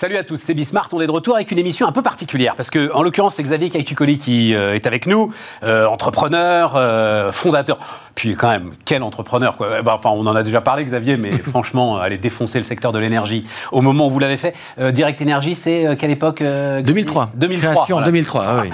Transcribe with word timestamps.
Salut 0.00 0.16
à 0.16 0.22
tous, 0.22 0.36
c'est 0.36 0.54
Bismart. 0.54 0.88
On 0.92 1.00
est 1.00 1.08
de 1.08 1.10
retour 1.10 1.34
avec 1.34 1.50
une 1.50 1.58
émission 1.58 1.88
un 1.88 1.90
peu 1.90 2.02
particulière 2.02 2.54
parce 2.54 2.70
que, 2.70 2.92
en 2.94 3.02
l'occurrence, 3.02 3.34
c'est 3.34 3.42
Xavier 3.42 3.68
Caïtucoli 3.68 4.18
qui 4.18 4.54
euh, 4.54 4.76
est 4.76 4.86
avec 4.86 5.08
nous, 5.08 5.34
euh, 5.64 5.86
entrepreneur, 5.86 6.74
euh, 6.76 7.32
fondateur. 7.32 7.78
Puis, 8.14 8.36
quand 8.36 8.48
même, 8.48 8.74
quel 8.84 9.02
entrepreneur 9.02 9.56
quoi. 9.56 9.70
Eh 9.80 9.82
ben, 9.82 9.94
enfin, 9.94 10.10
on 10.10 10.24
en 10.28 10.36
a 10.36 10.44
déjà 10.44 10.60
parlé, 10.60 10.84
Xavier, 10.84 11.16
mais 11.16 11.36
franchement, 11.50 11.98
aller 11.98 12.16
défoncer 12.16 12.58
le 12.58 12.64
secteur 12.64 12.92
de 12.92 13.00
l'énergie 13.00 13.44
au 13.72 13.80
moment 13.80 14.06
où 14.06 14.10
vous 14.10 14.20
l'avez 14.20 14.36
fait. 14.36 14.54
Direct 14.92 15.20
Énergie, 15.20 15.56
c'est 15.56 15.96
quelle 15.98 16.12
époque 16.12 16.44
2003. 16.44 17.32
2003. 17.34 17.72
Création 17.72 17.96
en 17.96 18.02
2003. 18.02 18.44
Ah, 18.46 18.62
oui. 18.62 18.70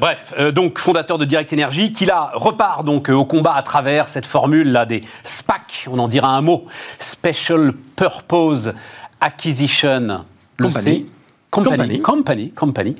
bref, 0.00 0.34
donc 0.52 0.78
fondateur 0.78 1.18
de 1.18 1.24
Direct 1.24 1.52
Énergie, 1.52 1.92
qui 1.92 2.06
là 2.06 2.30
repart 2.34 2.84
donc 2.84 3.08
au 3.08 3.24
combat 3.24 3.54
à 3.54 3.62
travers 3.62 4.06
cette 4.06 4.26
formule 4.26 4.70
là 4.70 4.86
des 4.86 5.02
SPAC. 5.24 5.88
On 5.90 5.98
en 5.98 6.06
dira 6.06 6.28
un 6.28 6.42
mot. 6.42 6.64
Special 7.00 7.72
Purpose 7.96 8.72
Acquisition 9.20 10.24
Company. 10.58 11.06
Company, 11.50 12.00
company, 12.02 12.50
company, 12.50 12.94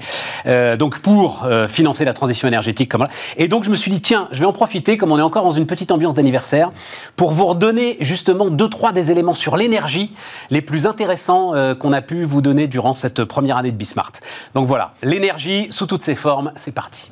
euh, 0.46 0.78
donc 0.78 1.00
pour 1.00 1.44
euh, 1.44 1.68
financer 1.68 2.06
la 2.06 2.14
transition 2.14 2.48
énergétique 2.48 2.90
comme 2.90 3.06
Et 3.36 3.46
donc 3.46 3.64
je 3.64 3.68
me 3.68 3.76
suis 3.76 3.90
dit 3.90 4.00
tiens, 4.00 4.26
je 4.32 4.40
vais 4.40 4.46
en 4.46 4.54
profiter 4.54 4.96
comme 4.96 5.12
on 5.12 5.18
est 5.18 5.22
encore 5.22 5.44
dans 5.44 5.52
une 5.52 5.66
petite 5.66 5.92
ambiance 5.92 6.14
d'anniversaire 6.14 6.72
pour 7.14 7.30
vous 7.30 7.44
redonner 7.44 7.98
justement 8.00 8.48
deux 8.48 8.70
trois 8.70 8.92
des 8.92 9.10
éléments 9.10 9.34
sur 9.34 9.58
l'énergie 9.58 10.12
les 10.48 10.62
plus 10.62 10.86
intéressants 10.86 11.54
euh, 11.54 11.74
qu'on 11.74 11.92
a 11.92 12.00
pu 12.00 12.24
vous 12.24 12.40
donner 12.40 12.68
durant 12.68 12.94
cette 12.94 13.22
première 13.24 13.58
année 13.58 13.70
de 13.70 13.76
Bismart. 13.76 14.12
Donc 14.54 14.66
voilà, 14.66 14.94
l'énergie 15.02 15.66
sous 15.68 15.84
toutes 15.84 16.02
ses 16.02 16.14
formes, 16.14 16.50
c'est 16.56 16.72
parti. 16.72 17.10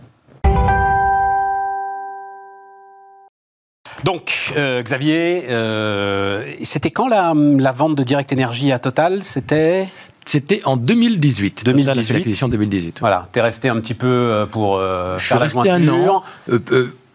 Donc, 4.04 4.52
euh, 4.56 4.82
Xavier, 4.82 5.46
euh, 5.48 6.44
c'était 6.62 6.90
quand 6.90 7.08
la, 7.08 7.32
vente 7.72 7.94
de 7.94 8.02
Direct 8.02 8.30
Énergie 8.32 8.70
à 8.70 8.78
Total? 8.78 9.22
C'était? 9.22 9.88
C'était 10.26 10.60
en 10.64 10.76
2018. 10.76 11.64
2018. 11.64 12.12
L'acquisition 12.12 12.48
2018. 12.48 13.00
Voilà, 13.00 13.28
tu 13.32 13.38
es 13.38 13.42
resté 13.42 13.68
un 13.68 13.80
petit 13.80 13.94
peu 13.94 14.06
euh, 14.06 14.46
pour 14.46 14.78
Je 14.78 15.24
suis 15.24 15.34
resté 15.34 15.70
un 15.70 15.88
an. 15.88 16.22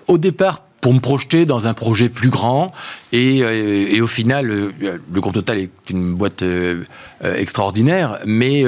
au 0.08 0.18
départ, 0.18 0.62
pour 0.82 0.94
me 0.94 1.00
projeter 1.00 1.46
dans 1.46 1.68
un 1.68 1.74
projet 1.74 2.10
plus 2.10 2.30
grand. 2.30 2.72
Et, 3.12 3.40
et 3.40 4.02
au 4.02 4.08
final, 4.08 4.46
le 4.46 5.20
groupe 5.20 5.34
Total 5.34 5.58
est 5.60 5.90
une 5.90 6.14
boîte 6.14 6.44
extraordinaire, 7.24 8.20
mais 8.26 8.64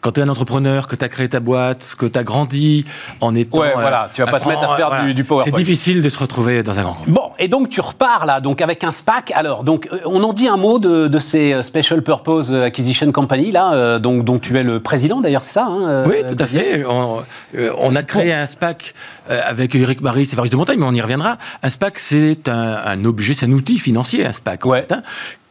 quand 0.00 0.12
tu 0.12 0.20
es 0.20 0.22
un 0.22 0.28
entrepreneur, 0.28 0.86
que 0.86 0.96
tu 0.96 1.04
as 1.04 1.08
créé 1.08 1.28
ta 1.28 1.40
boîte, 1.40 1.94
que 1.98 2.06
tu 2.06 2.18
as 2.18 2.22
grandi 2.22 2.84
en 3.20 3.34
étant. 3.34 3.58
Ouais, 3.58 3.72
voilà, 3.72 4.10
tu 4.14 4.22
vas 4.22 4.30
pas 4.30 4.40
te 4.40 4.48
mettre 4.48 4.62
à 4.62 4.76
faire 4.76 5.04
du, 5.04 5.14
du 5.14 5.24
PowerPoint. 5.24 5.44
C'est 5.44 5.56
difficile 5.56 6.02
de 6.02 6.08
se 6.08 6.18
retrouver 6.18 6.62
dans 6.62 6.78
un 6.78 6.82
grand 6.82 6.94
groupe. 6.94 7.08
Bon, 7.08 7.30
et 7.38 7.48
donc 7.48 7.70
tu 7.70 7.80
repars 7.80 8.26
là, 8.26 8.40
donc 8.40 8.60
avec 8.62 8.84
un 8.84 8.92
SPAC. 8.92 9.32
Alors, 9.34 9.64
donc, 9.64 9.88
euh, 9.92 9.98
on 10.04 10.22
en 10.22 10.32
dit 10.32 10.48
un 10.48 10.56
mot 10.56 10.78
de, 10.78 11.08
de 11.08 11.18
ces 11.18 11.52
euh, 11.52 11.62
Special 11.62 12.02
Purpose 12.02 12.54
Acquisition 12.54 13.10
Company, 13.12 13.50
là, 13.50 13.72
euh, 13.72 13.98
donc, 13.98 14.24
dont 14.24 14.38
tu 14.38 14.56
es 14.56 14.62
le 14.62 14.80
président 14.80 15.20
d'ailleurs, 15.20 15.44
c'est 15.44 15.52
ça 15.52 15.66
hein, 15.66 16.04
Oui, 16.06 16.16
tout 16.28 16.36
à 16.38 16.46
fait. 16.46 16.84
On, 16.86 17.96
a 17.96 18.02
créé 18.02 18.32
un 18.32 18.46
SPAC 18.46 18.94
avec 19.28 19.74
Eric 19.74 20.00
Marie 20.00 20.22
et 20.22 20.24
Fabrice 20.24 20.50
de 20.50 20.56
Montagne, 20.56 20.78
mais 20.78 20.86
on 20.86 20.94
y 20.94 21.00
reviendra. 21.00 21.38
Un 21.62 21.70
SPAC, 21.70 21.98
c'est 21.98 22.48
un, 22.48 22.76
un, 22.84 23.04
objet, 23.04 23.34
c'est 23.34 23.46
un 23.46 23.52
outil 23.52 23.77
financier, 23.80 24.24
un 24.26 24.32
SPAC. 24.32 24.64
Ouais. 24.64 24.86
Hein, 24.90 25.02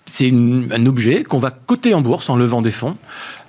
c'est 0.06 0.31
un 0.31 0.86
objet 0.86 1.23
qu'on 1.23 1.38
va 1.38 1.52
coter 1.52 1.94
en 1.94 2.02
bourse 2.02 2.30
en 2.30 2.38
levant 2.38 2.61
des 2.61 2.72
fonds 2.72 2.97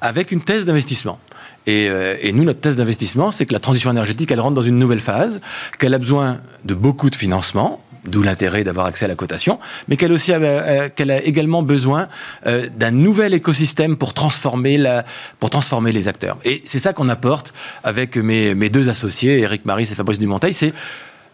avec 0.01 0.33
une 0.33 0.41
thèse 0.41 0.67
d'investissement. 0.67 1.19
Et, 1.67 1.89
euh, 1.89 2.17
et, 2.21 2.33
nous, 2.33 2.45
notre 2.45 2.61
thèse 2.61 2.77
d'investissement, 2.77 3.31
c'est 3.31 3.47
que 3.47 3.53
la 3.53 3.61
transition 3.61 3.91
énergétique, 3.91 4.31
elle 4.31 4.41
rentre 4.41 4.55
dans 4.55 4.63
une 4.63 4.79
nouvelle 4.79 5.01
phase, 5.01 5.41
qu'elle 5.79 5.95
a 5.95 5.99
besoin 5.99 6.41
de 6.65 6.75
beaucoup 6.75 7.11
de 7.11 7.15
financement, 7.15 7.83
d'où 8.05 8.23
l'intérêt 8.23 8.65
d'avoir 8.65 8.87
accès 8.87 9.05
à 9.05 9.09
la 9.09 9.15
cotation, 9.15 9.59
mais 9.87 9.97
qu'elle 9.97 10.13
aussi 10.13 10.33
a, 10.33 10.39
euh, 10.39 10.89
qu'elle 10.89 11.11
a 11.11 11.23
également 11.23 11.63
besoin 11.63 12.09
euh, 12.47 12.69
d'un 12.77 12.91
nouvel 12.91 13.35
écosystème 13.35 13.97
pour 13.97 14.15
transformer 14.15 14.79
la, 14.79 15.05
pour 15.41 15.51
transformer 15.51 15.93
les 15.93 16.09
acteurs. 16.09 16.39
Et 16.45 16.63
c'est 16.65 16.79
ça 16.79 16.93
qu'on 16.93 17.09
apporte 17.09 17.53
avec 17.85 18.17
mes, 18.17 18.55
mes 18.55 18.71
deux 18.71 18.89
associés, 18.89 19.41
Eric 19.41 19.65
Maris 19.67 19.89
et 19.93 19.95
Fabrice 19.95 20.19
Dumonteil, 20.19 20.55
c'est 20.55 20.73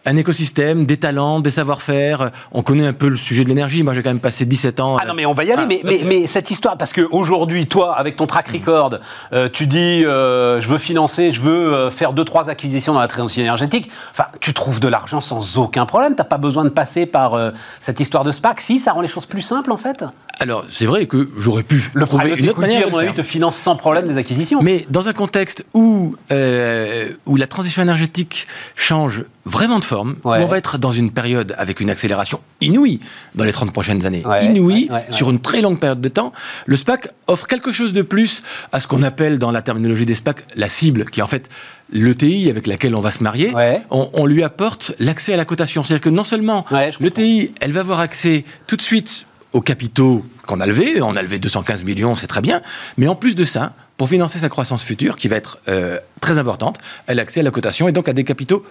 un 0.05 0.15
écosystème, 0.17 0.85
des 0.85 0.97
talents, 0.97 1.39
des 1.39 1.49
savoir-faire. 1.49 2.31
On 2.51 2.61
connaît 2.61 2.85
un 2.85 2.93
peu 2.93 3.07
le 3.07 3.15
sujet 3.15 3.43
de 3.43 3.49
l'énergie. 3.49 3.83
Moi, 3.83 3.93
j'ai 3.93 4.03
quand 4.03 4.09
même 4.09 4.19
passé 4.19 4.45
17 4.45 4.79
ans. 4.79 4.97
Ah 5.01 5.05
non, 5.07 5.13
mais 5.13 5.25
on 5.25 5.33
va 5.33 5.43
y 5.43 5.51
aller. 5.51 5.63
Ah, 5.63 5.67
mais, 5.67 6.01
mais, 6.05 6.27
cette 6.27 6.51
histoire, 6.51 6.77
parce 6.77 6.93
qu'aujourd'hui, 6.93 7.65
toi, 7.67 7.97
avec 7.97 8.15
ton 8.15 8.27
track 8.27 8.49
record, 8.49 8.99
euh, 9.33 9.49
tu 9.51 9.65
dis 9.65 10.05
euh, 10.05 10.61
je 10.61 10.67
veux 10.67 10.77
financer, 10.77 11.31
je 11.31 11.41
veux 11.41 11.73
euh, 11.73 11.91
faire 11.91 12.13
deux, 12.13 12.23
trois 12.23 12.49
acquisitions 12.49 12.93
dans 12.93 12.99
la 12.99 13.07
transition 13.07 13.41
énergétique. 13.41 13.89
Enfin, 14.11 14.25
tu 14.39 14.53
trouves 14.53 14.79
de 14.79 14.87
l'argent 14.87 15.21
sans 15.21 15.57
aucun 15.57 15.85
problème. 15.85 16.13
Tu 16.13 16.19
n'as 16.19 16.25
pas 16.25 16.37
besoin 16.37 16.63
de 16.63 16.69
passer 16.69 17.05
par 17.05 17.35
cette 17.81 17.99
histoire 17.99 18.23
de 18.23 18.31
SPAC. 18.31 18.61
Si, 18.61 18.79
ça 18.79 18.91
rend 18.91 19.01
les 19.01 19.07
choses 19.07 19.25
plus 19.25 19.41
simples, 19.41 19.71
en 19.71 19.77
fait. 19.77 20.05
Alors, 20.39 20.65
c'est 20.69 20.85
vrai 20.85 21.05
que 21.05 21.29
j'aurais 21.37 21.63
pu 21.63 21.81
le 21.93 22.05
trouver 22.05 22.35
une 22.37 22.49
autre 22.49 22.59
manière. 22.59 22.87
À 22.87 22.89
mon 22.89 23.13
te 23.13 23.23
finance 23.23 23.55
sans 23.55 23.75
problème 23.75 24.07
des 24.07 24.17
acquisitions. 24.17 24.61
Mais 24.61 24.85
dans 24.89 25.09
un 25.09 25.13
contexte 25.13 25.65
où, 25.73 26.15
où 26.29 27.35
la 27.35 27.47
transition 27.47 27.81
énergétique 27.81 28.47
change 28.75 29.23
vraiment 29.45 29.79
de 29.79 29.85
forme, 29.85 30.15
on 30.23 30.45
va 30.45 30.57
être 30.57 30.77
dans 30.77 30.91
une 30.91 31.11
période 31.11 31.53
avec 31.57 31.79
une 31.79 31.89
accélération 31.89 32.41
inouïe 32.61 32.99
dans 33.35 33.43
les 33.43 33.51
30 33.51 33.71
prochaines 33.71 34.05
années. 34.05 34.23
inouïe, 34.41 34.89
sur 35.11 35.29
une 35.29 35.39
très 35.39 35.61
longue 35.61 35.79
période 35.79 36.01
de 36.01 36.09
temps. 36.09 36.33
Le 36.65 36.75
SPAC 36.75 37.09
offre 37.27 37.47
quelque 37.47 37.71
chose 37.71 37.93
de 37.93 38.01
plus 38.01 38.41
à 38.71 38.79
ce 38.79 38.87
qu'on 38.87 39.03
appelle 39.03 39.37
dans 39.37 39.51
la 39.51 39.61
terminologie 39.61 40.05
des 40.05 40.15
SPAC 40.15 40.43
la 40.55 40.69
cible, 40.69 41.05
qui 41.05 41.19
est 41.19 41.23
en 41.23 41.27
fait 41.27 41.49
l'ETI 41.93 42.49
avec 42.49 42.65
laquelle 42.65 42.95
on 42.95 43.01
va 43.01 43.11
se 43.11 43.23
marier. 43.23 43.53
On, 43.91 44.25
lui 44.25 44.43
apporte 44.43 44.93
l'accès 44.99 45.33
à 45.33 45.37
la 45.37 45.45
cotation. 45.45 45.83
C'est-à-dire 45.83 46.03
que 46.03 46.09
non 46.09 46.23
seulement 46.23 46.65
l'ETI, 46.99 47.51
elle 47.61 47.71
va 47.71 47.81
avoir 47.81 47.99
accès 47.99 48.43
tout 48.65 48.75
de 48.75 48.81
suite 48.81 49.25
aux 49.53 49.61
capitaux 49.61 50.25
qu'on 50.47 50.59
a 50.59 50.65
levés, 50.65 51.01
on 51.01 51.15
a 51.15 51.21
levé 51.21 51.39
215 51.39 51.85
millions, 51.85 52.15
c'est 52.15 52.27
très 52.27 52.41
bien, 52.41 52.61
mais 52.97 53.07
en 53.07 53.15
plus 53.15 53.35
de 53.35 53.45
ça, 53.45 53.73
pour 53.95 54.09
financer 54.09 54.39
sa 54.39 54.49
croissance 54.49 54.83
future, 54.83 55.15
qui 55.15 55.29
va 55.29 55.37
être 55.37 55.59
euh, 55.69 55.97
très 56.19 56.37
importante, 56.37 56.77
elle 57.07 57.19
a 57.19 57.21
accès 57.21 57.39
à 57.39 57.43
la 57.43 57.51
cotation 57.51 57.87
et 57.87 57.93
donc 57.93 58.09
à 58.09 58.13
des 58.13 58.25
capitaux 58.25 58.65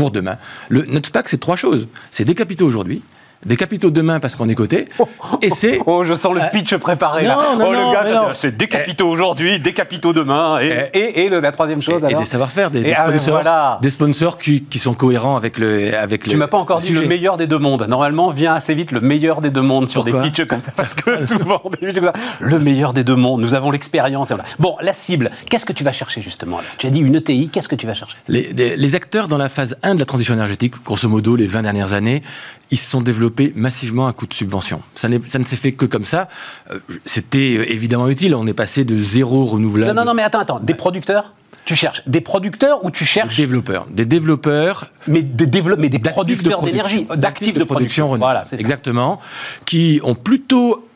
pour 0.00 0.10
demain. 0.10 0.38
Le, 0.70 0.86
notre 0.86 1.10
PAC, 1.10 1.28
c'est 1.28 1.36
trois 1.36 1.56
choses. 1.56 1.86
C'est 2.10 2.24
des 2.24 2.34
capitaux 2.34 2.66
aujourd'hui, 2.66 3.02
des 3.46 3.56
capitaux 3.56 3.90
demain 3.90 4.20
parce 4.20 4.36
qu'on 4.36 4.48
est 4.48 4.54
coté. 4.54 4.84
Et 5.42 5.50
c'est. 5.50 5.80
Oh, 5.86 6.04
je 6.04 6.14
sens 6.14 6.34
le 6.34 6.42
euh, 6.42 6.48
pitch 6.52 6.74
préparé. 6.76 7.22
Non, 7.22 7.28
là. 7.28 7.36
non, 7.36 7.66
oh, 7.68 7.72
non, 7.74 7.90
le 7.90 7.94
gars, 7.94 8.32
c'est 8.34 8.56
des 8.56 8.68
capitaux 8.68 9.08
aujourd'hui, 9.08 9.60
des 9.60 9.72
capitaux 9.72 10.12
demain. 10.12 10.58
Et, 10.60 10.90
et, 10.92 11.24
et 11.24 11.28
la 11.28 11.52
troisième 11.52 11.80
chose. 11.80 12.04
Et, 12.08 12.14
des 12.14 12.24
savoir-faire, 12.24 12.70
des, 12.70 12.92
ah, 12.92 13.08
sponsors, 13.08 13.78
des 13.80 13.90
sponsors 13.90 14.38
qui, 14.38 14.62
qui, 14.64 14.78
sont 14.78 14.94
cohérents 14.94 15.36
avec 15.36 15.58
le. 15.58 15.94
Avec 15.94 16.24
tu 16.24 16.36
m'as 16.36 16.48
pas 16.48 16.58
encore 16.58 16.80
dit 16.80 16.92
le 16.92 17.06
meilleur 17.06 17.36
des 17.36 17.46
deux 17.46 17.58
mondes. 17.58 17.86
Normalement, 17.88 18.30
vient 18.30 18.54
assez 18.54 18.74
vite 18.74 18.92
le 18.92 19.00
meilleur 19.00 19.40
des 19.40 19.50
deux 19.50 19.62
mondes 19.62 19.88
sur 19.88 20.04
des 20.04 20.12
pitchs 20.12 20.44
comme 20.44 20.60
ça. 20.60 20.72
Parce 20.76 20.94
que 20.94 21.24
souvent, 21.26 21.62
des 21.80 21.92
comme 21.92 22.04
ça, 22.04 22.12
le 22.40 22.58
meilleur 22.58 22.92
des 22.92 23.04
deux 23.04 23.16
mondes. 23.16 23.40
Nous 23.40 23.54
avons 23.54 23.70
l'expérience. 23.70 24.32
Bon, 24.58 24.76
la 24.80 24.92
cible, 24.92 25.30
qu'est-ce 25.48 25.66
que 25.66 25.72
tu 25.72 25.82
vas 25.84 25.92
chercher 25.92 26.20
justement 26.20 26.58
là? 26.58 26.64
Tu 26.78 26.86
as 26.86 26.90
dit 26.90 27.00
une 27.00 27.14
ETI, 27.14 27.48
qu'est-ce 27.48 27.68
que 27.68 27.74
tu 27.74 27.86
vas 27.86 27.94
chercher? 27.94 28.16
Les, 28.28 28.52
les 28.52 28.94
acteurs 28.94 29.28
dans 29.28 29.38
la 29.38 29.48
phase 29.48 29.76
1 29.82 29.94
de 29.94 30.00
la 30.00 30.04
transition 30.04 30.34
énergétique, 30.34 30.74
grosso 30.84 31.08
modo, 31.08 31.36
les 31.36 31.46
20 31.46 31.62
dernières 31.62 31.92
années, 31.92 32.22
ils 32.70 32.78
se 32.78 32.88
sont 32.88 33.00
développés 33.00 33.29
massivement 33.54 34.06
à 34.06 34.12
coup 34.12 34.26
de 34.26 34.34
subvention. 34.34 34.82
Ça, 34.94 35.08
ça 35.26 35.38
ne 35.38 35.44
s'est 35.44 35.56
fait 35.56 35.72
que 35.72 35.86
comme 35.86 36.04
ça. 36.04 36.28
Euh, 36.70 36.78
c'était 37.04 37.56
euh, 37.58 37.72
évidemment 37.72 38.08
utile. 38.08 38.34
On 38.34 38.46
est 38.46 38.54
passé 38.54 38.84
de 38.84 39.00
zéro 39.00 39.44
renouvelable. 39.44 39.92
Non, 39.94 40.04
non, 40.04 40.10
non, 40.10 40.14
mais 40.14 40.22
attends, 40.22 40.40
attends. 40.40 40.60
Des 40.60 40.74
producteurs 40.74 41.32
tu 41.66 41.76
cherches 41.76 42.02
des 42.06 42.20
producteurs 42.20 42.84
ou 42.84 42.90
tu 42.90 43.04
cherches 43.04 43.36
des 43.36 43.42
développeurs, 43.42 43.86
des 43.90 44.06
développeurs, 44.06 44.90
mais 45.06 45.22
des 45.22 45.46
mais 45.78 45.88
des 45.88 45.98
producteurs 45.98 46.62
d'énergie, 46.62 47.06
d'actifs 47.14 47.54
de, 47.54 47.64
production, 47.64 48.06
production 48.06 48.16
voilà, 48.16 48.44
c'est 48.44 48.58
exactement, 48.58 49.20
qui 49.66 50.00
ont 50.02 50.14
plutôt 50.14 50.88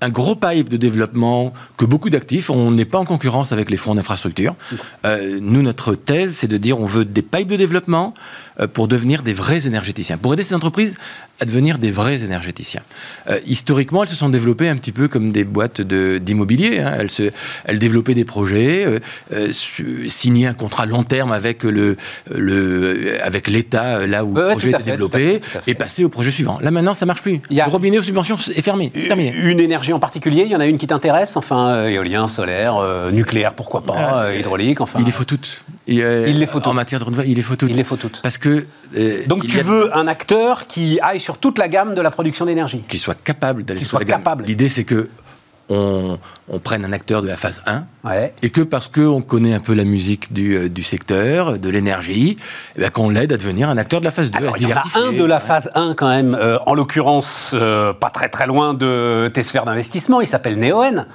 un 0.00 0.08
gros 0.08 0.34
pipe 0.34 0.68
de 0.68 0.76
développement, 0.76 1.52
que 1.76 1.84
beaucoup 1.84 2.10
d'actifs. 2.10 2.50
On 2.50 2.72
n'est 2.72 2.84
pas 2.84 2.98
en 2.98 3.04
concurrence 3.04 3.52
avec 3.52 3.70
les 3.70 3.76
fonds 3.76 3.94
d'infrastructure. 3.94 4.54
Euh, 5.06 5.38
nous, 5.40 5.62
notre 5.62 5.94
thèse, 5.94 6.34
c'est 6.36 6.48
de 6.48 6.56
dire 6.56 6.80
on 6.80 6.86
veut 6.86 7.04
des 7.04 7.22
pipes 7.22 7.48
de 7.48 7.56
développement 7.56 8.14
pour 8.72 8.88
devenir 8.88 9.22
des 9.22 9.32
vrais 9.32 9.66
énergéticiens, 9.66 10.18
pour 10.18 10.32
aider 10.32 10.44
ces 10.44 10.54
entreprises 10.54 10.94
à 11.40 11.44
devenir 11.44 11.78
des 11.78 11.90
vrais 11.90 12.22
énergéticiens. 12.22 12.82
Euh, 13.28 13.38
historiquement, 13.46 14.02
elles 14.02 14.08
se 14.08 14.16
sont 14.16 14.28
développées 14.28 14.68
un 14.68 14.76
petit 14.76 14.92
peu 14.92 15.08
comme 15.08 15.32
des 15.32 15.44
boîtes 15.44 15.80
d'immobilier. 15.80 16.80
Hein. 16.80 16.94
Elles, 16.98 17.10
se, 17.10 17.30
elles 17.64 17.78
développaient 17.78 18.14
des 18.14 18.24
projets, 18.24 18.86
euh, 19.32 19.52
signaient 20.06 20.46
un 20.46 20.54
contrat 20.54 20.86
long 20.86 21.02
terme 21.02 21.32
avec 21.32 21.64
le, 21.64 21.96
le 22.32 23.18
avec 23.22 23.48
l'État 23.48 24.06
là 24.06 24.24
où 24.24 24.34
le 24.34 24.50
projet 24.50 24.70
était 24.70 24.82
développé 24.82 25.40
et 25.66 25.74
passaient 25.74 26.04
au 26.04 26.08
projet 26.08 26.30
suivant. 26.30 26.58
Là 26.60 26.70
maintenant, 26.70 26.94
ça 26.94 27.06
marche 27.06 27.22
plus. 27.22 27.40
Le 27.50 27.70
robinet 27.70 27.98
aux 27.98 28.02
subventions 28.02 28.36
est 28.36 28.62
fermé. 28.62 28.92
C'est 28.94 29.06
terminé. 29.06 29.32
Une 29.34 29.60
énergie 29.60 29.92
en 29.92 30.00
particulier, 30.00 30.42
il 30.46 30.52
y 30.52 30.56
en 30.56 30.60
a 30.60 30.66
une 30.66 30.78
qui 30.78 30.86
t'intéresse, 30.86 31.36
enfin 31.36 31.86
éolien, 31.86 32.28
solaire, 32.28 32.80
nucléaire, 33.12 33.54
pourquoi 33.54 33.84
pas, 33.84 34.34
hydraulique, 34.34 34.80
enfin. 34.80 34.98
Il 35.00 35.06
les 35.06 35.12
faut 35.12 35.24
toutes. 35.24 35.64
il 35.86 35.98
les 35.98 36.46
faut 36.46 36.58
toutes. 36.58 36.68
En 36.68 36.74
matière 36.74 37.04
de 37.04 37.24
il 37.24 37.36
les 37.36 37.42
faut 37.42 37.56
toutes. 37.56 37.70
Il 37.70 37.76
les 37.76 37.84
faut 37.84 37.96
toutes. 37.96 38.20
Parce 38.22 38.38
que. 38.38 38.66
Euh, 38.96 39.22
Donc 39.26 39.46
tu 39.46 39.60
veux 39.60 39.96
un 39.96 40.06
acteur 40.06 40.66
qui 40.66 41.00
aille 41.00 41.20
sur 41.22 41.38
toute 41.38 41.58
la 41.58 41.68
gamme 41.68 41.94
de 41.94 42.02
la 42.02 42.10
production 42.10 42.44
d'énergie. 42.44 42.84
Qui 42.88 42.98
soit 42.98 43.20
capable 43.22 43.64
d'aller 43.64 43.80
sur 43.80 43.98
la 43.98 44.04
gamme. 44.04 44.22
L'idée, 44.44 44.68
c'est 44.68 44.84
que 44.84 45.08
on, 45.68 46.18
prenne 46.62 46.84
un 46.84 46.92
acteur 46.92 47.22
de 47.22 47.28
la 47.28 47.36
phase 47.38 47.62
1 47.66 47.84
et 48.42 48.50
que 48.50 48.60
parce 48.60 48.88
qu'on 48.88 49.22
connaît 49.22 49.54
un 49.54 49.60
peu 49.60 49.72
la 49.72 49.84
musique 49.84 50.32
du, 50.32 50.54
euh, 50.54 50.68
secteur, 50.82 51.58
de 51.58 51.68
l'énergie, 51.70 52.36
eh 52.76 52.90
qu'on 52.90 53.08
l'aide 53.08 53.32
à 53.32 53.38
devenir 53.38 53.70
un 53.70 53.78
acteur 53.78 54.00
de 54.00 54.04
la 54.04 54.10
phase 54.10 54.30
2, 54.30 54.38
il 54.58 54.68
y 54.68 54.72
en 54.72 54.76
a 54.76 54.82
un 54.96 55.12
de 55.12 55.24
la 55.24 55.40
phase 55.40 55.70
1 55.74 55.94
quand 55.94 56.08
même, 56.08 56.34
euh, 56.34 56.58
en 56.66 56.74
l'occurrence 56.74 57.54
pas 58.00 58.10
très 58.10 58.28
très 58.28 58.46
loin 58.46 58.74
de 58.74 59.30
tes 59.32 59.42
sphères 59.42 59.64
d'investissement, 59.64 60.20
il 60.20 60.26
s'appelle 60.26 60.58
Neoen. 60.58 61.06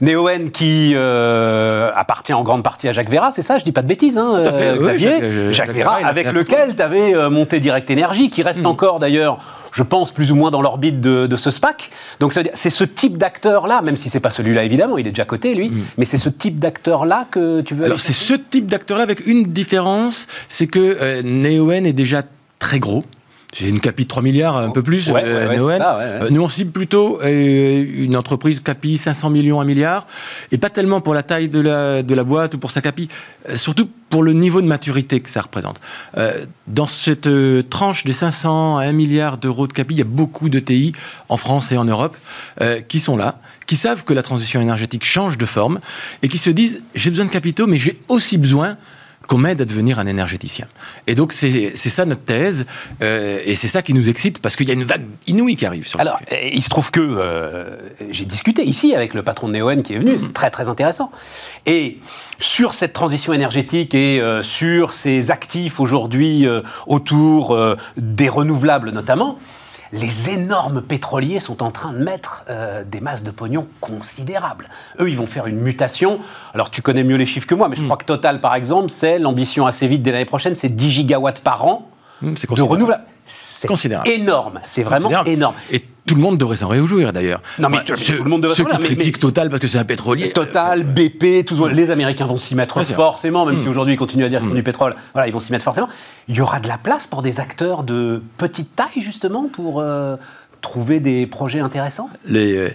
Neoen 0.00 0.50
qui 0.50 0.92
euh, 0.94 1.90
appartient 1.94 2.32
en 2.32 2.42
grande 2.42 2.62
partie 2.62 2.88
à 2.88 2.92
Jacques 2.92 3.10
Vera, 3.10 3.30
c'est 3.30 3.42
ça 3.42 3.58
Je 3.58 3.64
dis 3.64 3.72
pas 3.72 3.82
de 3.82 3.88
bêtises, 3.88 4.18
hein, 4.18 4.36
euh, 4.36 4.78
Xavier. 4.78 5.52
Jacques, 5.52 5.72
Vera, 5.72 5.96
avec 6.04 6.32
lequel 6.32 6.74
tu 6.74 6.82
avais 6.82 7.30
monté 7.30 7.60
Direct 7.60 7.90
Energy, 7.90 8.30
qui 8.30 8.42
reste 8.42 8.62
hmm. 8.62 8.66
encore 8.66 8.98
d'ailleurs 8.98 9.38
je 9.72 9.82
pense, 9.82 10.10
plus 10.10 10.32
ou 10.32 10.34
moins 10.34 10.50
dans 10.50 10.62
l'orbite 10.62 11.00
de, 11.00 11.36
ce 11.36 11.50
SPAC. 11.50 11.90
Donc 12.18 12.32
c'est 12.32 12.70
ce 12.70 12.84
type 12.84 13.16
d'acteur-là, 13.18 13.82
même 13.82 13.96
si 13.96 14.10
c'est 14.10 14.20
pas 14.20 14.30
celui-là 14.30 14.64
évidemment, 14.64 14.98
il 14.98 15.06
est 15.06 15.10
déjà 15.10 15.24
coté 15.24 15.54
lui, 15.54 15.70
hmm. 15.70 15.84
mais 15.98 16.04
c'est 16.04 16.18
ce 16.18 16.28
type 16.28 16.58
d'acteur-là 16.58 17.26
que 17.30 17.60
tu 17.60 17.74
veux. 17.74 17.84
Alors 17.84 18.00
c'est 18.00 18.12
ce 18.12 18.34
type 18.34 18.66
d'acteur-là 18.66 19.04
avec 19.04 19.26
une 19.26 19.44
différence, 19.44 20.26
c'est 20.48 20.66
que 20.66 20.96
euh, 21.00 21.22
Neoen 21.22 21.86
est 21.86 21.92
déjà 21.92 22.22
très 22.58 22.78
gros. 22.78 23.04
C'est 23.52 23.68
une 23.68 23.80
capi 23.80 24.04
de 24.04 24.08
3 24.08 24.22
milliards, 24.22 24.56
un 24.56 24.70
peu 24.70 24.82
plus, 24.82 25.08
euh, 25.08 25.14
euh, 25.16 26.28
Nous, 26.30 26.40
on 26.40 26.48
cible 26.48 26.70
plutôt 26.70 27.20
euh, 27.20 27.84
une 27.94 28.16
entreprise 28.16 28.60
capi 28.60 28.96
500 28.96 29.30
millions, 29.30 29.60
1 29.60 29.64
milliard, 29.64 30.06
et 30.52 30.58
pas 30.58 30.70
tellement 30.70 31.00
pour 31.00 31.14
la 31.14 31.24
taille 31.24 31.48
de 31.48 31.60
la, 31.60 32.02
de 32.02 32.14
la 32.14 32.22
boîte 32.22 32.54
ou 32.54 32.58
pour 32.58 32.70
sa 32.70 32.80
capi, 32.80 33.08
surtout 33.56 33.88
pour 34.08 34.22
le 34.22 34.34
niveau 34.34 34.60
de 34.60 34.66
maturité 34.66 35.20
que 35.20 35.28
ça 35.28 35.42
représente. 35.42 35.80
dans 36.68 36.86
cette 36.86 37.28
tranche 37.70 38.04
des 38.04 38.12
500 38.12 38.78
à 38.78 38.84
1 38.84 38.92
milliard 38.92 39.36
d'euros 39.36 39.66
de 39.66 39.72
capi, 39.72 39.94
il 39.94 39.98
y 39.98 40.02
a 40.02 40.04
beaucoup 40.04 40.48
de 40.48 40.58
TI 40.58 40.92
en 41.28 41.36
France 41.36 41.72
et 41.72 41.76
en 41.76 41.84
Europe 41.84 42.16
qui 42.88 43.00
sont 43.00 43.16
là, 43.16 43.40
qui 43.66 43.76
savent 43.76 44.04
que 44.04 44.14
la 44.14 44.22
transition 44.22 44.60
énergétique 44.60 45.04
change 45.04 45.38
de 45.38 45.46
forme, 45.46 45.80
et 46.22 46.28
qui 46.28 46.38
se 46.38 46.50
disent, 46.50 46.82
j'ai 46.94 47.10
besoin 47.10 47.26
de 47.26 47.30
capitaux, 47.30 47.66
mais 47.66 47.78
j'ai 47.78 47.98
aussi 48.08 48.38
besoin 48.38 48.76
qu'on 49.30 49.38
m'aide 49.38 49.62
à 49.62 49.64
devenir 49.64 50.00
un 50.00 50.06
énergéticien. 50.06 50.66
Et 51.06 51.14
donc, 51.14 51.32
c'est 51.32 51.76
ça 51.76 52.04
notre 52.04 52.22
thèse, 52.22 52.66
euh, 53.00 53.40
et 53.44 53.54
c'est 53.54 53.68
ça 53.68 53.80
qui 53.80 53.94
nous 53.94 54.08
excite, 54.08 54.40
parce 54.40 54.56
qu'il 54.56 54.66
y 54.66 54.72
a 54.72 54.74
une 54.74 54.82
vague 54.82 55.04
inouïe 55.28 55.54
qui 55.54 55.66
arrive 55.66 55.86
sur 55.86 56.00
Alors, 56.00 56.18
il 56.52 56.60
se 56.64 56.68
trouve 56.68 56.90
que 56.90 56.98
euh, 57.00 57.76
j'ai 58.10 58.24
discuté 58.24 58.64
ici 58.64 58.92
avec 58.92 59.14
le 59.14 59.22
patron 59.22 59.46
de 59.46 59.56
Neoen 59.56 59.84
qui 59.84 59.94
est 59.94 59.98
venu, 59.98 60.18
c'est 60.18 60.32
très 60.32 60.50
très 60.50 60.68
intéressant. 60.68 61.12
Et 61.64 62.00
sur 62.40 62.74
cette 62.74 62.92
transition 62.92 63.32
énergétique 63.32 63.94
et 63.94 64.20
euh, 64.20 64.42
sur 64.42 64.94
ces 64.94 65.30
actifs 65.30 65.78
aujourd'hui 65.78 66.48
autour 66.88 67.56
des 67.96 68.28
renouvelables 68.28 68.90
notamment, 68.90 69.38
les 69.92 70.30
énormes 70.30 70.82
pétroliers 70.82 71.40
sont 71.40 71.62
en 71.62 71.70
train 71.70 71.92
de 71.92 71.98
mettre 71.98 72.44
euh, 72.48 72.84
des 72.84 73.00
masses 73.00 73.24
de 73.24 73.30
pognon 73.30 73.66
considérables. 73.80 74.68
Eux, 75.00 75.08
ils 75.10 75.16
vont 75.16 75.26
faire 75.26 75.46
une 75.46 75.60
mutation. 75.60 76.20
Alors, 76.54 76.70
tu 76.70 76.82
connais 76.82 77.04
mieux 77.04 77.16
les 77.16 77.26
chiffres 77.26 77.46
que 77.46 77.54
moi, 77.54 77.68
mais 77.68 77.76
je 77.76 77.82
hmm. 77.82 77.86
crois 77.86 77.96
que 77.96 78.04
Total, 78.04 78.40
par 78.40 78.54
exemple, 78.54 78.90
c'est 78.90 79.18
l'ambition 79.18 79.66
assez 79.66 79.86
vite 79.86 80.02
dès 80.02 80.10
l'année 80.10 80.24
prochaine, 80.24 80.56
c'est 80.56 80.68
10 80.68 80.90
gigawatts 80.90 81.40
par 81.40 81.66
an 81.66 81.90
hmm, 82.22 82.34
de 82.56 82.62
renouvelables. 82.62 83.04
C'est 83.24 83.68
énorme, 84.06 84.60
c'est 84.64 84.82
vraiment 84.82 85.24
énorme 85.24 85.54
tout 86.10 86.16
le 86.16 86.22
monde 86.22 86.38
devrait 86.38 86.56
s'en 86.56 86.66
réjouir 86.66 87.12
d'ailleurs. 87.12 87.40
Non, 87.60 87.68
mais 87.68 87.84
tout 87.84 87.94
le 88.24 88.28
monde 88.28 88.42
devrait 88.42 88.56
Ceux 88.56 88.64
qui 88.64 88.78
critiquent 88.78 89.20
Total 89.20 89.48
parce 89.48 89.60
que 89.60 89.68
c'est 89.68 89.78
un 89.78 89.84
pétrolier. 89.84 90.32
Total, 90.32 90.82
BP, 90.82 91.46
tous, 91.46 91.66
les 91.66 91.90
Américains 91.90 92.26
vont 92.26 92.36
s'y 92.36 92.56
mettre 92.56 92.82
forcément, 92.84 93.46
même 93.46 93.58
si 93.58 93.66
hmm. 93.66 93.70
aujourd'hui 93.70 93.94
ils 93.94 93.98
continuent 93.98 94.24
à 94.24 94.28
dire 94.28 94.40
qu'ils 94.40 94.48
font 94.48 94.54
hmm. 94.54 94.58
du 94.58 94.62
pétrole. 94.64 94.94
Voilà, 95.12 95.28
ils 95.28 95.32
vont 95.32 95.38
s'y 95.38 95.52
mettre 95.52 95.64
forcément. 95.64 95.88
Il 96.26 96.36
y 96.36 96.40
aura 96.40 96.58
de 96.58 96.66
la 96.66 96.78
place 96.78 97.06
pour 97.06 97.22
des 97.22 97.38
acteurs 97.38 97.84
de 97.84 98.22
petite 98.38 98.74
taille, 98.74 99.00
justement, 99.00 99.48
pour 99.52 99.78
euh, 99.78 100.16
trouver 100.62 100.98
des 100.98 101.28
projets 101.28 101.60
intéressants? 101.60 102.10
Les, 102.24 102.56
euh, 102.56 102.70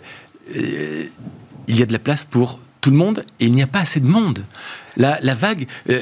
euh, 0.55 1.03
Il 1.67 1.77
y 1.77 1.83
a 1.83 1.85
de 1.85 1.93
la 1.93 1.99
place 1.99 2.23
pour 2.23 2.59
tout 2.79 2.91
le 2.91 2.97
monde 2.97 3.25
et 3.41 3.47
il 3.47 3.53
n'y 3.53 3.63
a 3.63 3.67
pas 3.67 3.79
assez 3.79 3.99
de 3.99 4.07
monde. 4.07 4.39
La, 4.97 5.35
vague, 5.35 5.67
euh, 5.89 6.01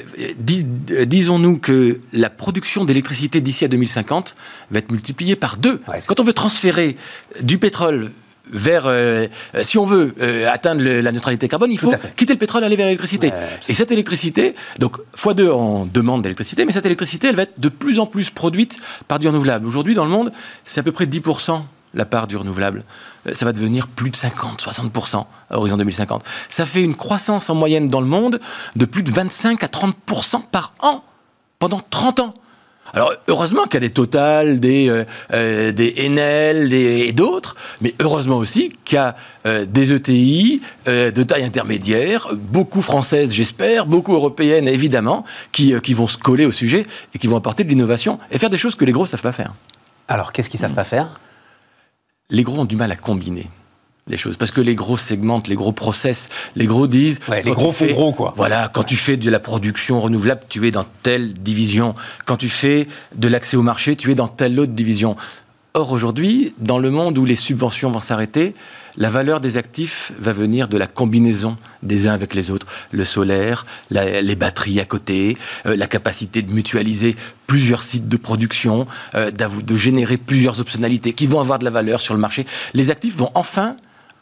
euh, 0.92 1.06
disons-nous 1.06 1.58
que 1.58 2.00
la 2.12 2.30
production 2.30 2.86
d'électricité 2.86 3.42
d'ici 3.42 3.66
à 3.66 3.68
2050 3.68 4.36
va 4.72 4.80
être 4.80 4.92
multipliée 4.92 5.36
par 5.36 5.58
deux. 5.58 5.82
Quand 6.08 6.20
on 6.20 6.24
veut 6.24 6.34
transférer 6.34 6.96
du 7.42 7.58
pétrole 7.58 8.12
vers, 8.52 8.84
euh, 8.88 9.28
si 9.62 9.78
on 9.78 9.86
veut 9.86 10.14
atteindre 10.52 10.84
la 10.84 11.12
neutralité 11.12 11.48
carbone, 11.48 11.72
il 11.72 11.80
faut 11.80 11.94
quitter 12.16 12.34
le 12.34 12.40
pétrole 12.40 12.64
et 12.64 12.66
aller 12.66 12.76
vers 12.76 12.86
l'électricité. 12.86 13.32
et 13.68 13.74
cette 13.74 13.92
électricité, 13.92 14.56
donc 14.80 14.98
x2 15.18 15.50
en 15.50 15.86
demande 15.86 16.22
d'électricité, 16.24 16.66
mais 16.66 16.72
cette 16.72 16.86
électricité, 16.86 17.28
elle 17.28 17.36
va 17.36 17.44
être 17.44 17.60
de 17.60 17.70
plus 17.70 18.00
en 18.00 18.06
plus 18.06 18.30
produite 18.30 18.78
par 19.08 19.20
du 19.20 19.28
renouvelable. 19.28 19.66
Aujourd'hui, 19.66 19.96
dans 19.96 20.06
le 20.06 20.12
monde, 20.12 20.32
c'est 20.66 20.80
à 20.80 20.84
peu 20.84 20.92
près 20.92 21.06
10% 21.06 21.64
la 21.94 22.06
part 22.06 22.28
du 22.28 22.38
renouvelable. 22.38 22.84
Euh, 23.28 23.34
ça 23.34 23.46
va 23.46 23.54
devenir 23.54 23.88
plus 23.88 24.10
de 24.10 24.16
50, 24.16 24.62
60% 24.62 25.26
à 25.50 25.58
horizon 25.58 25.78
2050. 25.78 26.24
Ça 26.50 26.66
fait 26.66 26.84
une 26.84 26.96
croissance 26.96 27.50
en 27.50 27.56
moyenne 27.56 27.88
dans 27.88 28.02
le 28.02 28.08
monde 28.08 28.40
de 28.76 28.86
plus 28.86 29.04
de 29.04 29.12
25 29.12 29.64
à 29.64 29.68
30% 29.68 30.42
par 30.52 30.74
an 30.82 31.04
pendant 31.60 31.82
30 31.90 32.20
ans. 32.20 32.34
Alors, 32.96 33.12
heureusement 33.28 33.64
qu'il 33.64 33.76
y 33.76 33.78
a 33.78 33.80
des 33.88 33.90
Total, 33.90 34.60
des, 34.60 34.88
euh, 34.88 35.04
euh, 35.34 35.72
des 35.72 35.96
Enel 35.98 36.72
et 36.74 37.12
d'autres, 37.12 37.56
mais 37.82 37.96
heureusement 38.00 38.38
aussi 38.38 38.70
qu'il 38.86 38.98
y 38.98 39.00
a 39.00 39.16
des 39.66 39.94
ETI 39.94 40.62
de 40.86 41.24
taille 41.24 41.44
intermédiaire, 41.44 42.28
beaucoup 42.36 42.84
françaises, 42.84 43.34
j'espère, 43.34 43.88
beaucoup 43.88 44.14
européennes, 44.14 44.68
évidemment, 44.68 45.26
qui, 45.52 45.74
qui 45.82 45.96
vont 45.96 46.08
se 46.08 46.18
coller 46.18 46.46
au 46.46 46.52
sujet 46.52 46.86
et 47.16 47.18
qui 47.18 47.26
vont 47.26 47.38
apporter 47.38 47.64
de 47.64 47.70
l'innovation 47.70 48.20
et 48.30 48.38
faire 48.38 48.52
des 48.52 48.60
choses 48.60 48.76
que 48.76 48.86
les 48.86 48.92
gros 48.92 49.04
ne 49.04 49.10
savent 49.10 49.24
pas 49.24 49.32
faire. 49.32 49.54
Alors, 50.08 50.32
qu'est-ce 50.32 50.50
qu'ils 50.50 50.60
ne 50.60 50.68
savent 50.68 50.76
pas 50.76 50.84
faire? 50.84 51.20
Les 52.30 52.44
gros 52.44 52.60
ont 52.60 52.66
du 52.66 52.76
mal 52.76 52.92
à 52.92 52.96
combiner 52.96 53.50
les 54.08 54.18
choses. 54.18 54.38
Parce 54.38 54.52
que 54.52 54.62
les 54.62 54.76
gros 54.76 54.98
segmentent, 54.98 55.48
les 55.48 55.56
gros 55.56 55.72
process, 55.72 56.30
les 56.56 56.66
gros 56.66 56.88
disent... 56.88 57.20
les 57.44 57.52
gros 57.52 57.72
font 57.72 57.86
gros, 57.86 58.14
quoi. 58.14 58.34
Voilà, 58.36 58.70
quand 58.74 58.84
tu 58.84 58.96
fais 58.96 59.18
de 59.18 59.30
la 59.30 59.40
production 59.40 60.02
renouvelable, 60.02 60.42
tu 60.50 60.68
es 60.68 60.72
dans 60.72 60.86
telle 61.04 61.34
division. 61.34 61.96
Quand 62.26 62.36
tu 62.36 62.50
fais 62.50 62.88
de 63.16 63.28
l'accès 63.28 63.56
au 63.56 63.62
marché, 63.62 63.96
tu 63.96 64.12
es 64.12 64.16
dans 64.16 64.28
telle 64.28 64.60
autre 64.60 64.74
division. 64.74 65.16
Or, 65.74 65.92
aujourd'hui, 65.92 66.54
dans 66.60 66.80
le 66.80 66.92
monde 66.92 67.18
où 67.18 67.26
les 67.26 67.36
subventions 67.36 67.92
vont 67.92 68.02
s'arrêter, 68.02 68.54
la 68.98 69.10
valeur 69.10 69.40
des 69.40 69.58
actifs 69.58 70.14
va 70.20 70.34
venir 70.34 70.68
de 70.68 70.78
la 70.78 70.88
combinaison 70.88 71.58
des 71.82 72.08
uns 72.08 72.14
avec 72.14 72.36
les 72.36 72.52
autres. 72.52 72.68
Le 72.92 73.06
solaire, 73.06 73.66
les 73.90 74.36
batteries 74.36 74.80
à 74.80 74.86
côté, 74.86 75.38
euh, 75.66 75.76
la 75.76 75.88
capacité 75.88 76.42
de 76.42 76.52
mutualiser 76.52 77.16
plusieurs 77.48 77.84
sites 77.84 78.08
de 78.08 78.18
production, 78.18 78.86
euh, 79.16 79.32
de 79.32 79.78
générer 79.78 80.18
plusieurs 80.18 80.60
optionnalités 80.60 81.14
qui 81.14 81.28
vont 81.28 81.40
avoir 81.40 81.60
de 81.60 81.66
la 81.66 81.72
valeur 81.72 82.02
sur 82.02 82.14
le 82.14 82.20
marché. 82.20 82.46
Les 82.74 82.92
actifs 82.92 83.16
vont 83.16 83.32
enfin 83.34 83.76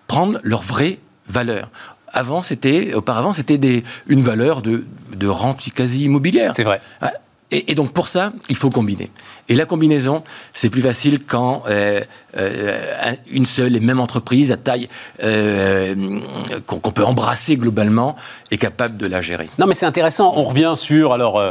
prendre 0.07 0.39
leur 0.43 0.61
vraie 0.61 0.99
valeur. 1.27 1.69
Avant, 2.13 2.41
c'était, 2.41 2.93
auparavant, 2.93 3.31
c'était 3.31 3.83
une 4.07 4.21
valeur 4.21 4.61
de, 4.61 4.85
de 5.15 5.27
rente 5.27 5.63
quasi 5.73 6.03
immobilière. 6.03 6.53
C'est 6.55 6.63
vrai. 6.63 6.81
Et, 7.51 7.75
donc 7.75 7.91
pour 7.91 8.07
ça, 8.07 8.31
il 8.49 8.55
faut 8.55 8.69
combiner. 8.69 9.11
Et 9.49 9.55
la 9.55 9.65
combinaison, 9.65 10.23
c'est 10.53 10.69
plus 10.69 10.81
facile 10.81 11.19
quand 11.25 11.63
euh, 11.69 12.01
euh, 12.37 12.77
une 13.29 13.45
seule 13.45 13.75
et 13.75 13.79
même 13.79 13.99
entreprise 13.99 14.51
à 14.51 14.57
taille 14.57 14.87
euh, 15.23 15.95
qu'on 16.65 16.91
peut 16.91 17.03
embrasser 17.03 17.57
globalement 17.57 18.15
est 18.51 18.57
capable 18.57 18.95
de 18.95 19.07
la 19.07 19.21
gérer. 19.21 19.49
Non 19.59 19.67
mais 19.67 19.73
c'est 19.73 19.85
intéressant, 19.85 20.33
on 20.35 20.43
revient 20.43 20.73
sur, 20.75 21.13
alors 21.13 21.41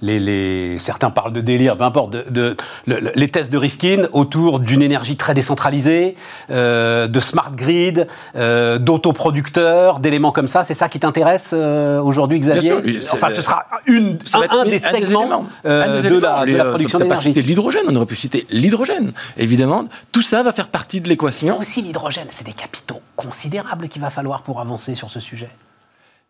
les, 0.00 0.78
certains 0.78 1.10
parlent 1.10 1.32
de 1.32 1.40
délire, 1.40 1.76
peu 1.76 1.84
importe, 1.84 2.10
de, 2.10 2.56
les 2.86 3.28
tests 3.28 3.52
de 3.52 3.58
Rifkin 3.58 4.08
autour 4.12 4.60
d'une 4.60 4.82
énergie 4.82 5.16
très 5.16 5.34
décentralisée, 5.34 6.14
de 6.48 7.20
smart 7.20 7.52
grid, 7.54 8.06
d'autoproducteurs, 8.34 10.00
d'éléments 10.00 10.32
comme 10.32 10.48
ça, 10.48 10.64
c'est 10.64 10.74
ça 10.74 10.88
qui 10.88 11.00
t'intéresse 11.00 11.52
aujourd'hui 11.52 12.40
Xavier? 12.40 12.74
Enfin 13.12 13.28
ce 13.30 13.42
sera 13.42 13.64
une, 13.86 14.18
un, 14.34 14.64
des 14.64 14.78
segments 14.78 15.46
euh, 15.66 16.02
de, 16.02 16.18
la, 16.18 16.44
de, 16.44 16.56
la, 16.56 16.64
production 16.66 16.98
d'énergie. 16.98 17.32
Citer 17.40 17.48
l'hydrogène, 17.48 17.82
on 17.88 17.96
aurait 17.96 18.06
pu 18.06 18.16
citer 18.16 18.46
l'hydrogène, 18.50 19.12
évidemment. 19.36 19.84
Tout 20.12 20.22
ça 20.22 20.42
va 20.42 20.52
faire 20.52 20.68
partie 20.68 21.00
de 21.00 21.08
l'équation. 21.08 21.54
C'est 21.54 21.60
aussi 21.60 21.82
l'hydrogène, 21.82 22.28
c'est 22.30 22.46
des 22.46 22.52
capitaux 22.52 23.00
considérables 23.16 23.88
qu'il 23.88 24.02
va 24.02 24.10
falloir 24.10 24.42
pour 24.42 24.60
avancer 24.60 24.94
sur 24.94 25.10
ce 25.10 25.20
sujet. 25.20 25.50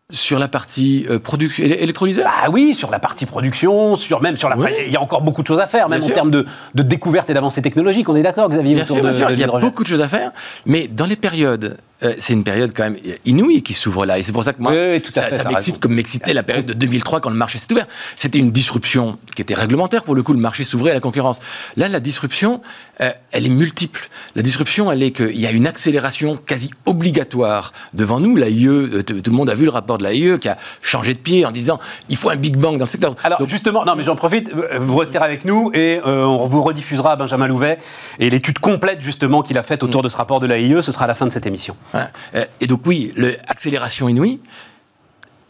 Sur 0.09 0.39
la 0.39 0.49
partie 0.49 1.05
euh, 1.09 1.19
production 1.19 1.63
électrolyseur? 1.63 2.29
Ah 2.43 2.49
oui, 2.49 2.75
sur 2.75 2.91
la 2.91 2.99
partie 2.99 3.25
production, 3.25 3.95
sur 3.95 4.21
même 4.21 4.35
sur 4.35 4.49
la. 4.49 4.57
Il 4.85 4.91
y 4.91 4.97
a 4.97 5.01
encore 5.01 5.21
beaucoup 5.21 5.41
de 5.41 5.47
choses 5.47 5.61
à 5.61 5.67
faire, 5.67 5.87
même 5.87 6.03
en 6.03 6.07
termes 6.09 6.31
de, 6.31 6.45
de 6.75 6.83
découverte 6.83 7.29
et 7.29 7.33
d'avancée 7.33 7.61
technologique. 7.61 8.09
On 8.09 8.15
est 8.17 8.21
d'accord, 8.21 8.49
Xavier 8.49 8.75
Bien 8.75 8.85
sûr, 8.85 9.01
bien 9.01 9.13
sûr. 9.13 9.31
il 9.31 9.39
y 9.39 9.43
a 9.43 9.47
beaucoup 9.47 9.83
de 9.83 9.87
choses 9.87 10.01
à 10.01 10.09
faire, 10.09 10.31
mais 10.65 10.87
dans 10.87 11.05
les 11.05 11.15
périodes 11.15 11.77
euh, 12.03 12.13
c'est 12.17 12.33
une 12.33 12.43
période 12.43 12.73
quand 12.75 12.83
même 12.83 12.97
inouïe 13.25 13.61
qui 13.61 13.73
s'ouvre 13.73 14.05
là. 14.05 14.17
Et 14.17 14.23
c'est 14.23 14.31
pour 14.31 14.43
ça 14.43 14.53
que 14.53 14.61
moi, 14.61 14.73
ça, 15.11 15.43
m'excite 15.47 15.79
comme 15.79 15.93
m'excitait 15.93 16.33
la 16.33 16.43
période 16.43 16.65
de 16.65 16.73
2003 16.73 17.21
quand 17.21 17.29
le 17.29 17.35
marché 17.35 17.57
s'est 17.57 17.71
ouvert. 17.71 17.85
C'était 18.15 18.39
une 18.39 18.51
disruption 18.51 19.19
qui 19.35 19.41
était 19.41 19.53
réglementaire 19.53 20.03
pour 20.03 20.15
le 20.15 20.23
coup, 20.23 20.33
le 20.33 20.39
marché 20.39 20.63
s'ouvrait 20.63 20.91
à 20.91 20.93
la 20.95 20.99
concurrence. 20.99 21.39
Là, 21.75 21.87
la 21.87 21.99
disruption, 21.99 22.61
euh, 23.01 23.11
elle 23.31 23.45
est 23.45 23.51
multiple. 23.51 24.09
La 24.35 24.41
disruption, 24.41 24.91
elle 24.91 25.03
est 25.03 25.11
qu'il 25.11 25.39
y 25.39 25.45
a 25.45 25.51
une 25.51 25.67
accélération 25.67 26.37
quasi 26.37 26.71
obligatoire 26.85 27.71
devant 27.93 28.19
nous. 28.19 28.35
L'AIE, 28.35 28.67
euh, 28.67 29.03
tout 29.03 29.31
le 29.31 29.37
monde 29.37 29.49
a 29.49 29.55
vu 29.55 29.65
le 29.65 29.71
rapport 29.71 29.97
de 29.97 30.03
l'AIE 30.03 30.39
qui 30.39 30.49
a 30.49 30.57
changé 30.81 31.13
de 31.13 31.19
pied 31.19 31.45
en 31.45 31.51
disant 31.51 31.77
il 32.09 32.17
faut 32.17 32.29
un 32.29 32.35
Big 32.35 32.57
Bang 32.57 32.77
dans 32.77 32.85
le 32.85 32.89
secteur. 32.89 33.15
Alors 33.23 33.47
justement, 33.47 33.85
non 33.85 33.95
mais 33.95 34.03
j'en 34.03 34.15
profite, 34.15 34.51
vous 34.79 34.97
resterez 34.97 35.25
avec 35.25 35.45
nous 35.45 35.71
et 35.73 35.99
on 36.03 36.47
vous 36.47 36.63
rediffusera 36.63 37.15
Benjamin 37.15 37.47
Louvet 37.47 37.77
et 38.19 38.29
l'étude 38.29 38.59
complète 38.59 39.01
justement 39.01 39.41
qu'il 39.43 39.57
a 39.57 39.63
faite 39.63 39.83
autour 39.83 40.01
mm. 40.01 40.05
de 40.05 40.09
ce 40.09 40.17
rapport 40.17 40.39
de 40.39 40.47
l'AIE, 40.47 40.81
ce 40.81 40.91
sera 40.91 41.05
à 41.05 41.07
la 41.07 41.15
fin 41.15 41.25
de 41.25 41.31
cette 41.31 41.45
émission. 41.45 41.75
Euh, 41.95 42.45
et 42.59 42.67
donc 42.67 42.81
oui, 42.85 43.11
l'accélération 43.17 44.09
inouïe, 44.09 44.39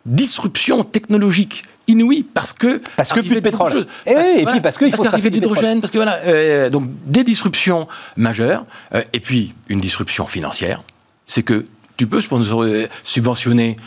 disruption 0.05 0.83
technologique 0.83 1.63
inouïe 1.87 2.23
parce 2.23 2.53
que 2.53 2.81
parce 2.95 3.11
que 3.11 3.19
plus 3.19 3.35
de 3.35 3.39
pétrole 3.39 3.85
et, 4.05 4.11
et 4.11 4.45
puis 4.45 4.61
parce 4.61 4.77
qu'il 4.77 4.93
faut 4.95 5.05
arriver 5.05 5.29
de 5.29 5.35
l'hydrogène 5.35 5.81
parce 5.81 5.91
que 5.91 5.97
voilà 5.97 6.19
euh, 6.25 6.69
donc 6.69 6.85
des 7.05 7.23
disruptions 7.23 7.87
majeures 8.15 8.63
euh, 8.93 9.01
et 9.13 9.19
puis 9.19 9.53
une 9.67 9.79
disruption 9.79 10.25
financière 10.25 10.83
c'est 11.25 11.43
que 11.43 11.65
tu 11.97 12.07
peux 12.07 12.21
subventionner 13.03 13.77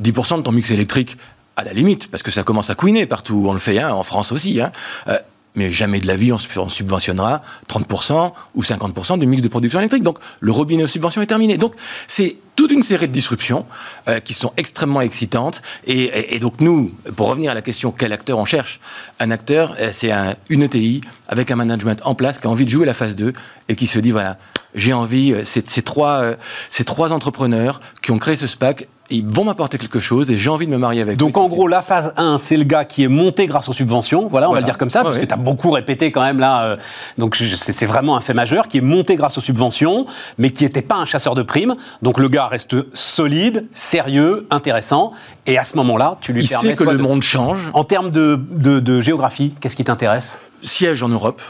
10% 0.00 0.38
de 0.38 0.42
ton 0.42 0.52
mix 0.52 0.70
électrique 0.70 1.16
à 1.56 1.64
la 1.64 1.72
limite, 1.72 2.10
parce 2.10 2.22
que 2.22 2.30
ça 2.30 2.42
commence 2.42 2.70
à 2.70 2.74
couiner 2.74 3.06
partout. 3.06 3.44
On 3.46 3.52
le 3.52 3.58
fait, 3.58 3.78
hein, 3.78 3.92
en 3.92 4.02
France 4.02 4.32
aussi. 4.32 4.60
Hein. 4.60 4.72
Euh, 5.08 5.18
mais 5.54 5.70
jamais 5.70 6.00
de 6.00 6.06
la 6.06 6.16
vie 6.16 6.32
on 6.32 6.38
subventionnera 6.68 7.42
30% 7.68 8.32
ou 8.54 8.62
50% 8.62 9.18
du 9.18 9.26
mix 9.26 9.42
de 9.42 9.48
production 9.48 9.78
électrique. 9.78 10.02
Donc 10.02 10.18
le 10.40 10.52
robinet 10.52 10.82
de 10.82 10.88
subvention 10.88 11.22
est 11.22 11.26
terminé. 11.26 11.58
C'est 12.06 12.36
toute 12.60 12.72
une 12.72 12.82
série 12.82 13.08
de 13.08 13.12
disruptions 13.12 13.64
euh, 14.06 14.20
qui 14.20 14.34
sont 14.34 14.52
extrêmement 14.58 15.00
excitantes. 15.00 15.62
Et, 15.86 16.38
donc 16.40 16.60
nous, 16.60 16.92
pour 17.16 17.28
revenir 17.28 17.52
à 17.52 17.54
la 17.54 17.62
question 17.62 17.90
quel 17.90 18.12
acteur 18.12 18.36
on 18.36 18.44
cherche, 18.44 18.80
un 19.18 19.30
acteur, 19.30 19.74
euh, 19.80 19.88
c'est 19.92 20.12
un, 20.12 20.36
une 20.50 20.64
ETI 20.64 21.00
avec 21.26 21.50
un 21.50 21.56
management 21.56 22.02
en 22.04 22.14
place 22.14 22.38
qui 22.38 22.46
a 22.46 22.50
envie 22.50 22.66
de 22.66 22.70
jouer 22.70 22.84
la 22.84 22.92
phase 22.92 23.16
2 23.16 23.32
et 23.70 23.76
qui 23.76 23.86
se 23.86 23.98
dit 23.98 24.10
voilà, 24.10 24.36
j'ai 24.74 24.92
envie, 24.92 25.32
euh, 25.32 25.42
ces 25.42 25.62
trois, 25.80 26.34
ces 26.68 26.84
trois 26.84 27.14
entrepreneurs 27.14 27.80
qui 28.02 28.10
ont 28.10 28.18
créé 28.18 28.36
ce 28.36 28.46
SPAC. 28.46 28.86
Ils 29.12 29.26
vont 29.26 29.44
m'apporter 29.44 29.76
quelque 29.76 29.98
chose 29.98 30.30
et 30.30 30.36
j'ai 30.36 30.50
envie 30.50 30.66
de 30.66 30.70
me 30.70 30.78
marier 30.78 31.02
avec 31.02 31.16
Donc 31.16 31.36
en 31.36 31.48
gros, 31.48 31.66
la 31.66 31.80
phase 31.80 32.12
1, 32.16 32.38
c'est 32.38 32.56
le 32.56 32.62
gars 32.62 32.84
qui 32.84 33.02
est 33.02 33.08
monté 33.08 33.48
grâce 33.48 33.68
aux 33.68 33.72
subventions, 33.72 34.28
voilà, 34.28 34.48
on 34.48 34.52
va 34.52 34.60
le 34.60 34.64
dire 34.64 34.78
comme 34.78 34.90
ça, 34.90 35.02
parce 35.02 35.18
que 35.18 35.24
tu 35.24 35.34
as 35.34 35.36
beaucoup 35.36 35.72
répété 35.72 36.12
quand 36.12 36.22
même 36.22 36.38
là, 36.38 36.62
euh, 36.62 36.76
donc 37.18 37.34
c'est 37.36 37.86
vraiment 37.86 38.16
un 38.16 38.20
fait 38.20 38.34
majeur, 38.34 38.68
qui 38.68 38.78
est 38.78 38.82
monté 38.82 39.16
grâce 39.16 39.36
aux 39.36 39.40
subventions, 39.40 40.06
mais 40.38 40.50
qui 40.50 40.62
n'était 40.62 40.82
pas 40.82 40.94
un 40.94 41.06
chasseur 41.06 41.34
de 41.34 41.42
primes. 41.42 41.74
Donc 42.02 42.20
le 42.20 42.28
gars 42.28 42.46
reste 42.50 42.76
solide, 42.94 43.66
sérieux, 43.72 44.46
intéressant, 44.50 45.12
et 45.46 45.56
à 45.56 45.64
ce 45.64 45.76
moment-là, 45.76 46.18
tu 46.20 46.32
lui 46.32 46.42
Il 46.42 46.46
sait 46.46 46.74
que 46.74 46.84
le 46.84 46.98
monde 46.98 47.22
change. 47.22 47.70
En 47.72 47.84
termes 47.84 48.10
de, 48.10 48.38
de, 48.50 49.00
géographie, 49.00 49.54
qu'est-ce 49.60 49.76
qui 49.76 49.84
t'intéresse? 49.84 50.38
Siège 50.62 51.02
en 51.02 51.08
Europe. 51.08 51.40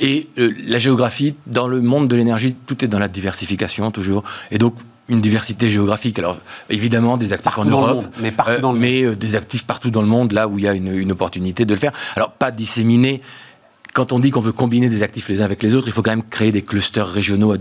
Et 0.00 0.28
euh, 0.38 0.52
la 0.66 0.78
géographie, 0.78 1.36
dans 1.46 1.68
le 1.68 1.80
monde 1.80 2.08
de 2.08 2.16
l'énergie, 2.16 2.54
tout 2.66 2.84
est 2.84 2.88
dans 2.88 2.98
la 2.98 3.06
diversification 3.06 3.92
toujours. 3.92 4.24
Et 4.50 4.58
donc, 4.58 4.74
une 5.08 5.20
diversité 5.20 5.68
géographique. 5.68 6.18
Alors 6.18 6.38
évidemment 6.70 7.16
des 7.16 7.32
actifs 7.32 7.58
en 7.58 7.64
Europe, 7.64 8.04
mais, 8.20 8.30
partout 8.30 8.60
dans 8.60 8.72
le 8.72 8.78
mais 8.78 9.02
euh, 9.02 9.14
des 9.14 9.36
actifs 9.36 9.64
partout 9.64 9.90
dans 9.90 10.02
le 10.02 10.08
monde, 10.08 10.32
là 10.32 10.48
où 10.48 10.58
il 10.58 10.64
y 10.64 10.68
a 10.68 10.74
une, 10.74 11.12
opportunité 11.12 11.64
de 11.64 11.74
le 11.74 11.78
faire. 11.78 11.92
Alors 12.16 12.32
pas 12.32 12.50
disséminer. 12.50 13.20
Quand 13.94 14.12
on 14.12 14.18
dit 14.18 14.32
qu'on 14.32 14.40
veut 14.40 14.50
combiner 14.50 14.88
des 14.88 15.04
actifs 15.04 15.28
les 15.28 15.40
uns 15.40 15.44
avec 15.44 15.62
les 15.62 15.76
autres, 15.76 15.86
il 15.86 15.92
faut 15.92 16.02
quand 16.02 16.10
même 16.10 16.24
créer 16.24 16.50
des 16.50 16.62
clusters 16.62 17.06
régionaux 17.06 17.54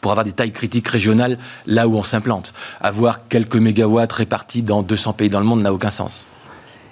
pour 0.00 0.12
avoir 0.12 0.24
des 0.24 0.32
tailles 0.32 0.50
critiques 0.50 0.88
régionales 0.88 1.38
là 1.66 1.86
où 1.88 1.98
on 1.98 2.02
s'implante. 2.02 2.54
Avoir 2.80 3.28
quelques 3.28 3.56
mégawatts 3.56 4.12
répartis 4.12 4.62
dans 4.62 4.82
200 4.82 5.12
pays 5.12 5.28
dans 5.28 5.40
le 5.40 5.46
monde 5.46 5.62
n'a 5.62 5.74
aucun 5.74 5.90
sens. 5.90 6.24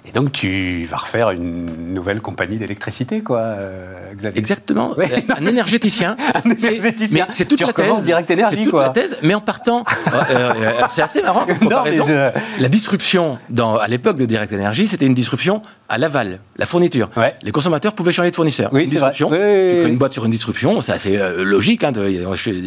Et 0.05 0.11
donc, 0.11 0.33
tu 0.33 0.85
vas 0.85 0.97
refaire 0.97 1.31
une 1.31 1.93
nouvelle 1.93 2.19
compagnie 2.19 2.57
d'électricité, 2.57 3.21
quoi, 3.21 3.41
euh, 3.41 4.13
Xavier 4.15 4.37
Exactement. 4.37 4.93
Un 5.37 5.45
énergéticien. 5.45 6.17
un 6.45 6.49
énergéticien. 6.49 7.27
C'est 7.31 7.47
toute, 7.47 7.61
la 7.61 7.71
thèse. 7.71 8.03
Direct 8.03 8.29
Énergie, 8.29 8.57
C'est 8.57 8.69
toute 8.69 8.79
la 8.79 8.89
thèse, 8.89 9.17
mais 9.21 9.33
en 9.33 9.41
partant. 9.41 9.83
Euh, 10.13 10.53
euh, 10.55 10.71
c'est 10.89 11.01
assez 11.01 11.21
marrant 11.21 11.45
comme 11.45 11.57
comparaison. 11.57 12.05
La 12.59 12.69
disruption, 12.69 13.39
dans, 13.49 13.77
à 13.77 13.87
l'époque 13.87 14.15
de 14.15 14.25
Direct 14.25 14.51
Énergie, 14.51 14.87
c'était 14.87 15.05
une 15.05 15.13
disruption 15.13 15.61
à 15.89 15.97
l'aval, 15.97 16.39
la 16.57 16.65
fourniture. 16.65 17.09
Les 17.41 17.51
consommateurs 17.51 17.93
pouvaient 17.93 18.11
changer 18.11 18.29
de 18.31 18.35
fournisseur. 18.35 18.69
Oui, 18.73 18.83
une 18.83 18.89
disruption. 18.89 19.29
Tu 19.29 19.35
crées 19.35 19.87
une 19.87 19.97
boîte 19.97 20.13
sur 20.13 20.25
une 20.25 20.31
disruption, 20.31 20.81
c'est 20.81 20.91
assez 20.91 21.19
logique. 21.37 21.83
Hein, 21.83 21.91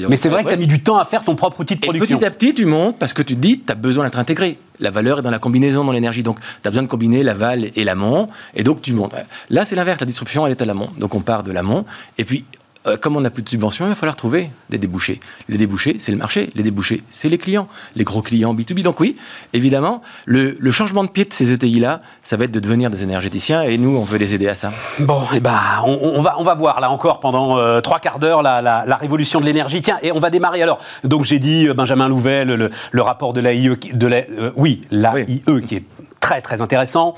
mais 0.09 0.17
c'est 0.17 0.29
vrai 0.29 0.43
que 0.43 0.49
tu 0.49 0.55
as 0.55 0.59
mis 0.59 0.67
du 0.67 0.83
temps 0.83 0.99
à 0.99 1.05
faire 1.05 1.25
ton 1.25 1.37
propre 1.37 1.61
outil 1.61 1.77
de 1.77 1.81
production. 1.81 2.17
Et 2.17 2.19
petit 2.19 2.27
à 2.27 2.31
petit, 2.31 2.55
tu 2.55 2.67
montes 2.67 2.99
parce 2.99 3.13
que 3.13 3.23
tu 3.23 3.35
te 3.35 3.41
dis, 3.41 3.61
tu 3.61 3.73
as 3.73 3.77
besoin 3.77 4.05
d'être 4.05 4.19
intégré. 4.19 4.59
La 4.81 4.91
valeur 4.91 5.21
est 5.21 5.23
dans 5.23 5.31
la 5.31 5.39
combinaison, 5.39 5.85
dans 5.85 5.93
l'énergie. 5.93 6.23
Donc, 6.23 6.39
tu 6.41 6.69
as 6.69 6.71
besoin 6.71 6.83
de 6.83 6.89
combiner 6.89 7.23
l'aval 7.23 7.71
et 7.75 7.85
l'amont, 7.85 8.29
et 8.55 8.63
donc 8.63 8.83
tu 8.83 8.93
montes. 8.93 9.15
Là, 9.51 9.65
c'est 9.65 9.77
l'inverse. 9.77 10.01
La 10.01 10.07
disruption, 10.07 10.47
elle 10.47 10.53
est 10.53 10.63
à 10.63 10.65
l'amont. 10.65 10.91
Donc, 10.99 11.15
on 11.15 11.21
part 11.21 11.43
de 11.43 11.53
l'amont, 11.53 11.85
et 12.19 12.25
puis 12.25 12.45
euh, 12.87 12.97
comme 12.97 13.17
on 13.17 13.21
n'a 13.21 13.31
plus 13.31 13.43
de 13.43 13.49
subventions, 13.49 13.87
il 13.87 13.91
va 13.91 13.95
falloir 13.95 14.17
trouver 14.17 14.51
des 14.71 14.79
débouchés. 14.79 15.21
Les 15.49 15.59
débouchés, 15.59 15.97
c'est 16.01 16.13
le 16.13 16.19
marché. 16.19 16.51
Les 16.55 16.63
débouchés, 16.63 17.03
c'est 17.11 17.29
les 17.29 17.39
clients, 17.39 17.69
les 17.95 18.05
gros 18.05 18.23
clients 18.23 18.55
B2B. 18.55 18.83
Donc 18.83 19.01
oui, 19.01 19.17
évidemment, 19.53 20.03
le, 20.25 20.57
changement 20.71 21.05
de 21.05 21.09
pied 21.09 21.25
de 21.25 21.33
ces 21.33 21.53
ETI-là, 21.53 22.01
ça 22.23 22.37
va 22.37 22.45
être 22.45 22.51
de 22.51 22.61
devenir 22.61 22.91
des 22.91 23.03
énergéticiens 23.03 23.63
et 23.63 23.79
nous, 23.79 23.97
on 23.97 24.05
veut 24.05 24.19
les 24.19 24.35
aider 24.35 24.49
à 24.49 24.55
ça. 24.55 24.73
Bon, 24.99 25.23
et 25.33 25.37
eh 25.37 25.41
ben, 25.41 25.59
on, 25.85 26.21
va, 26.23 26.35
on 26.39 26.45
va 26.45 26.55
voir 26.55 26.81
là 26.81 26.91
encore 26.91 27.21
pendant 27.21 27.59
euh, 27.59 27.81
trois 27.81 27.99
quarts 27.99 28.19
d'heure 28.19 28.43
la, 28.43 28.99
révolution 29.01 29.41
de 29.41 29.47
l'énergie. 29.47 29.83
Tiens, 29.83 29.99
et 30.03 30.13
on 30.13 30.21
va 30.21 30.31
démarrer 30.31 30.63
alors. 30.63 30.79
Donc 31.05 31.25
j'ai 31.25 31.39
dit 31.39 31.69
euh, 31.69 31.75
Benjamin 31.75 32.09
Louvel, 32.09 32.71
le, 32.93 33.03
rapport 33.03 33.33
de 33.33 33.41
l'AIE, 33.41 33.71
de 33.93 34.07
la, 34.07 34.23
oui, 34.57 34.83
l'AIE 34.91 35.43
qui 35.67 35.77
est 35.77 35.85
très 36.27 36.41
très 36.41 36.61
intéressant. 36.61 37.15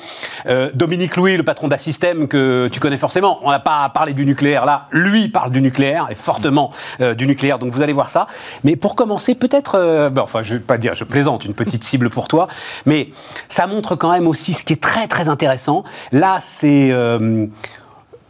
Euh, 0.49 0.71
Dominique 0.75 1.17
Louis, 1.17 1.38
le 1.38 1.43
patron 1.43 1.67
d'Assystem 1.67 2.29
que 2.29 2.69
tu 2.71 2.79
connais 2.79 2.99
forcément, 2.99 3.41
on 3.43 3.50
n'a 3.50 3.59
pas 3.59 3.88
parlé 3.88 4.12
du 4.12 4.27
nucléaire 4.27 4.67
là, 4.67 4.87
lui 4.93 5.29
parle 5.31 5.50
du 5.50 5.62
nucléaire 5.62 6.09
et 6.11 6.15
fortement 6.15 6.71
euh, 7.00 7.15
du 7.15 7.27
nucléaire, 7.27 7.59
donc 7.59 7.73
vous 7.73 7.81
allez 7.81 7.95
voir 7.95 8.11
ça. 8.11 8.27
Mais 8.65 8.77
pour 8.77 8.97
commencer, 8.97 9.35
peut-être, 9.35 9.77
euh, 9.77 10.11
enfin 10.21 10.43
je 10.43 10.55
vais 10.55 10.61
pas 10.61 10.77
dire, 10.77 10.95
je 10.95 11.05
plaisante, 11.05 11.47
une 11.47 11.55
petite 11.55 11.85
cible 11.85 12.11
pour 12.11 12.29
toi, 12.29 12.49
mais 12.85 13.09
ça 13.49 13.67
montre 13.67 13.97
quand 13.97 14.12
même 14.12 14.27
aussi 14.27 14.53
ce 14.53 14.62
qui 14.62 14.75
est 14.75 14.83
très 14.83 15.09
très 15.09 15.31
intéressant. 15.31 15.85
Là, 16.12 16.41
c'est 16.43 16.93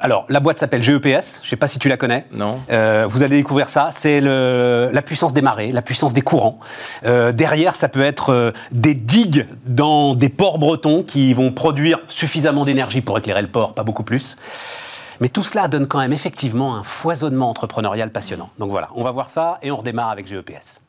alors, 0.01 0.27
la 0.29 0.39
boîte 0.39 0.61
s'appelle 0.61 0.83
GEPS, 0.83 1.41
je 1.43 1.47
ne 1.47 1.51
sais 1.51 1.57
pas 1.57 1.67
si 1.67 1.79
tu 1.79 1.89
la 1.89 1.97
connais. 1.97 2.25
Non. 2.33 2.61
Euh, 2.71 3.07
vous 3.09 3.23
allez 3.25 3.37
découvrir 3.37 3.69
ça, 3.69 3.89
c'est 3.91 4.21
la 4.21 5.03
puissance 5.03 5.33
des 5.33 5.43
marées, 5.43 5.73
la 5.73 5.83
puissance 5.83 6.15
des 6.15 6.23
courants. 6.23 6.59
Euh, 7.05 7.33
derrière, 7.33 7.75
ça 7.75 7.89
peut 7.89 8.03
être 8.03 8.31
euh, 8.31 8.53
des 8.71 8.95
digues 8.95 9.47
dans 9.67 10.15
des 10.15 10.29
ports 10.29 10.59
bretons 10.59 11.03
qui 11.03 11.35
vont 11.35 11.53
produire 11.53 11.99
suffisamment 12.09 12.65
d'énergie 12.65 13.01
pour 13.01 13.19
éclairer 13.19 13.43
le 13.43 13.49
port, 13.49 13.75
pas 13.75 13.83
beaucoup 13.83 14.05
plus. 14.05 14.37
Mais 15.21 15.29
tout 15.29 15.43
cela 15.43 15.67
donne 15.67 15.89
quand 15.89 15.99
même 15.99 16.13
effectivement 16.13 16.77
un 16.77 16.85
foisonnement 16.85 17.51
entrepreneurial 17.51 18.11
passionnant. 18.11 18.51
Donc 18.61 18.71
voilà, 18.71 18.89
on 18.95 19.03
va 19.03 19.11
voir 19.11 19.31
ça 19.31 19.59
et 19.63 19.73
on 19.73 19.77
redémarre 19.77 20.11
avec 20.11 20.29
GEPS. 20.29 20.81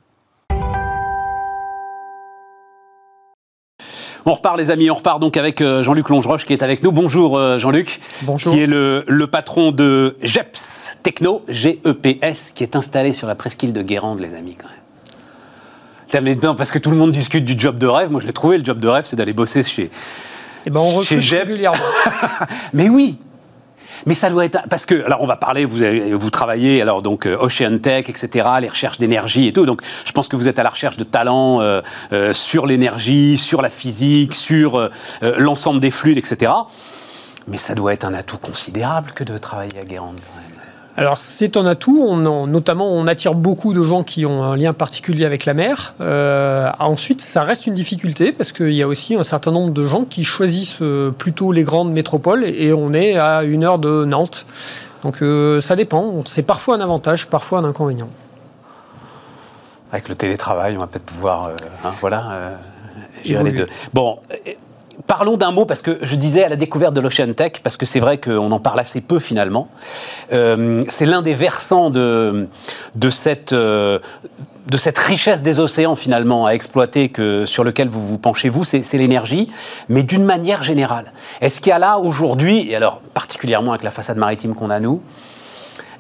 On 4.30 4.34
repart 4.34 4.58
les 4.58 4.70
amis, 4.70 4.92
on 4.92 4.94
repart 4.94 5.20
donc 5.20 5.38
avec 5.38 5.60
euh, 5.60 5.82
Jean-Luc 5.82 6.08
Longeroche 6.08 6.46
qui 6.46 6.54
est 6.54 6.62
avec 6.62 6.84
nous. 6.84 6.92
Bonjour 6.92 7.36
euh, 7.36 7.58
Jean-Luc. 7.58 8.00
Bonjour. 8.22 8.54
Qui 8.54 8.60
est 8.60 8.68
le, 8.68 9.26
patron 9.26 9.72
de 9.72 10.18
GEPS 10.22 10.98
Techno, 11.02 11.44
G-E-P-S, 11.48 12.52
qui 12.54 12.62
est 12.62 12.76
installé 12.76 13.14
sur 13.14 13.26
la 13.26 13.34
presqu'île 13.34 13.74
de 13.74 13.82
Guérande 13.82 14.20
les 14.20 14.36
amis 14.36 14.56
quand 14.56 14.68
même. 16.28 16.56
Parce 16.56 16.70
que 16.70 16.78
tout 16.78 16.92
le 16.92 16.98
monde 16.98 17.12
discute 17.12 17.44
du 17.44 17.60
job 17.60 17.80
de 17.80 17.88
rêve. 17.88 18.12
Moi, 18.12 18.22
je 18.22 18.28
l'ai 18.28 18.34
trouvé, 18.34 18.60
le 18.60 18.64
job 18.64 18.80
de 18.80 18.88
rêve, 18.88 19.06
c'est 19.06 19.16
d'aller 19.16 19.34
bosser 19.34 19.64
chez. 19.64 19.90
Eh 20.68 20.70
ben, 20.70 20.80
on 20.80 20.92
recrute 20.92 21.28
régulièrement. 21.28 21.80
Mais 22.74 22.88
oui, 22.88 23.18
mais 24.06 24.14
ça 24.14 24.30
doit 24.30 24.46
être 24.46 24.60
parce 24.70 24.86
que 24.86 25.04
alors 25.06 25.22
on 25.22 25.26
va 25.26 25.36
parler. 25.36 25.66
Vous 25.66 25.80
vous 26.18 26.30
travaillez 26.30 26.82
alors 26.82 27.02
donc 27.02 27.26
euh, 27.26 27.38
Ocean 27.40 27.78
Tech, 27.80 28.10
etc. 28.10 28.48
Les 28.62 28.70
recherches 28.70 28.98
d'énergie 28.98 29.48
et 29.48 29.54
tout. 29.54 29.66
Donc 29.66 29.82
je 30.06 30.12
pense 30.12 30.28
que 30.28 30.36
vous 30.36 30.48
êtes 30.48 30.60
à 30.60 30.64
la 30.64 30.70
recherche 30.70 30.98
de 30.98 31.04
talents 31.04 31.62
euh, 31.62 31.82
euh, 32.14 32.34
sur 32.34 32.66
l'énergie, 32.66 33.38
sur 33.38 33.62
la 33.62 33.70
physique, 33.70 34.36
sur 34.36 34.90
l'ensemble 35.38 35.80
des 35.80 35.92
fluides, 35.92 36.18
etc. 36.18 36.52
Mais 37.48 37.58
ça 37.58 37.76
doit 37.76 37.94
être 37.94 38.06
un 38.06 38.14
atout 38.14 38.38
considérable 38.38 39.12
que 39.12 39.24
de 39.24 39.38
travailler 39.38 39.80
à 39.80 39.86
Guérande. 39.86 40.20
Alors 41.00 41.18
c'est 41.18 41.56
un 41.56 41.66
atout, 41.66 41.98
on 42.06 42.46
notamment 42.46 42.92
on 42.92 43.08
attire 43.08 43.34
beaucoup 43.34 43.74
de 43.74 43.82
gens 43.82 44.04
qui 44.04 44.26
ont 44.26 44.44
un 44.44 44.58
lien 44.58 44.74
particulier 44.74 45.24
avec 45.24 45.46
la 45.46 45.54
mer. 45.54 45.94
Euh, 46.02 46.70
ensuite 46.78 47.22
ça 47.22 47.44
reste 47.44 47.68
une 47.68 47.74
difficulté 47.74 48.34
parce 48.34 48.52
qu'il 48.52 48.74
y 48.74 48.84
a 48.84 48.88
aussi 48.88 49.16
un 49.16 49.24
certain 49.24 49.52
nombre 49.52 49.72
de 49.72 49.88
gens 49.88 50.04
qui 50.04 50.26
choisissent 50.26 50.82
euh, 50.82 51.12
plutôt 51.12 51.54
les 51.54 51.64
grandes 51.64 51.94
métropoles 51.94 52.44
et 52.44 52.74
on 52.74 52.92
est 52.94 53.18
à 53.18 53.44
une 53.44 53.64
heure 53.64 53.80
de 53.80 54.04
Nantes. 54.04 54.46
Donc 55.04 55.22
euh, 55.22 55.62
ça 55.62 55.78
dépend, 55.78 56.22
c'est 56.26 56.44
parfois 56.44 56.76
un 56.76 56.82
avantage, 56.82 57.28
parfois 57.28 57.60
un 57.60 57.64
inconvénient. 57.64 58.10
Avec 59.94 60.10
le 60.10 60.16
télétravail, 60.16 60.76
on 60.76 60.82
va 60.82 60.88
peut-être 60.88 61.06
pouvoir 61.06 61.52
hein, 61.86 61.92
voilà, 62.02 62.58
gérer 63.24 63.46
les 63.46 63.52
deux. 63.54 63.70
Bon, 63.94 64.20
Parlons 65.10 65.38
d'un 65.38 65.52
mot, 65.52 65.66
parce 65.66 65.82
que 65.82 65.98
je 66.04 66.14
disais 66.14 66.44
à 66.44 66.50
la 66.50 66.56
découverte 66.56 66.94
de 66.94 67.02
l'Ocean 67.02 67.34
Tech, 67.34 67.54
parce 67.64 67.78
que 67.78 67.88
c'est 67.88 68.00
vrai 68.00 68.20
qu'on 68.20 68.52
en 68.52 68.60
parle 68.60 68.80
assez 68.80 69.02
peu 69.02 69.18
finalement. 69.18 69.68
Euh, 70.32 70.84
c'est 70.88 71.08
l'un 71.08 71.24
des 71.24 71.34
versants 71.34 71.90
de, 71.90 72.48
de, 72.94 73.10
cette, 73.10 73.52
euh, 73.52 73.98
de 74.68 74.78
cette 74.78 75.00
richesse 75.00 75.42
des 75.42 75.60
océans 75.60 75.96
finalement 75.96 76.46
à 76.46 76.52
exploiter 76.52 77.10
que, 77.10 77.48
sur 77.48 77.64
lequel 77.64 77.90
vous 77.90 78.08
vous 78.08 78.20
penchez 78.20 78.50
vous, 78.50 78.66
c'est 78.66 78.94
l'énergie, 78.94 79.50
mais 79.88 80.04
d'une 80.04 80.26
manière 80.26 80.62
générale. 80.62 81.12
Est-ce 81.42 81.60
qu'il 81.60 81.72
y 81.72 81.74
a 81.74 81.80
là 81.80 81.98
aujourd'hui, 81.98 82.70
et 82.70 82.76
alors 82.76 83.02
particulièrement 83.16 83.72
avec 83.72 83.82
la 83.82 83.92
façade 83.92 84.18
maritime 84.18 84.54
qu'on 84.54 84.70
a 84.70 84.80
nous, 84.80 85.02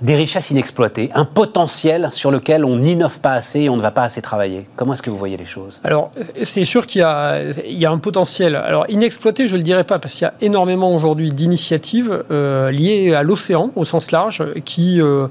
des 0.01 0.15
richesses 0.15 0.51
inexploitées, 0.51 1.12
un 1.13 1.25
potentiel 1.25 2.10
sur 2.12 2.32
lequel 2.32 2.63
on 2.63 2.77
n'innove 2.77 3.20
pas 3.20 3.34
assez 3.34 3.62
et 3.62 3.70
on 3.70 3.77
ne 3.77 3.82
va 3.82 3.91
pas 3.91 4.03
assez 4.03 4.22
travailler. 4.22 4.65
Comment 4.75 4.94
est-ce 4.94 5.01
que 5.01 5.10
vous 5.10 5.18
voyez 5.18 5.38
les 5.38 5.46
choses? 5.46 5.79
Alors, 5.84 6.12
c'est 6.41 6.65
sûr 6.65 6.86
qu'il 6.88 7.01
y, 7.01 7.03
a 7.86 7.91
un 7.91 7.98
potentiel. 7.98 8.56
Alors, 8.56 8.86
inexploité, 8.89 9.48
je 9.48 9.53
ne 9.53 9.58
le 9.58 9.63
dirais 9.63 9.84
pas, 9.84 10.00
parce 10.00 10.13
qu'il 10.13 10.24
y 10.24 10.27
a 10.27 10.34
énormément 10.41 10.96
aujourd'hui 10.96 11.29
d'initiatives 11.29 12.24
euh, 12.32 12.72
liées 12.72 13.13
à 13.13 13.24
l'océan, 13.24 13.72
au 13.75 13.86
sens 13.86 14.12
large, 14.12 14.44
qui, 14.63 15.01
euh, 15.01 15.27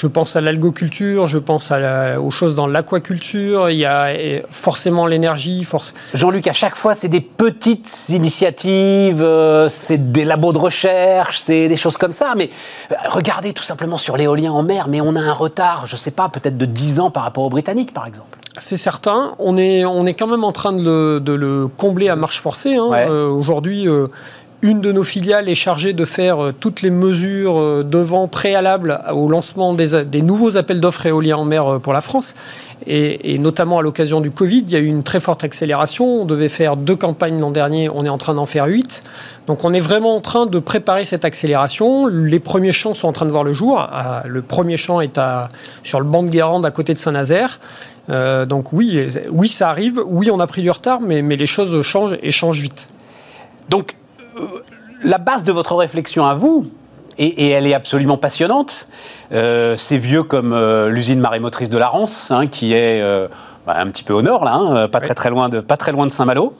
je 0.00 0.06
pense 0.06 0.34
à 0.34 0.40
l'algoculture, 0.40 1.26
je 1.26 1.36
pense 1.36 1.70
à 1.70 2.18
aux 2.18 2.30
choses 2.30 2.54
dans 2.54 2.66
l'aquaculture, 2.66 3.68
il 3.68 3.76
y 3.76 3.84
a 3.84 4.08
forcément 4.50 5.06
l'énergie. 5.06 5.62
Force... 5.64 5.92
Jean-Luc, 6.14 6.46
à 6.46 6.54
chaque 6.54 6.74
fois, 6.74 6.94
c'est 6.94 7.08
des 7.08 7.20
petites 7.20 8.08
initiatives, 8.08 9.22
euh, 9.22 9.68
c'est 9.68 10.10
des 10.10 10.24
labos 10.24 10.54
de 10.54 10.58
recherche, 10.58 11.40
c'est 11.40 11.68
des 11.68 11.76
choses 11.76 11.98
comme 11.98 12.14
ça, 12.14 12.32
mais 12.34 12.48
regardez 13.10 13.52
tout 13.52 13.62
simplement 13.62 13.98
sur 13.98 14.16
l'éolien 14.16 14.52
en 14.52 14.62
mer, 14.62 14.88
mais 14.88 15.02
on 15.02 15.14
a 15.16 15.20
un 15.20 15.34
retard, 15.34 15.86
je 15.86 15.96
ne 15.96 15.98
sais 15.98 16.10
pas, 16.10 16.30
peut-être 16.30 16.56
de 16.56 16.64
10 16.64 17.00
ans 17.00 17.10
par 17.10 17.24
rapport 17.24 17.44
aux 17.44 17.50
Britanniques, 17.50 17.92
par 17.92 18.06
exemple. 18.06 18.38
c'est 18.56 18.78
certain. 18.78 19.34
On 19.38 19.58
est, 19.58 19.84
on 19.84 20.06
est 20.06 20.14
quand 20.14 20.28
même 20.28 20.44
en 20.44 20.52
train 20.52 20.72
de 20.72 21.20
le, 21.26 21.68
combler 21.76 22.08
à 22.08 22.16
marche 22.16 22.40
forcée. 22.40 22.76
Hein. 22.76 23.06
Aujourd'hui, 23.10 23.86
une 24.62 24.80
de 24.80 24.92
nos 24.92 25.04
filiales 25.04 25.48
est 25.48 25.54
chargée 25.54 25.92
de 25.92 26.04
faire 26.04 26.44
euh, 26.44 26.52
toutes 26.52 26.82
les 26.82 26.90
mesures 26.90 27.58
euh, 27.58 27.82
de 27.82 27.98
vent 27.98 28.28
préalables 28.28 29.00
au 29.12 29.28
lancement 29.28 29.72
des, 29.72 30.22
nouveaux 30.22 30.56
appels 30.56 30.80
d'offres 30.80 31.06
éoliens 31.06 31.38
en 31.38 31.44
mer 31.44 31.66
euh, 31.66 31.78
pour 31.78 31.92
la 31.92 32.00
France. 32.00 32.34
Et, 32.86 33.38
notamment 33.38 33.78
à 33.78 33.82
l'occasion 33.82 34.22
du 34.22 34.30
Covid, 34.30 34.64
il 34.66 34.70
y 34.70 34.76
a 34.76 34.78
eu 34.78 34.86
une 34.86 35.02
très 35.02 35.20
forte 35.20 35.44
accélération. 35.44 36.22
On 36.22 36.24
devait 36.24 36.48
faire 36.48 36.76
deux 36.76 36.96
campagnes 36.96 37.38
l'an 37.38 37.50
dernier, 37.50 37.90
on 37.90 38.06
est 38.06 38.10
en 38.10 38.16
train 38.16 38.32
d'en 38.32 38.46
faire 38.46 38.66
huit. 38.66 39.02
Donc 39.46 39.64
on 39.64 39.74
est 39.74 39.80
vraiment 39.80 40.16
en 40.16 40.20
train 40.20 40.46
de 40.46 40.58
préparer 40.58 41.04
cette 41.04 41.26
accélération. 41.26 42.06
Les 42.06 42.40
premiers 42.40 42.72
champs 42.72 42.94
sont 42.94 43.06
en 43.08 43.12
train 43.12 43.26
de 43.26 43.30
voir 43.30 43.44
le 43.44 43.52
jour. 43.52 43.86
Le 44.26 44.40
premier 44.40 44.78
champ 44.78 45.02
est 45.02 45.18
à, 45.18 45.50
sur 45.82 46.00
le 46.00 46.06
banc 46.06 46.22
de 46.22 46.30
Guérande 46.30 46.64
à 46.64 46.70
côté 46.70 46.94
de 46.94 46.98
Saint-Nazaire. 46.98 47.60
donc 48.08 48.72
oui, 48.72 49.06
oui, 49.30 49.48
ça 49.48 49.68
arrive. 49.68 50.00
Oui, 50.06 50.30
on 50.30 50.40
a 50.40 50.46
pris 50.46 50.62
du 50.62 50.70
retard, 50.70 51.02
mais, 51.02 51.20
mais 51.20 51.36
les 51.36 51.46
choses 51.46 51.82
changent 51.82 52.16
et 52.22 52.32
changent 52.32 52.60
vite. 52.60 52.88
Donc 53.68 53.94
la 55.02 55.18
base 55.18 55.44
de 55.44 55.52
votre 55.52 55.74
réflexion 55.74 56.26
à 56.26 56.34
vous, 56.34 56.66
et, 57.18 57.50
elle 57.50 57.66
est 57.66 57.74
absolument 57.74 58.16
passionnante, 58.16 58.88
euh, 59.32 59.76
c'est 59.76 59.98
vieux 59.98 60.22
comme 60.22 60.52
euh, 60.52 60.88
l'usine 60.88 61.20
marémotrice 61.20 61.70
de 61.70 61.78
la 61.78 61.88
Rance, 61.88 62.30
hein, 62.30 62.46
qui 62.46 62.72
est 62.72 63.00
euh, 63.02 63.28
bah, 63.66 63.74
un 63.78 63.86
petit 63.88 64.04
peu 64.04 64.14
au 64.14 64.22
nord, 64.22 64.44
là, 64.44 64.54
hein, 64.54 64.88
pas, 64.88 65.00
très, 65.00 65.14
très 65.14 65.30
loin 65.30 65.48
de, 65.48 65.60
pas 65.60 65.76
très 65.76 65.92
loin 65.92 66.06
de 66.06 66.12
Saint-Malo. 66.12 66.54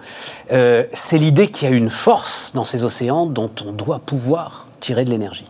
c'est 0.50 1.18
l'idée 1.18 1.48
qu'il 1.48 1.68
y 1.68 1.72
a 1.72 1.74
une 1.74 1.90
force 1.90 2.52
dans 2.54 2.64
ces 2.64 2.84
océans 2.84 3.26
dont 3.26 3.50
on 3.66 3.72
doit 3.72 4.00
pouvoir 4.00 4.66
tirer 4.80 5.04
de 5.04 5.10
l'énergie. 5.10 5.46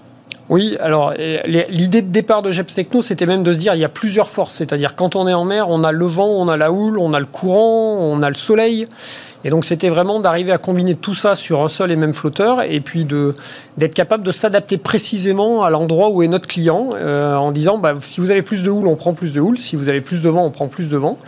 Oui, 0.49 0.77
alors 0.81 1.15
l'idée 1.47 2.03
de 2.03 2.09
départ 2.09 2.43
de 2.43 2.51
Jeps 2.51 2.75
Techno, 2.75 3.03
c'était 3.03 3.27
même 3.27 3.45
de 3.45 3.53
se 3.53 3.61
dire 3.61 3.75
il 3.75 3.81
y 3.81 3.85
a 3.85 3.89
plusieurs 3.89 4.29
forces. 4.29 4.55
C'est-à-dire 4.55 4.97
quand 4.97 5.15
on 5.15 5.29
est 5.29 5.33
en 5.33 5.45
mer, 5.45 5.69
on 5.69 5.85
a 5.85 5.93
le 5.93 6.07
vent, 6.07 6.27
on 6.27 6.49
a 6.49 6.57
la 6.57 6.73
houle, 6.73 6.99
on 6.99 7.15
a 7.15 7.21
le 7.21 7.27
courant, 7.27 7.99
on 8.01 8.21
a 8.21 8.29
le 8.29 8.35
soleil. 8.35 8.89
Et 9.45 9.51
donc 9.51 9.65
c'était 9.65 9.89
vraiment 9.89 10.21
d'arriver 10.21 10.53
à 10.53 10.59
combiner 10.59 10.95
tout 10.95 11.15
ça 11.15 11.35
sur 11.35 11.63
un 11.63 11.69
seul 11.69 11.91
et 11.91 11.97
même 11.97 12.13
flotteur 12.13 12.63
et 12.63 12.81
puis 12.81 13.05
d'être 13.05 13.95
capable 13.95 14.23
de 14.25 14.33
s'adapter 14.33 14.77
précisément 14.77 15.63
à 15.63 15.71
l'endroit 15.71 16.11
où 16.11 16.23
est 16.23 16.29
notre 16.29 16.47
client 16.47 16.91
euh, 16.95 17.35
en 17.37 17.51
disant 17.51 17.79
bah, 17.79 17.95
si 17.97 18.21
vous 18.21 18.31
avez 18.31 18.43
plus 18.43 18.65
de 18.65 18.71
houle, 18.71 18.87
on 18.87 18.97
prend 18.97 19.15
plus 19.15 19.35
de 19.35 19.41
houle, 19.41 19.59
si 19.59 19.77
vous 19.77 19.89
avez 19.89 20.01
plus 20.01 20.23
de 20.23 20.29
vent, 20.29 20.45
on 20.45 20.51
prend 20.51 20.69
plus 20.69 20.91
de 20.91 20.97
vent. 20.97 21.19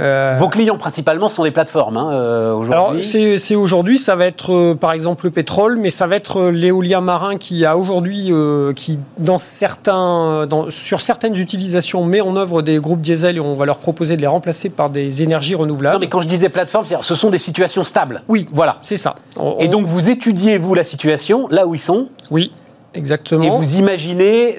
Euh, 0.00 0.36
Vos 0.38 0.48
clients 0.48 0.78
principalement 0.78 1.28
sont 1.28 1.44
des 1.44 1.50
plateformes 1.50 1.96
hein, 1.96 2.10
euh, 2.12 2.54
aujourd'hui 2.54 3.02
c'est 3.38 3.54
aujourd'hui, 3.54 3.98
ça 3.98 4.16
va 4.16 4.26
être 4.26 4.52
euh, 4.52 4.74
par 4.74 4.92
exemple 4.92 5.26
le 5.26 5.30
pétrole, 5.30 5.76
mais 5.76 5.90
ça 5.90 6.06
va 6.06 6.16
être 6.16 6.50
l'éolien 6.50 7.00
marin 7.00 7.36
qui 7.36 7.64
a 7.64 7.76
aujourd'hui, 7.76 8.32
qui 8.76 8.98
dans 9.18 9.38
certains, 9.38 10.46
dans, 10.46 10.70
sur 10.70 11.00
certaines 11.00 11.36
utilisations 11.36 12.04
met 12.04 12.20
en 12.20 12.36
œuvre 12.36 12.62
des 12.62 12.78
groupes 12.78 13.00
diesel 13.00 13.36
et 13.36 13.40
on 13.40 13.54
va 13.54 13.66
leur 13.66 13.78
proposer 13.78 14.16
de 14.16 14.20
les 14.22 14.26
remplacer 14.26 14.70
par 14.70 14.90
des 14.90 15.22
énergies 15.22 15.54
renouvelables. 15.54 15.94
Non 15.94 16.00
mais 16.00 16.08
quand 16.08 16.20
je 16.20 16.28
disais 16.28 16.48
plateforme, 16.48 16.84
ce 17.00 17.14
sont 17.14 17.30
des 17.30 17.38
situations 17.38 17.84
stables. 17.84 18.22
Oui, 18.28 18.46
voilà, 18.52 18.78
c'est 18.82 18.96
ça. 18.96 19.14
et 19.58 19.68
donc 19.68 19.86
vous 19.86 20.10
étudiez 20.10 20.58
vous 20.58 20.74
la 20.74 20.84
situation 20.84 21.48
là 21.50 21.66
où 21.66 21.74
ils 21.74 21.80
sont 21.80 22.08
Oui. 22.30 22.52
Exactement. 22.94 23.44
Et 23.44 23.50
vous 23.50 23.76
imaginez 23.76 24.58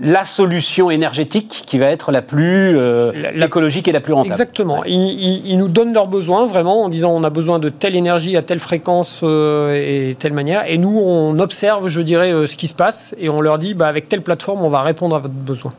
la 0.00 0.24
solution 0.24 0.90
énergétique 0.90 1.62
qui 1.66 1.78
va 1.78 1.86
être 1.86 2.10
la 2.10 2.20
plus 2.20 2.76
euh, 2.76 3.12
écologique 3.34 3.86
et 3.86 3.92
la 3.92 4.00
plus 4.00 4.12
rentable. 4.12 4.32
Exactement. 4.32 4.82
Ils, 4.84 5.56
nous 5.56 5.68
donnent 5.68 5.92
leurs 5.92 6.08
besoins 6.08 6.46
vraiment 6.46 6.82
en 6.82 6.88
disant 6.88 7.12
on 7.12 7.22
a 7.22 7.30
besoin 7.30 7.60
de 7.60 7.68
telle 7.68 7.94
énergie 7.94 8.36
à 8.36 8.42
telle 8.42 8.58
fréquence 8.58 9.20
euh, 9.22 9.74
et 9.74 10.16
telle 10.18 10.32
manière. 10.32 10.64
Et 10.68 10.78
nous, 10.78 10.98
on 10.98 11.38
observe, 11.38 11.86
je 11.86 12.00
dirais, 12.00 12.32
euh, 12.32 12.48
ce 12.48 12.56
qui 12.56 12.66
se 12.66 12.74
passe 12.74 13.14
et 13.18 13.28
on 13.28 13.40
leur 13.40 13.58
dit 13.58 13.74
bah, 13.74 13.86
avec 13.86 14.08
telle 14.08 14.22
plateforme, 14.22 14.62
on 14.62 14.70
va 14.70 14.82
répondre 14.82 15.14
à 15.14 15.20
votre 15.20 15.34
besoin. 15.34 15.72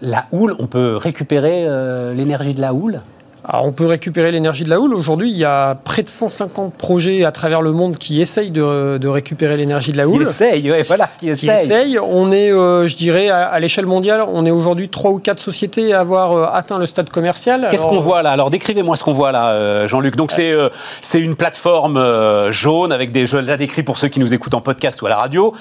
La 0.00 0.26
houle, 0.32 0.56
on 0.58 0.66
peut 0.66 0.96
récupérer 0.96 1.64
l'énergie 2.12 2.54
de 2.54 2.60
la 2.60 2.74
houle? 2.74 3.00
On 3.48 3.72
peut 3.72 3.86
récupérer 3.86 4.30
l'énergie 4.30 4.62
de 4.64 4.70
la 4.70 4.78
houle. 4.78 4.94
Aujourd'hui, 4.94 5.30
il 5.30 5.36
y 5.36 5.44
a 5.44 5.74
près 5.74 6.02
de 6.02 6.08
150 6.08 6.74
projets 6.74 7.24
à 7.24 7.32
travers 7.32 7.60
le 7.60 7.72
monde 7.72 7.96
qui 7.96 8.20
essayent 8.20 8.50
de, 8.50 9.08
récupérer 9.08 9.56
l'énergie 9.56 9.92
de 9.92 9.96
la 9.96 10.06
houle. 10.06 10.22
Qui 10.22 10.30
essayent, 10.30 10.84
voilà, 10.86 11.08
qui 11.18 11.28
essayent. 11.28 11.98
On 11.98 12.30
est, 12.30 12.52
euh, 12.52 12.86
je 12.86 12.96
dirais, 12.96 13.30
à, 13.30 13.58
l'échelle 13.58 13.86
mondiale, 13.86 14.24
on 14.28 14.46
est 14.46 14.50
aujourd'hui 14.50 14.88
trois 14.88 15.10
ou 15.10 15.18
quatre 15.18 15.40
sociétés 15.40 15.92
à 15.92 16.00
avoir 16.00 16.32
euh, 16.32 16.46
atteint 16.52 16.78
le 16.78 16.86
stade 16.86 17.10
commercial. 17.10 17.66
Qu'est-ce 17.70 17.82
qu'on 17.82 18.00
voit 18.00 18.22
là? 18.22 18.30
Alors 18.30 18.50
décrivez-moi 18.50 18.96
ce 18.96 19.04
qu'on 19.04 19.12
voit 19.12 19.32
là, 19.32 19.50
euh, 19.50 19.86
Jean-Luc. 19.88 20.16
Donc 20.16 20.30
c'est 20.32 20.54
c'est 21.00 21.20
une 21.20 21.34
plateforme 21.34 22.00
jaune 22.50 22.92
avec 22.92 23.10
des, 23.10 23.26
je 23.26 23.38
la 23.38 23.56
décris 23.56 23.82
pour 23.82 23.98
ceux 23.98 24.08
qui 24.08 24.20
nous 24.20 24.32
écoutent 24.32 24.54
en 24.54 24.60
podcast 24.60 25.02
ou 25.02 25.06
à 25.06 25.10
la 25.10 25.16
radio. 25.16 25.52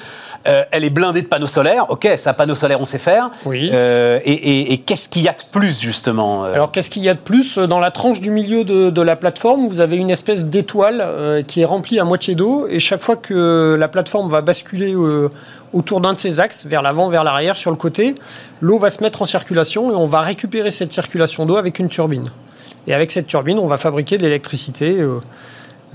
elle 0.43 0.83
est 0.83 0.89
blindée 0.89 1.23
de 1.23 1.27
panneaux 1.27 1.47
solaires. 1.47 1.85
Ok, 1.89 2.07
ça, 2.17 2.33
panneaux 2.33 2.55
solaires, 2.55 2.79
on 2.79 2.85
sait 2.85 2.99
faire. 2.99 3.31
Oui. 3.45 3.71
et, 3.73 4.73
et 4.73 4.77
qu'est-ce 4.77 5.09
qu'il 5.09 5.23
y 5.23 5.27
a 5.27 5.33
de 5.33 5.43
plus 5.51 5.79
justement 5.79 6.43
Alors 6.43 6.71
qu'est-ce 6.71 6.89
qu'il 6.89 7.03
y 7.03 7.09
a 7.09 7.13
de 7.15 7.19
plus 7.19 7.57
dans 7.71 7.79
la 7.79 7.89
tranche 7.89 8.19
du 8.19 8.31
milieu 8.31 8.65
de, 8.65 9.01
la 9.01 9.15
plateforme, 9.15 9.65
vous 9.65 9.79
avez 9.79 9.95
une 9.95 10.09
espèce 10.09 10.43
d'étoile 10.43 10.97
euh, 10.99 11.41
qui 11.41 11.61
est 11.61 11.65
remplie 11.65 11.99
à 11.99 12.03
moitié 12.03 12.35
d'eau. 12.35 12.67
Et 12.67 12.81
chaque 12.81 13.01
fois 13.01 13.15
que 13.15 13.77
la 13.79 13.87
plateforme 13.87 14.29
va 14.29 14.41
basculer 14.41 14.93
euh, 14.93 15.29
autour 15.71 16.01
d'un 16.01 16.11
de 16.11 16.17
ses 16.17 16.41
axes, 16.41 16.65
vers 16.65 16.81
l'avant, 16.81 17.07
vers 17.07 17.23
l'arrière, 17.23 17.55
sur 17.55 17.71
le 17.71 17.77
côté, 17.77 18.13
l'eau 18.59 18.77
va 18.77 18.89
se 18.89 19.01
mettre 19.01 19.21
en 19.21 19.25
circulation 19.25 19.89
et 19.89 19.95
on 19.95 20.05
va 20.05 20.19
récupérer 20.19 20.69
cette 20.69 20.91
circulation 20.91 21.45
d'eau 21.45 21.55
avec 21.55 21.79
une 21.79 21.87
turbine. 21.87 22.25
Et 22.87 22.93
avec 22.93 23.09
cette 23.09 23.27
turbine, 23.27 23.57
on 23.57 23.67
va 23.67 23.77
fabriquer 23.77 24.17
de 24.17 24.23
l'électricité. 24.23 24.99
Euh, 24.99 25.21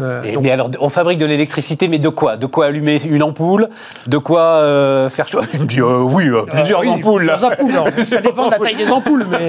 euh, 0.01 0.23
mais 0.43 0.51
alors, 0.51 0.71
on 0.81 0.89
fabrique 0.89 1.19
de 1.19 1.27
l'électricité, 1.27 1.89
mais 1.89 1.99
de 1.99 2.09
quoi? 2.09 2.37
De 2.37 2.47
quoi 2.47 2.67
allumer 2.67 3.01
une 3.05 3.23
ampoule? 3.23 3.69
De 4.07 4.19
quoi 4.19 4.41
euh, 4.41 5.09
faire 5.09 5.27
Il 5.55 5.61
me 5.61 5.67
dit 5.67 5.81
euh, 5.81 5.99
oui, 5.99 6.29
plusieurs 6.49 6.87
ampoules. 6.87 7.27
Plusieurs 7.27 7.45
ampoules. 7.45 8.05
ça 8.05 8.21
dépend 8.21 8.47
de 8.47 8.51
la 8.51 8.59
taille 8.59 8.77
des 8.77 8.91
ampoules, 8.91 9.27
mais. 9.31 9.49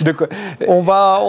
de 0.00 0.12
quoi? 0.12 0.26
On 0.66 0.82
va. 0.82 1.20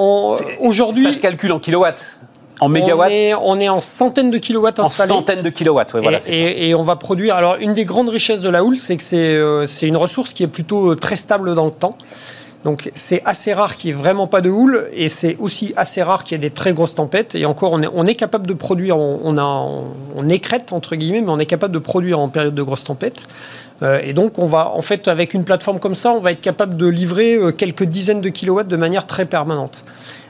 Aujourd'hui. 0.59 1.03
Ça 1.03 1.13
se 1.13 1.21
calcule 1.21 1.51
en 1.51 1.59
kilowatts 1.59 2.19
en 2.59 2.69
mégawatts 2.69 3.11
on 3.43 3.59
est, 3.59 3.69
en 3.69 3.79
centaines 3.79 4.31
de 4.31 4.39
kilowatts 4.39 4.79
installés. 4.79 5.11
En 5.11 5.17
centaines 5.17 5.43
de 5.43 5.49
kilowatts, 5.51 5.93
oui, 5.93 5.99
voilà. 6.01 6.17
Et, 6.25 6.69
et, 6.69 6.73
on 6.73 6.81
va 6.81 6.95
produire. 6.95 7.35
Alors, 7.35 7.57
une 7.59 7.75
des 7.75 7.85
grandes 7.85 8.09
richesses 8.09 8.41
de 8.41 8.49
la 8.49 8.63
houle, 8.63 8.77
c'est 8.77 8.97
que 8.97 9.65
c'est 9.67 9.87
une 9.87 9.95
ressource 9.95 10.33
qui 10.33 10.41
est 10.41 10.47
plutôt 10.47 10.95
très 10.95 11.17
stable 11.17 11.53
dans 11.53 11.65
le 11.65 11.71
temps. 11.71 11.95
Donc 12.67 12.91
c'est 12.95 13.21
assez 13.23 13.53
rare 13.53 13.77
qu'il 13.77 13.93
n'y 13.93 13.97
ait 13.97 14.01
vraiment 14.01 14.27
pas 14.27 14.41
de 14.41 14.49
houle 14.49 14.89
et 14.91 15.07
c'est 15.07 15.37
aussi 15.39 15.73
assez 15.77 16.03
rare 16.03 16.25
qu'il 16.25 16.35
y 16.35 16.35
ait 16.35 16.49
des 16.49 16.53
très 16.53 16.73
grosses 16.73 16.95
tempêtes. 16.95 17.33
Et 17.33 17.45
encore, 17.45 17.71
on 17.71 18.05
est, 18.05 18.15
capable 18.15 18.45
de 18.45 18.53
produire, 18.53 18.97
on 18.97 20.27
écrète 20.27 20.73
entre 20.73 20.97
guillemets, 20.97 21.21
mais 21.21 21.29
on 21.29 21.39
est 21.39 21.45
capable 21.45 21.73
de 21.73 21.79
produire 21.79 22.19
en 22.19 22.27
période 22.27 22.53
de 22.53 22.61
grosses 22.61 22.83
tempêtes. 22.83 23.25
Euh, 23.83 24.01
et 24.03 24.11
donc 24.11 24.37
on 24.37 24.47
va, 24.47 24.73
en 24.73 24.81
fait, 24.81 25.07
avec 25.07 25.33
une 25.33 25.45
plateforme 25.45 25.79
comme 25.79 25.95
ça, 25.95 26.11
on 26.11 26.19
va 26.19 26.31
être 26.31 26.41
capable 26.41 26.75
de 26.75 26.87
livrer 26.87 27.35
euh, 27.35 27.51
quelques 27.51 27.85
dizaines 27.85 28.19
de 28.19 28.27
kilowatts 28.27 28.67
de 28.67 28.75
manière 28.75 29.05
très 29.05 29.25
permanente. 29.25 29.85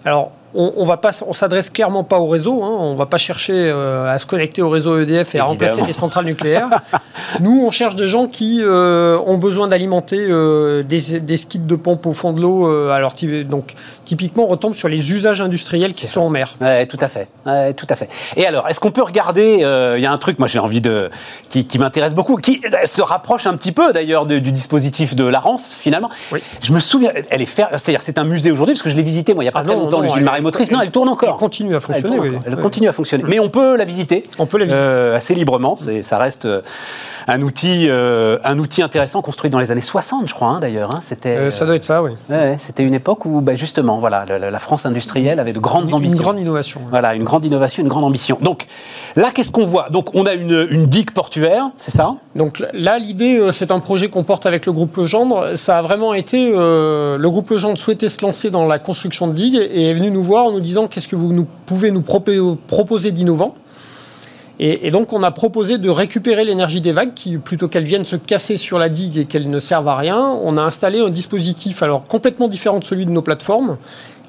Alors 0.06 0.32
on, 0.54 0.74
on 0.78 0.86
va 0.86 0.98
pas, 0.98 1.12
on 1.28 1.34
s'adresse 1.34 1.70
clairement 1.70 2.04
pas 2.04 2.20
au 2.20 2.28
réseau. 2.28 2.64
Hein. 2.64 2.78
on 2.80 2.96
va 2.96 3.06
pas 3.06 3.18
chercher 3.18 3.54
euh, 3.56 4.10
à 4.10 4.18
se 4.18 4.26
connecter 4.26 4.62
au 4.62 4.70
réseau 4.70 5.00
EDF 5.00 5.36
et 5.36 5.40
à 5.40 5.46
remplacer 5.46 5.82
les 5.86 5.94
centrales 5.94 6.26
nucléaires. 6.26 6.70
Nous, 7.40 7.64
on 7.66 7.72
cherche 7.72 7.96
des 7.96 8.08
gens 8.08 8.28
qui 8.28 8.62
euh, 8.62 9.18
ont 9.26 9.38
besoin 9.38 9.68
d'alimenter 9.68 10.20
euh, 10.20 10.84
des, 10.84 11.20
des, 11.20 11.38
skis 11.38 11.60
de 11.60 11.76
pompe 11.76 12.06
au 12.06 12.14
fond 12.14 12.34
de 12.34 12.42
l'eau. 12.42 12.68
alors, 12.92 13.14
donc, 13.46 13.74
typiquement, 14.06 14.46
on 14.46 14.48
retombe 14.48 14.74
sur 14.74 14.88
les 14.88 15.12
usages 15.12 15.42
industriels 15.42 15.92
qui 15.92 16.08
sont 16.08 16.22
en 16.22 16.30
mer. 16.30 16.56
Ouais, 16.62 16.86
tout 16.86 16.98
à 17.02 17.10
fait. 17.10 17.28
tout 17.76 17.88
à 17.90 17.96
fait. 17.96 18.10
Et 18.36 18.46
alors, 18.46 18.68
est-ce 18.68 18.80
qu'on 18.80 18.92
peut 18.92 19.04
regarder 19.04 19.58
Il 19.98 20.02
y 20.02 20.06
a 20.06 20.12
un 20.12 20.18
truc, 20.18 20.40
moi, 20.40 20.48
j'ai 20.48 20.60
envie 20.60 20.82
de, 20.82 21.10
qui, 21.50 21.80
m'intéresse 21.80 22.16
beaucoup, 22.16 22.38
qui 22.38 22.62
se 22.86 23.02
rapproche 23.02 23.46
un 23.46 23.56
petit 23.56 23.72
peu 23.72 23.94
d'ailleurs 23.94 24.26
du 24.26 24.52
dispositif 24.52 25.16
de 25.16 25.26
Larence, 25.26 25.76
finalement. 25.80 26.10
Oui. 26.32 26.40
Je 26.62 26.72
me 26.72 26.80
souviens, 26.80 27.12
elle 27.30 27.42
est 27.42 27.48
c'est-à-dire 27.48 28.02
c'est 28.02 28.20
un 28.20 28.24
musée 28.24 28.52
aujourd'hui 28.52 28.74
parce 28.74 28.84
que 28.84 28.90
je 28.90 28.96
l'ai 28.96 29.04
visité 29.04 29.34
moi 29.34 29.44
il 29.44 29.48
y 29.48 29.50
a 29.50 29.52
pas 29.52 29.62
ah 29.62 29.66
très 29.66 29.76
longtemps, 29.76 30.02
Gilles 30.38 30.44
motrice. 30.44 30.72
Non, 30.72 30.82
elle 30.82 30.92
tourne 30.92 31.10
encore. 31.10 31.30
Elle 31.34 31.40
continue 31.40 31.76
à 31.76 31.80
fonctionner. 31.80 32.18
Elle, 32.46 32.56
continue 32.56 32.88
à 32.88 32.94
fonctionner. 32.94 33.24
Mais 33.28 33.40
on 33.40 33.50
peut 33.50 33.76
la 33.76 33.86
visiter. 33.86 34.24
On 34.40 34.46
peut 34.46 34.58
la 34.58 34.66
visiter. 34.66 34.82
Euh, 34.82 35.16
assez 35.16 35.36
librement. 35.36 35.76
Ça 36.02 36.18
reste 36.18 36.46
euh, 36.46 36.62
un 37.28 37.42
outil, 37.42 37.88
euh, 37.90 38.38
un 38.46 38.58
outil 38.58 38.82
intéressant 38.82 39.22
construit 39.22 39.50
dans 39.50 39.60
les 39.60 39.72
années 39.72 39.82
60, 39.82 40.30
je 40.30 40.34
crois, 40.34 40.48
hein, 40.48 40.60
d'ailleurs. 40.60 40.96
Hein. 40.96 41.02
C'était, 41.04 41.52
ça 41.52 41.66
doit 41.66 41.76
être 41.76 41.84
ça, 41.84 42.02
oui. 42.02 42.12
c'était 42.58 42.84
une 42.84 42.94
époque 42.94 43.26
où, 43.26 43.42
bah, 43.42 43.56
justement, 43.56 44.00
voilà, 44.00 44.26
la, 44.26 44.60
France 44.60 44.86
industrielle 44.86 45.40
avait 45.40 45.54
de 45.54 45.60
grandes 45.60 45.94
ambitions. 45.94 46.16
Une 46.16 46.22
grande 46.22 46.40
innovation. 46.40 46.82
Voilà, 46.90 47.16
une 47.16 47.26
grande 47.26 47.46
innovation, 47.46 47.84
une 47.84 47.90
grande 47.90 48.06
ambition. 48.06 48.38
Donc 48.42 48.66
là, 49.16 49.32
qu'est-ce 49.34 49.52
qu'on 49.52 49.66
voit? 49.66 49.90
Donc 49.90 50.16
on 50.16 50.26
a 50.26 50.34
une, 50.34 50.68
une 50.72 50.88
digue 50.88 51.12
portuaire, 51.12 51.70
c'est 51.78 51.92
ça? 51.92 52.16
Donc 52.36 52.64
là, 52.74 52.98
l'idée, 52.98 53.50
c'est 53.52 53.72
un 53.72 53.80
projet 53.80 54.08
qu'on 54.08 54.24
porte 54.24 54.46
avec 54.46 54.66
le 54.66 54.72
groupe 54.72 54.96
Legendre. 54.96 55.58
Ça 55.58 55.80
a 55.80 55.82
vraiment 55.82 56.14
été, 56.14 56.52
le 56.52 57.28
groupe 57.28 57.50
Legendre 57.50 57.78
souhaitait 57.78 58.10
se 58.10 58.26
lancer 58.26 58.50
dans 58.50 58.66
la 58.66 58.80
construction 58.80 59.28
de 59.28 59.34
digues 59.34 59.60
et 59.72 59.90
est 59.90 59.94
venu 59.94 60.12
nous 60.12 60.24
voir 60.24 60.46
en 60.46 60.52
nous 60.54 60.62
disant 60.62 60.88
qu'est-ce 60.88 61.08
que 61.08 61.16
vous 61.16 61.34
nous, 61.34 61.48
pouvez 61.66 61.92
nous 61.92 62.02
proposer 62.02 63.12
d'innovant. 63.12 63.56
Et, 64.60 64.90
donc 64.90 65.14
on 65.14 65.22
a 65.22 65.32
proposé 65.32 65.78
de 65.78 65.90
récupérer 65.90 66.44
l'énergie 66.44 66.82
des 66.82 66.92
vagues, 66.92 67.14
qui, 67.14 67.38
plutôt 67.38 67.68
qu'elles 67.68 67.84
viennent 67.84 68.06
se 68.06 68.16
casser 68.16 68.58
sur 68.58 68.80
la 68.80 68.90
digue 68.90 69.18
et 69.18 69.26
qu'elles 69.26 69.50
ne 69.50 69.60
servent 69.60 69.88
à 69.88 69.96
rien, 69.96 70.36
on 70.42 70.58
a 70.58 70.62
installé 70.62 71.00
un 71.00 71.10
dispositif 71.10 71.84
alors 71.84 72.06
complètement 72.06 72.48
différent 72.48 72.80
de 72.80 72.84
celui 72.84 73.06
de 73.06 73.12
nos 73.12 73.22
plateformes, 73.22 73.78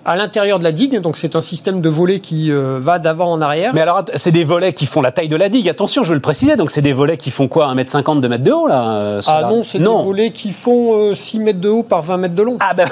à 0.08 0.16
l'intérieur 0.16 0.58
de 0.58 0.64
la 0.64 0.72
digue. 0.72 1.00
Donc 1.00 1.18
c'est 1.18 1.36
un 1.36 1.42
système 1.42 1.82
de 1.82 1.88
volets 1.90 2.20
qui 2.20 2.50
euh, 2.50 2.78
va 2.80 2.98
d'avant 2.98 3.30
en 3.30 3.42
arrière. 3.42 3.74
Mais 3.74 3.82
alors, 3.82 4.02
c'est 4.14 4.30
des 4.32 4.44
volets 4.44 4.72
qui 4.72 4.86
font 4.86 5.02
la 5.02 5.12
taille 5.12 5.28
de 5.28 5.36
la 5.36 5.50
digue. 5.50 5.68
Attention, 5.68 6.02
je 6.02 6.08
veux 6.08 6.14
le 6.14 6.22
préciser. 6.22 6.56
Donc 6.56 6.70
c'est 6.70 6.80
des 6.80 6.94
volets 6.94 7.18
qui 7.18 7.30
font 7.30 7.46
quoi 7.46 7.74
1m50, 7.74 8.20
2 8.20 8.28
mètres 8.28 8.42
de 8.42 8.50
haut 8.50 8.66
là 8.66 8.88
euh, 8.88 9.20
Ah 9.26 9.42
non, 9.42 9.62
c'est 9.62 9.78
des 9.78 9.84
volets 9.84 10.30
qui 10.30 10.52
font 10.52 11.14
6 11.14 11.38
mètres 11.40 11.60
de 11.60 11.68
haut 11.68 11.82
par 11.82 12.00
20 12.00 12.16
mètres 12.16 12.34
de 12.34 12.42
long. 12.42 12.56
Ah 12.60 12.72
ben 12.72 12.88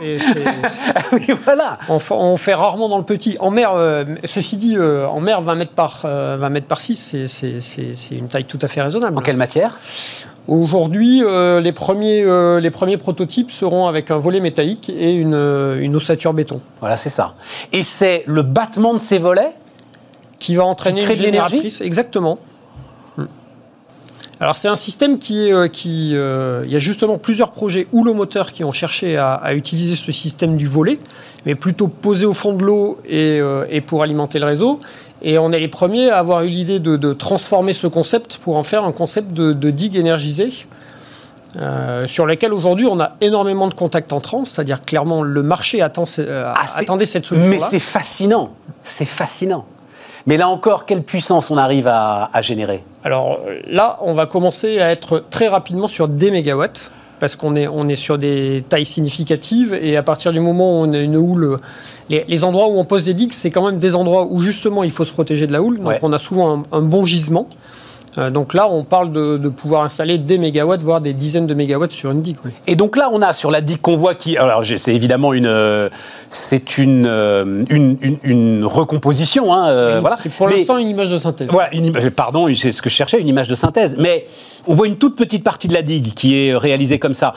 oui, 1.12 1.26
voilà. 1.44 1.78
On, 1.88 2.36
fait 2.36 2.54
rarement 2.54 2.90
dans 2.90 2.98
le 2.98 3.04
petit. 3.04 3.36
En 3.40 3.50
mer, 3.50 3.72
ceci 4.24 4.58
dit, 4.58 4.76
en 4.78 5.20
mer, 5.20 5.40
20 5.40 5.54
mètres 5.54 5.72
par, 5.72 6.00
20 6.02 6.48
mètres 6.50 6.66
par 6.66 6.82
6, 6.82 7.16
c'est 7.26 8.14
une 8.14 8.28
taille 8.28 8.44
tout 8.44 8.58
à 8.60 8.68
fait 8.68 8.82
raisonnable. 8.82 9.16
En 9.16 9.22
quelle 9.22 9.38
matière? 9.38 9.78
Aujourd'hui, 10.48 11.22
euh, 11.22 11.60
les, 11.60 11.72
premiers, 11.72 12.22
euh, 12.24 12.58
les 12.58 12.70
premiers 12.70 12.96
prototypes 12.96 13.50
seront 13.50 13.86
avec 13.86 14.10
un 14.10 14.16
volet 14.16 14.40
métallique 14.40 14.88
et 14.88 15.12
une, 15.12 15.34
euh, 15.34 15.78
une 15.78 15.94
ossature 15.94 16.32
béton. 16.32 16.62
Voilà, 16.80 16.96
c'est 16.96 17.10
ça. 17.10 17.34
Et 17.72 17.82
c'est 17.82 18.24
le 18.26 18.40
battement 18.40 18.94
de 18.94 18.98
ces 18.98 19.18
volets 19.18 19.52
qui 20.38 20.56
va 20.56 20.64
entraîner 20.64 21.04
une 21.04 21.18
génératrice. 21.18 21.82
Exactement. 21.82 22.38
Hmm. 23.18 23.26
Alors 24.40 24.56
c'est 24.56 24.68
un 24.68 24.76
système 24.76 25.18
qui 25.18 25.50
est, 25.50 25.70
qui, 25.70 26.12
il 26.12 26.70
y 26.70 26.76
a 26.76 26.78
justement 26.78 27.18
plusieurs 27.18 27.50
projets 27.50 27.86
houlomoteurs 27.92 28.52
qui 28.52 28.64
ont 28.64 28.72
cherché 28.72 29.18
à, 29.18 29.34
à, 29.34 29.52
utiliser 29.52 29.96
ce 29.96 30.12
système 30.12 30.56
du 30.56 30.66
volet, 30.66 30.98
mais 31.44 31.56
plutôt 31.56 31.88
posé 31.88 32.24
au 32.24 32.32
fond 32.32 32.54
de 32.54 32.64
l'eau 32.64 32.98
et, 33.06 33.40
et, 33.68 33.82
pour 33.82 34.02
alimenter 34.02 34.38
le 34.38 34.46
réseau. 34.46 34.80
Et 35.22 35.38
on 35.38 35.52
est 35.52 35.60
les 35.60 35.68
premiers 35.68 36.10
à 36.10 36.18
avoir 36.18 36.42
eu 36.42 36.48
l'idée 36.48 36.78
de, 36.78 37.12
transformer 37.12 37.72
ce 37.72 37.86
concept 37.86 38.38
pour 38.38 38.56
en 38.56 38.62
faire 38.62 38.84
un 38.84 38.92
concept 38.92 39.32
de, 39.32 39.70
digue 39.70 39.96
énergisée. 39.96 40.52
Euh, 41.60 42.06
sur 42.06 42.26
lequel 42.26 42.52
aujourd'hui 42.52 42.86
on 42.86 43.00
a 43.00 43.12
énormément 43.22 43.68
de 43.68 43.74
contacts 43.74 44.12
entrants, 44.12 44.44
c'est-à-dire 44.44 44.84
clairement 44.84 45.22
le 45.22 45.42
marché 45.42 45.80
attend, 45.80 46.04
euh, 46.18 46.44
ah, 46.46 46.64
attendait 46.76 47.06
cette 47.06 47.24
solution. 47.24 47.48
Mais 47.48 47.58
c'est 47.58 47.80
fascinant, 47.80 48.50
c'est 48.84 49.06
fascinant. 49.06 49.64
Mais 50.26 50.36
là 50.36 50.46
encore, 50.50 50.84
quelle 50.84 51.02
puissance 51.02 51.50
on 51.50 51.56
arrive 51.56 51.88
à, 51.88 52.28
à 52.34 52.42
générer? 52.42 52.84
Alors 53.02 53.40
là, 53.66 53.98
on 54.02 54.12
va 54.12 54.26
commencer 54.26 54.78
à 54.78 54.90
être 54.90 55.24
très 55.30 55.48
rapidement 55.48 55.88
sur 55.88 56.06
des 56.06 56.30
mégawatts 56.30 56.90
parce 57.20 57.36
qu'on 57.36 57.56
est, 57.56 57.68
on 57.68 57.88
est 57.88 57.96
sur 57.96 58.18
des 58.18 58.64
tailles 58.68 58.84
significatives 58.84 59.78
et 59.80 59.96
à 59.96 60.02
partir 60.02 60.32
du 60.32 60.40
moment 60.40 60.80
où 60.80 60.84
on 60.84 60.92
a 60.92 60.98
une 60.98 61.16
houle, 61.16 61.58
les, 62.08 62.44
endroits 62.44 62.68
où 62.68 62.78
on 62.78 62.84
pose 62.84 63.06
des 63.06 63.14
digues, 63.14 63.32
c'est 63.32 63.50
quand 63.50 63.66
même 63.66 63.78
des 63.78 63.94
endroits 63.94 64.26
où 64.30 64.40
justement 64.40 64.84
il 64.84 64.90
faut 64.90 65.04
se 65.04 65.12
protéger 65.12 65.46
de 65.46 65.52
la 65.52 65.62
houle. 65.62 65.80
Donc 65.80 65.98
on 66.02 66.12
a 66.12 66.18
souvent 66.18 66.64
un 66.72 66.82
bon 66.82 67.04
gisement. 67.04 67.48
Euh, 68.18 68.30
donc 68.30 68.54
là, 68.54 68.68
on 68.70 68.84
parle 68.84 69.12
de, 69.12 69.48
pouvoir 69.48 69.82
installer 69.82 70.18
des 70.18 70.38
mégawatts, 70.38 70.82
voire 70.82 71.00
des 71.00 71.12
dizaines 71.12 71.46
de 71.46 71.54
mégawatts 71.54 71.92
sur 71.92 72.10
une 72.10 72.22
digue. 72.22 72.36
Et 72.66 72.76
donc 72.76 72.96
là, 72.96 73.08
on 73.12 73.22
a 73.22 73.32
sur 73.32 73.50
la 73.50 73.60
digue 73.60 73.80
qu'on 73.80 73.96
voit 73.96 74.14
qui, 74.14 74.36
alors 74.36 74.62
c'est 74.64 74.94
évidemment 74.94 75.32
une, 75.32 75.46
euh, 75.46 75.88
c'est 76.28 76.78
une, 76.78 77.06
euh, 77.06 77.62
une, 77.70 77.96
une, 78.22 78.64
recomposition. 78.64 79.52
Hein, 79.52 80.00
voilà. 80.00 80.16
C'est 80.22 80.32
pour 80.32 80.48
l'instant 80.48 80.78
une 80.78 80.88
image 80.88 81.10
de 81.10 81.18
synthèse. 81.18 81.48
Voilà, 81.50 81.74
une, 81.74 81.92
pardon, 82.10 82.48
c'est 82.54 82.72
ce 82.72 82.82
que 82.82 82.90
je 82.90 82.94
cherchais, 82.94 83.20
une 83.20 83.28
image 83.28 83.48
de 83.48 83.54
synthèse. 83.54 83.96
Mais 83.98 84.26
on 84.66 84.74
voit 84.74 84.86
une 84.86 84.96
toute 84.96 85.16
petite 85.16 85.44
partie 85.44 85.68
de 85.68 85.74
la 85.74 85.82
digue 85.82 86.12
qui 86.14 86.36
est 86.36 86.56
réalisée 86.56 86.98
comme 86.98 87.14
ça. 87.14 87.32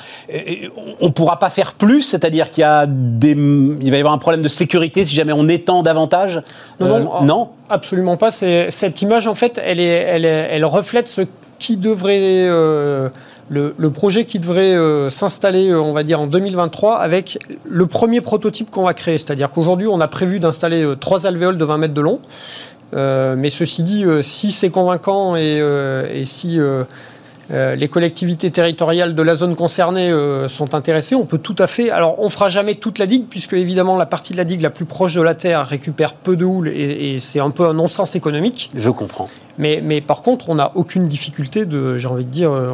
On 1.00 1.08
ne 1.08 1.12
pourra 1.12 1.40
pas 1.40 1.50
faire 1.50 1.74
plus, 1.74 2.02
c'est-à-dire 2.02 2.52
qu'il 2.52 2.62
y 2.62 2.66
a 2.66 2.86
des, 2.88 3.32
il 3.32 3.90
va 3.90 3.98
y 3.98 4.00
avoir 4.00 4.14
un 4.14 4.18
problème 4.18 4.42
de 4.42 4.50
sécurité 4.50 5.06
si 5.06 5.16
jamais 5.16 5.34
on 5.34 5.48
étend 5.48 5.84
davantage. 5.84 6.42
Non, 6.88 7.24
non 7.24 7.50
Absolument 7.70 8.18
pas. 8.18 8.32
Cette 8.32 9.02
image, 9.02 9.28
en 9.28 9.34
fait, 9.34 9.62
elle, 9.64 9.80
est, 9.80 9.86
elle, 9.86 10.26
elle 10.26 10.66
reflète 10.66 11.08
ce 11.08 11.22
qui 11.62 11.78
devrait. 11.78 12.20
Euh, 12.22 13.10
le, 13.50 13.90
projet 13.90 14.26
qui 14.26 14.40
devrait 14.40 14.76
euh, 14.76 15.10
s'installer, 15.10 15.70
euh, 15.70 15.82
on 15.82 15.92
va 15.92 16.04
dire, 16.04 16.22
en 16.22 16.28
2023 16.28 16.98
avec 16.98 17.38
le 17.66 17.86
premier 17.86 18.22
prototype 18.22 18.72
qu'on 18.72 18.84
va 18.84 18.94
créer. 18.94 19.18
C'est-à-dire 19.18 19.50
qu'aujourd'hui, 19.50 19.88
on 19.88 20.00
a 20.00 20.08
prévu 20.08 20.40
d'installer 20.40 20.94
trois 21.00 21.26
alvéoles 21.26 21.58
de 21.58 21.66
20 21.66 21.78
mètres 21.78 21.94
de 21.94 22.02
long. 22.02 22.20
mais 22.94 23.50
ceci 23.50 23.84
dit, 23.84 24.06
si 24.22 24.52
c'est 24.52 24.70
convaincant 24.70 25.36
et, 25.36 25.58
et 26.14 26.26
si 26.26 26.60
euh, 27.52 27.76
les 27.76 27.90
collectivités 27.90 28.50
territoriales 28.50 29.14
de 29.14 29.22
la 29.22 29.36
zone 29.36 29.56
concernée 29.56 30.10
euh, 30.10 30.48
sont 30.48 30.74
intéressées, 30.74 31.16
on 31.16 31.26
peut 31.26 31.38
tout 31.38 31.56
à 31.60 31.68
fait. 31.68 31.90
Alors, 31.90 32.16
on 32.20 32.30
fera 32.30 32.50
jamais 32.50 32.76
toute 32.76 32.98
la 32.98 33.06
digue, 33.06 33.26
puisque 33.30 33.54
évidemment, 33.54 33.98
la 33.98 34.06
partie 34.06 34.32
de 34.32 34.38
la 34.38 34.46
digue 34.46 34.62
la 34.62 34.70
plus 34.70 34.86
proche 34.86 35.16
de 35.16 35.22
la 35.22 35.34
terre 35.34 35.68
récupère 35.68 36.14
peu 36.14 36.38
de 36.38 36.46
houle 36.46 36.70
et, 36.70 37.20
c'est 37.20 37.40
un 37.40 37.50
peu 37.50 37.66
un 37.66 37.74
non-sens 37.74 38.16
économique. 38.16 38.72
Je 38.74 38.90
comprends. 38.90 39.30
Mais, 39.58 39.82
mais 39.84 40.00
par 40.00 40.22
contre, 40.22 40.50
on 40.50 40.56
n'a 40.56 40.72
aucune 40.76 41.08
difficulté 41.08 41.66
de, 41.66 41.98
j'ai 41.98 42.08
envie 42.08 42.26
de 42.26 42.30
dire, 42.30 42.52
euh, 42.52 42.72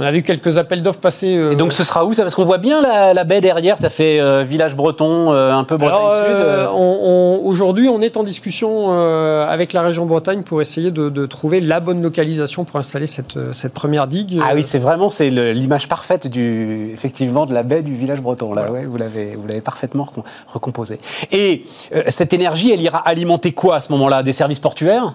on 0.00 0.04
a 0.04 0.10
vu 0.10 0.22
quelques 0.22 0.56
appels 0.56 0.82
d'offres 0.82 1.00
passer. 1.00 1.36
Euh, 1.36 1.52
et 1.52 1.56
donc 1.56 1.74
ce 1.74 1.84
sera 1.84 2.06
où 2.06 2.14
ça? 2.14 2.22
Parce 2.22 2.34
qu'on 2.34 2.44
voit 2.44 2.58
bien 2.58 2.80
la, 2.80 3.24
baie 3.24 3.42
derrière, 3.42 3.76
ça 3.76 3.90
fait 3.90 4.18
euh, 4.18 4.44
village 4.44 4.74
breton, 4.74 5.30
euh, 5.32 5.52
un 5.52 5.64
peu 5.64 5.76
Bretagne 5.76 6.26
Sud. 6.26 7.44
Aujourd'hui, 7.44 7.88
on 7.88 8.00
est 8.00 8.16
en 8.16 8.22
discussion 8.22 8.90
avec 8.90 9.72
la 9.72 9.82
région 9.82 10.06
Bretagne 10.06 10.42
pour 10.42 10.62
essayer 10.62 10.90
de, 10.90 11.26
trouver 11.26 11.60
la 11.60 11.80
bonne 11.80 12.02
localisation 12.02 12.64
pour 12.64 12.76
installer 12.76 13.06
cette, 13.06 13.38
cette 13.52 13.74
première 13.74 14.06
digue. 14.06 14.40
Ah 14.42 14.52
oui, 14.54 14.62
c'est 14.62 14.78
vraiment 14.78 15.10
c'est 15.10 15.30
l'image 15.30 15.86
parfaite 15.86 16.26
du, 16.26 16.92
effectivement 16.94 17.44
de 17.44 17.52
la 17.52 17.62
baie 17.62 17.82
du 17.82 17.94
village 17.94 18.20
breton. 18.20 18.54
Là, 18.54 18.70
ouais, 18.70 18.86
vous 18.86 18.96
l'avez 18.96 19.36
vous 19.36 19.46
l'avez 19.46 19.60
parfaitement 19.60 20.06
recomposé. 20.46 20.98
Et 21.30 21.66
cette 22.08 22.32
énergie, 22.32 22.72
elle 22.72 22.80
ira 22.80 22.98
alimenter 22.98 23.52
quoi 23.52 23.76
à 23.76 23.80
ce 23.80 23.92
moment-là? 23.92 24.22
Des 24.22 24.32
services 24.32 24.60
portuaires? 24.60 25.12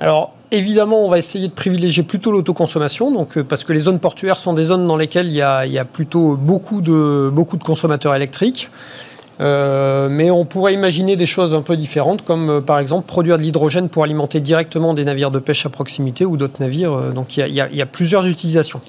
Alors, 0.00 0.34
évidemment, 0.50 1.04
on 1.04 1.08
va 1.08 1.18
essayer 1.18 1.48
de 1.48 1.52
privilégier 1.52 2.02
plutôt 2.02 2.30
l'autoconsommation, 2.32 3.10
donc, 3.10 3.36
euh, 3.36 3.44
parce 3.44 3.64
que 3.64 3.72
les 3.72 3.80
zones 3.80 3.98
portuaires 3.98 4.36
sont 4.36 4.52
des 4.52 4.64
zones 4.64 4.86
dans 4.86 4.96
lesquelles 4.96 5.28
il 5.28 5.36
y 5.36 5.42
a, 5.42 5.84
plutôt 5.84 6.36
beaucoup 6.36 6.80
de, 6.80 7.30
consommateurs 7.64 8.14
électriques. 8.14 8.70
Euh, 9.40 10.08
mais 10.10 10.32
on 10.32 10.44
pourrait 10.44 10.74
imaginer 10.74 11.14
des 11.14 11.26
choses 11.26 11.54
un 11.54 11.62
peu 11.62 11.76
différentes, 11.76 12.24
comme 12.24 12.50
euh, 12.50 12.60
par 12.60 12.80
exemple 12.80 13.06
produire 13.06 13.36
de 13.36 13.42
l'hydrogène 13.42 13.88
pour 13.88 14.02
alimenter 14.02 14.40
directement 14.40 14.94
des 14.94 15.04
navires 15.04 15.30
de 15.30 15.38
pêche 15.38 15.64
à 15.64 15.68
proximité 15.68 16.24
ou 16.24 16.36
d'autres 16.36 16.60
navires. 16.60 17.12
donc 17.12 17.36
il 17.36 17.46
y, 17.46 17.60
a 17.60 17.86
plusieurs 17.86 18.26
utilisations. 18.26 18.80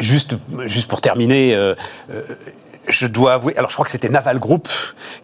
Juste, 0.00 0.36
juste 0.64 0.88
pour 0.88 1.02
terminer, 1.02 1.74
je 2.88 3.06
dois 3.06 3.34
avouer, 3.34 3.54
alors 3.58 3.68
je 3.68 3.74
crois 3.74 3.84
que 3.84 3.92
c'était 3.92 4.08
Naval 4.08 4.38
Group 4.38 4.66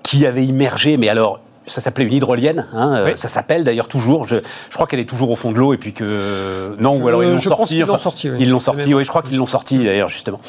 qui 0.02 0.26
avait 0.26 0.44
immergé, 0.44 0.98
mais 0.98 1.08
alors 1.08 1.40
ça 1.66 1.80
s'appelait 1.80 2.04
une 2.04 2.12
hydrolienne, 2.12 2.66
hein, 2.74 2.94
euh, 2.96 3.16
ça 3.16 3.28
s'appelle 3.28 3.64
d'ailleurs 3.64 3.88
toujours. 3.88 4.26
Je, 4.26 4.36
je 4.68 4.74
crois 4.74 4.86
qu'elle 4.86 5.00
est 5.00 5.08
toujours 5.08 5.30
au 5.30 5.36
fond 5.36 5.52
de 5.52 5.58
l'eau 5.58 5.72
et 5.74 5.76
puis 5.76 5.92
que 5.92 6.76
non, 6.78 7.00
ou 7.00 7.06
alors. 7.08 7.22
Ils 7.22 7.32
l'ont 7.32 7.98
sorti. 7.98 8.28
Ils 8.38 8.50
l'ont 8.50 8.58
sorti. 8.58 8.94
Oui, 8.94 9.04
je 9.04 9.08
crois 9.08 9.22
qu'ils 9.22 9.36
l'ont 9.36 9.46
sorti 9.46 9.78
d'ailleurs 9.78 10.08
justement 10.08 10.40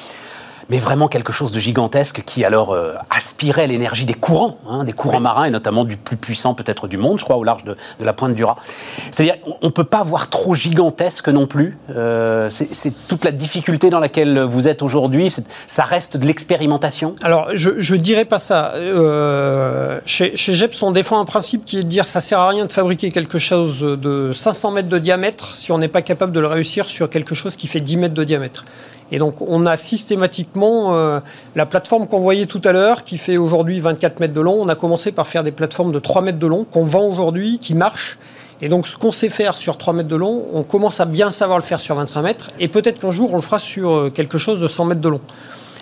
mais 0.70 0.78
vraiment 0.78 1.08
quelque 1.08 1.34
chose 1.34 1.52
de 1.52 1.60
gigantesque 1.60 2.24
qui 2.26 2.46
alors 2.46 2.72
euh, 2.72 2.94
aspirait 3.10 3.68
l'énergie 3.68 4.06
des 4.06 4.14
courants, 4.14 4.58
hein, 4.68 4.84
des 4.84 4.94
courants 4.94 5.20
marins, 5.20 5.46
et 5.46 5.52
notamment 5.52 5.84
du 5.84 5.98
plus 5.98 6.18
puissant 6.18 6.54
peut-être 6.54 6.88
du 6.88 6.98
monde, 6.98 7.20
je 7.20 7.24
crois, 7.24 7.38
au 7.38 7.44
large 7.44 7.64
de, 7.64 7.76
la 8.00 8.14
pointe 8.14 8.36
du 8.36 8.44
Raz. 8.44 8.56
C'est-à-dire, 9.12 9.36
on 9.62 9.68
ne 9.68 9.72
peut 9.72 9.84
pas 9.84 10.04
voir 10.04 10.30
trop 10.30 10.56
gigantesque 10.56 11.30
non 11.30 11.48
plus. 11.48 11.78
Euh, 11.96 12.50
c'est 12.50 12.94
toute 13.08 13.26
la 13.26 13.32
difficulté 13.32 13.90
dans 13.90 14.00
laquelle 14.00 14.40
vous 14.42 14.68
êtes 14.68 14.82
aujourd'hui. 14.82 15.34
Ça 15.68 15.84
reste 15.84 16.18
de 16.18 16.26
l'expérimentation? 16.26 17.16
Alors, 17.22 17.50
je 17.54 17.94
ne 17.94 18.00
dirais 18.00 18.26
pas 18.26 18.40
ça. 18.40 18.74
Euh, 18.76 20.00
chez, 20.06 20.36
chez 20.36 20.54
GEPS, 20.54 20.82
on 20.84 20.92
défend 20.92 21.20
un 21.20 21.26
principe 21.26 21.66
qui 21.66 21.80
est 21.80 21.84
de 21.84 21.88
dire 21.88 22.06
ça 22.06 22.22
sert 22.22 22.40
à 22.40 22.50
rien 22.50 22.66
de 22.66 22.72
fabriquer 22.72 23.12
quelque 23.12 23.40
chose 23.40 23.80
de 23.80 24.32
500 24.34 24.72
mètres 24.72 24.90
de 24.90 24.98
diamètre 24.98 25.56
si 25.56 25.72
on 25.72 25.78
n'est 25.78 25.88
pas 25.88 26.02
capable 26.02 26.32
de 26.32 26.40
le 26.40 26.48
réussir 26.48 26.90
sur 26.90 27.10
quelque 27.10 27.36
chose 27.36 27.56
qui 27.56 27.68
fait 27.68 27.82
10 27.82 27.98
mètres 27.98 28.14
de 28.14 28.24
diamètre. 28.24 28.66
Et 29.12 29.20
donc, 29.20 29.36
on 29.42 29.66
a 29.66 29.76
systématiquement 29.76 30.96
euh, 30.96 31.20
la 31.56 31.66
plateforme 31.66 32.08
qu'on 32.08 32.20
voyait 32.20 32.46
tout 32.46 32.62
à 32.64 32.72
l'heure, 32.72 33.04
qui 33.04 33.18
fait 33.18 33.38
aujourd'hui 33.38 33.80
24 33.80 34.20
mètres 34.20 34.34
de 34.34 34.42
long. 34.42 34.58
On 34.60 34.70
a 34.70 34.76
commencé 34.76 35.12
par 35.12 35.28
faire 35.28 35.44
des 35.44 35.52
plateformes 35.52 35.92
de 35.92 36.00
3 36.00 36.22
mètres 36.22 36.40
de 36.40 36.48
long 36.48 36.64
qu'on 36.64 36.84
vend 36.84 37.06
aujourd'hui, 37.06 37.60
qui 37.60 37.76
marchent. 37.76 38.18
Et 38.62 38.70
donc, 38.70 38.88
ce 38.88 38.96
qu'on 38.96 39.12
sait 39.12 39.30
faire 39.30 39.58
sur 39.58 39.78
3 39.78 39.94
mètres 39.94 40.10
de 40.10 40.16
long, 40.16 40.46
on 40.54 40.64
commence 40.64 41.00
à 41.00 41.06
bien 41.06 41.32
savoir 41.32 41.58
le 41.58 41.64
faire 41.64 41.80
sur 41.80 41.96
25 41.96 42.22
mètres. 42.22 42.52
Et 42.60 42.68
peut-être 42.68 43.00
qu'un 43.00 43.12
jour, 43.12 43.34
on 43.34 43.36
le 43.36 43.42
fera 43.42 43.60
sur 43.60 43.92
euh, 43.92 44.10
quelque 44.10 44.38
chose 44.38 44.62
de 44.62 44.68
100 44.68 44.86
mètres 44.86 45.02
de 45.02 45.10
long. 45.10 45.22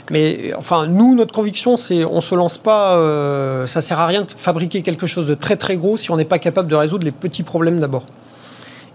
Mais 0.10 0.54
enfin, 0.58 0.88
nous, 0.88 1.14
notre 1.16 1.34
conviction, 1.34 1.78
c'est 1.78 2.04
on 2.04 2.22
se 2.22 2.34
lance 2.34 2.58
pas. 2.58 2.98
Euh, 2.98 3.68
ça 3.68 3.82
sert 3.82 4.00
à 4.00 4.08
rien 4.08 4.22
de 4.22 4.32
fabriquer 4.32 4.82
quelque 4.82 5.06
chose 5.06 5.28
de 5.28 5.36
très 5.36 5.56
très 5.56 5.76
gros 5.76 5.98
si 5.98 6.10
on 6.10 6.18
n'est 6.18 6.26
pas 6.26 6.40
capable 6.40 6.68
de 6.68 6.76
résoudre 6.76 7.06
les 7.06 7.12
petits 7.12 7.44
problèmes 7.44 7.80
d'abord. 7.80 8.06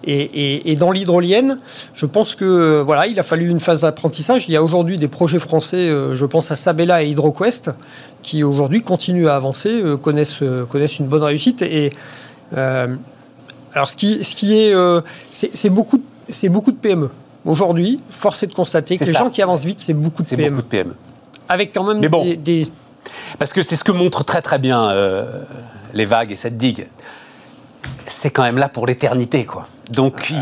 Et, 0.07 0.77
dans 0.77 0.91
l'hydrolienne, 0.91 1.59
je 1.95 2.07
pense 2.07 2.35
que 2.35 2.45
euh, 2.45 2.83
voilà, 2.83 3.07
il 3.07 3.19
a 3.19 3.23
fallu 3.23 3.49
une 3.49 3.61
phase 3.61 3.83
d'apprentissage. 3.83 4.47
Il 4.49 4.53
y 4.53 4.57
a 4.57 4.63
aujourd'hui 4.63 4.99
des 4.99 5.09
projets 5.09 5.39
français, 5.39 5.89
euh, 5.89 6.15
je 6.15 6.27
pense 6.27 6.51
à 6.51 6.57
Sabella 6.57 7.03
et 7.03 7.09
HydroQuest, 7.09 7.71
qui 8.23 8.43
aujourd'hui 8.43 8.83
continuent 8.83 9.29
à 9.29 9.37
avancer, 9.37 9.71
euh, 9.71 9.97
connaissent, 9.97 10.41
connaissent 10.71 10.99
une 10.99 11.07
bonne 11.07 11.23
réussite. 11.23 11.63
Et 11.63 11.93
alors, 12.53 13.89
ce 13.89 13.97
qui, 13.97 14.23
ce 14.23 14.35
qui 14.35 14.59
est, 14.59 14.75
c'est 15.31 15.71
beaucoup, 15.71 16.01
c'est 16.29 16.49
beaucoup 16.49 16.73
de 16.73 16.77
PME. 16.77 17.11
Aujourd'hui, 17.45 18.01
force 18.09 18.43
est 18.43 18.47
de 18.47 18.55
constater 18.55 18.97
que 18.99 19.05
les 19.05 19.13
gens 19.13 19.31
qui 19.31 19.43
avancent 19.43 19.65
vite, 19.65 19.81
c'est 19.81 19.95
beaucoup 19.95 20.23
de 20.23 20.29
PME. 20.29 20.51
beaucoup 20.51 20.63
de 20.63 20.67
PME. 20.67 20.95
Avec 21.49 21.73
quand 21.75 21.85
même 21.85 22.01
des, 22.01 22.37
des, 22.37 22.67
Parce 23.39 23.53
que 23.53 23.61
c'est 23.61 23.77
ce 23.77 23.85
que 23.85 23.93
montrent 23.93 24.25
très 24.25 24.41
très 24.43 24.59
bien 24.59 24.95
les 25.93 26.05
vagues 26.05 26.33
et 26.33 26.37
cette 26.37 26.57
digue 26.57 26.89
c'est 28.07 28.31
quand 28.31 28.43
même 28.43 28.59
là 28.59 28.69
pour 28.69 28.87
l'éternité, 28.87 29.45
quoi. 29.45 29.67
Donc, 29.91 30.33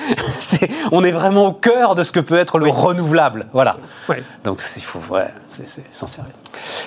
on 0.92 1.02
est 1.02 1.10
vraiment 1.10 1.46
au 1.46 1.52
cœur 1.52 1.94
de 1.94 2.04
ce 2.04 2.12
que 2.12 2.20
peut 2.20 2.36
être 2.36 2.58
le 2.58 2.68
renouvelable. 2.68 3.46
Voilà. 3.52 3.76
Donc, 4.44 4.62
il 4.76 4.82
faut, 4.82 5.00
ouais, 5.12 5.26
c'est 5.48 5.66
sincère. 5.90 6.24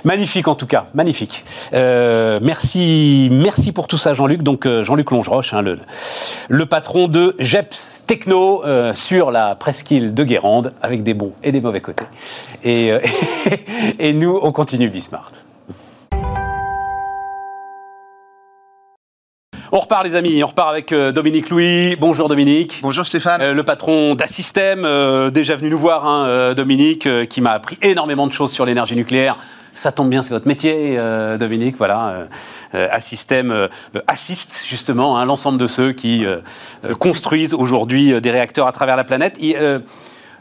Magnifique 0.05 0.47
en 0.47 0.55
tout 0.55 0.67
cas, 0.67 0.85
magnifique. 0.93 1.43
Euh, 1.73 2.39
merci, 2.41 3.29
merci 3.31 3.71
pour 3.71 3.87
tout 3.87 3.97
ça, 3.97 4.13
Jean-Luc. 4.13 4.41
Donc, 4.41 4.65
euh, 4.65 4.83
Jean-Luc 4.83 5.11
Longeroche, 5.11 5.53
hein, 5.53 5.61
le, 5.61 5.79
le, 6.47 6.65
patron 6.65 7.07
de 7.07 7.35
JEPS 7.39 8.03
Techno 8.07 8.63
euh, 8.63 8.93
sur 8.93 9.31
la 9.31 9.55
presqu'île 9.55 10.13
de 10.13 10.23
Guérande, 10.23 10.73
avec 10.81 11.03
des 11.03 11.13
bons 11.13 11.33
et 11.43 11.51
des 11.51 11.61
mauvais 11.61 11.81
côtés. 11.81 12.05
Et, 12.63 12.91
et 13.99 14.13
nous, 14.13 14.39
on 14.41 14.51
continue 14.51 14.89
Bismart. 14.89 15.31
On 19.75 19.79
repart 19.79 20.03
les 20.03 20.13
amis, 20.13 20.43
on 20.43 20.45
repart 20.45 20.69
avec 20.69 20.91
euh, 20.91 21.11
Dominique 21.11 21.49
Louis. 21.49 21.95
Bonjour 21.95 22.29
Dominique. 22.29 22.77
Bonjour 22.83 23.07
Stéphane. 23.07 23.41
Euh, 23.41 23.53
le 23.55 23.63
patron 23.63 24.13
d'Assystem, 24.13 24.85
euh, 24.85 25.31
déjà 25.31 25.55
venu 25.55 25.71
nous 25.71 25.79
voir 25.79 26.05
hein, 26.05 26.53
Dominique, 26.53 27.09
qui 27.27 27.41
m'a 27.41 27.53
appris 27.53 27.79
énormément 27.81 28.27
de 28.27 28.31
choses 28.31 28.51
sur 28.51 28.67
l'énergie 28.67 28.95
nucléaire. 28.95 29.35
Ça 29.73 29.91
tombe 29.91 30.11
bien, 30.11 30.21
c'est 30.21 30.35
votre 30.35 30.47
métier, 30.47 30.99
Dominique. 31.39 31.75
Voilà, 31.79 32.27
Assystem 32.91 33.67
assiste 34.05 34.61
justement 34.63 35.17
hein, 35.17 35.25
l'ensemble 35.25 35.57
de 35.57 35.65
ceux 35.65 35.91
qui 35.91 36.23
construisent 36.99 37.55
aujourd'hui 37.55 38.21
des 38.21 38.29
réacteurs 38.29 38.67
à 38.67 38.71
travers 38.71 38.95
la 38.95 39.03
planète. 39.03 39.39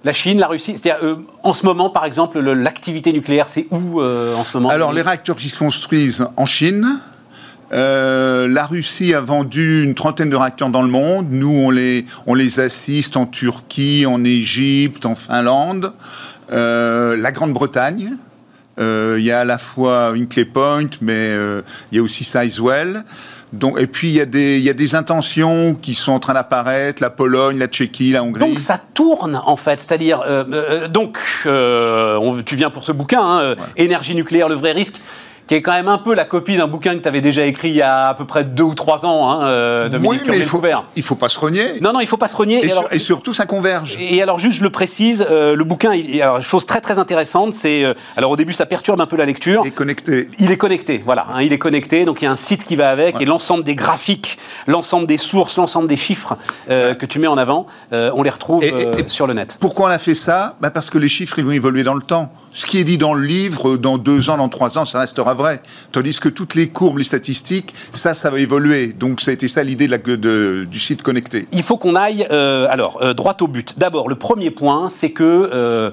la 0.05 0.13
Chine, 0.13 0.39
la 0.41 0.49
Russie, 0.49 0.75
c'est-à-dire 0.77 1.17
en 1.43 1.55
ce 1.55 1.65
moment, 1.65 1.89
par 1.89 2.05
exemple, 2.05 2.39
l'activité 2.39 3.11
nucléaire, 3.15 3.49
c'est 3.49 3.67
où 3.71 4.03
en 4.03 4.45
ce 4.45 4.59
moment 4.59 4.69
Alors, 4.69 4.93
les 4.93 5.01
réacteurs 5.01 5.37
qui 5.37 5.49
se 5.49 5.59
construisent 5.59 6.29
en 6.37 6.45
Chine, 6.45 7.01
euh, 7.73 8.49
la 8.49 8.67
Russie 8.67 9.15
a 9.15 9.21
vendu 9.21 9.83
une 9.83 9.95
trentaine 9.95 10.31
de 10.31 10.37
réacteurs 10.37 10.69
dans 10.69 10.83
le 10.83 10.89
monde. 10.89 11.29
Nous, 11.31 11.49
on 11.49 11.71
les, 11.71 12.05
on 12.27 12.35
les 12.35 12.61
assiste 12.61 13.17
en 13.17 13.27
Turquie, 13.27 14.05
en 14.07 14.25
Égypte, 14.25 15.07
en 15.07 15.15
Finlande. 15.15 15.93
Euh, 16.53 17.17
la 17.17 17.33
Grande-Bretagne. 17.33 18.13
Euh, 18.81 19.17
il 19.19 19.25
y 19.25 19.31
a 19.31 19.41
à 19.41 19.45
la 19.45 19.59
fois 19.59 20.13
Hinkley 20.15 20.47
Point, 20.47 20.89
mais 21.01 21.35
il 21.91 21.97
y 21.97 21.99
a 21.99 22.03
aussi 22.03 22.25
Sizewell. 22.25 23.05
Donc, 23.53 23.79
et 23.79 23.87
puis 23.87 24.09
il 24.09 24.15
y, 24.15 24.21
a 24.21 24.25
des, 24.25 24.57
il 24.57 24.63
y 24.63 24.71
a 24.71 24.75
des 24.75 24.95
intentions 24.95 25.75
qui 25.75 25.93
sont 25.95 26.13
en 26.13 26.19
train 26.19 26.33
d'apparaître, 26.33 27.03
la 27.03 27.11
Pologne, 27.11 27.59
la 27.59 27.67
Tchéquie, 27.67 28.13
la 28.13 28.23
Hongrie. 28.25 28.41
Donc 28.41 28.59
ça 28.59 28.81
tourne 28.95 29.43
en 29.45 29.57
fait, 29.57 29.83
c'est-à-dire, 29.83 30.23
donc 30.89 31.19
tu 31.45 32.57
viens 32.57 32.71
pour 32.71 32.85
ce 32.85 32.93
bouquin, 32.93 33.21
hein, 33.23 33.55
Énergie 33.77 34.15
nucléaire, 34.15 34.49
le 34.49 34.55
vrai 34.55 34.73
risque 34.73 34.99
qui 35.47 35.55
est 35.55 35.63
quand 35.63 35.73
même 35.73 35.89
un 35.89 35.99
peu 35.99 36.15
la 36.15 36.25
copie 36.25 36.57
d'un 36.57 36.67
bouquin 36.67 36.95
que 36.95 37.03
tu 37.03 37.09
avais 37.09 37.21
déjà 37.21 37.45
écrit 37.45 37.71
il 37.71 37.77
y 37.77 37.83
a 37.83 38.09
à 38.09 38.15
peu 38.15 38.25
près 38.25 38.45
deux 38.45 38.63
ou 38.63 38.75
trois 38.75 39.05
ans, 39.05 39.31
hein, 39.31 39.45
euh, 39.45 39.89
oui, 40.03 40.19
mais 40.27 40.39
il 40.39 40.45
faut, 40.45 40.63
il 40.97 41.03
faut 41.03 41.15
pas 41.15 41.29
se 41.29 41.39
renier. 41.39 41.81
Non, 41.81 41.93
non, 41.93 42.01
il 42.01 42.07
faut 42.07 42.17
pas 42.17 42.29
se 42.29 42.37
renier. 42.37 42.63
Et, 42.91 42.99
surtout, 42.99 43.35
ça 43.35 43.47
converge. 43.47 43.97
Et 44.01 44.23
alors, 44.23 44.39
juste, 44.39 44.59
je 44.59 44.63
le 44.63 44.71
précise, 44.71 45.27
euh, 45.31 45.57
le 45.57 45.65
bouquin, 45.65 45.95
il, 45.95 46.21
alors, 46.23 46.43
chose 46.43 46.67
très 46.67 46.81
très 46.81 46.99
intéressante, 46.99 47.55
c'est, 47.55 47.85
euh, 47.85 47.95
alors 48.17 48.31
au 48.31 48.37
début, 48.37 48.53
ça 48.53 48.67
perturbe 48.67 49.01
un 49.01 49.07
peu 49.07 49.17
la 49.17 49.27
lecture. 49.27 49.63
Il 49.65 49.69
est 49.69 49.73
connecté. 49.73 50.29
Il 50.39 50.51
est 50.51 50.57
connecté, 50.57 51.03
voilà, 51.05 51.27
hein, 51.35 51.43
il 51.43 51.53
est 51.53 51.59
connecté, 51.59 52.05
donc 52.05 52.23
il 52.23 52.27
y 52.27 52.29
a 52.29 52.33
un 52.33 52.37
site 52.37 52.65
qui 52.65 52.77
va 52.77 52.91
avec, 52.91 53.21
et 53.21 53.25
l'ensemble 53.25 53.65
des 53.65 53.75
graphiques, 53.75 54.39
l'ensemble 54.67 55.07
des 55.07 55.19
sources, 55.19 55.57
l'ensemble 55.57 55.89
des 55.89 55.97
chiffres 55.97 56.37
que 56.69 57.07
tu 57.07 57.19
mets 57.19 57.27
en 57.27 57.39
avant, 57.39 57.67
on 57.91 58.23
les 58.23 58.31
retrouve 58.31 58.65
sur 59.09 59.27
le 59.27 59.35
net. 59.35 59.57
Pourquoi 59.61 59.87
on 59.87 59.91
a 59.91 59.99
fait 59.99 60.15
ça? 60.15 60.57
Bah 60.61 60.71
Parce 60.71 60.91
que 60.91 60.99
les 60.99 61.09
chiffres, 61.09 61.39
ils 61.39 61.45
vont 61.45 61.53
évoluer 61.53 61.83
dans 61.83 61.95
le 61.95 62.03
temps. 62.03 62.33
Ce 62.53 62.67
qui 62.67 62.79
est 62.79 62.85
dit 62.85 62.99
dans 62.99 63.15
le 63.15 63.25
livre, 63.25 63.77
dans 63.77 63.99
deux 63.99 64.31
ans, 64.31 64.37
dans 64.37 64.49
trois 64.49 64.79
ans, 64.79 64.85
ça 64.85 65.01
restera 65.01 65.32
vrai. 65.35 65.63
Tandis 65.93 66.19
que 66.19 66.29
toutes 66.29 66.55
les 66.55 66.69
courbes, 66.69 66.99
les 66.99 67.05
statistiques, 67.05 67.75
ça, 67.93 68.15
ça 68.15 68.31
va 68.31 68.39
évoluer. 68.39 68.89
Donc, 68.89 69.21
ça 69.21 69.31
a 69.31 69.35
été 69.35 69.49
ça 69.49 69.63
l'idée 69.65 69.89
du 69.89 70.79
site 70.79 71.03
connecté. 71.03 71.47
Il 71.53 71.63
faut 71.63 71.77
qu'on 71.77 71.95
aille, 71.95 72.27
euh, 72.31 72.67
alors, 72.71 73.03
euh, 73.03 73.15
droit 73.15 73.37
au 73.41 73.49
but. 73.49 73.79
D'abord, 73.79 74.09
le 74.09 74.17
premier 74.17 74.51
point, 74.51 74.91
c'est 74.91 75.11
que 75.11 75.51
euh, 75.53 75.91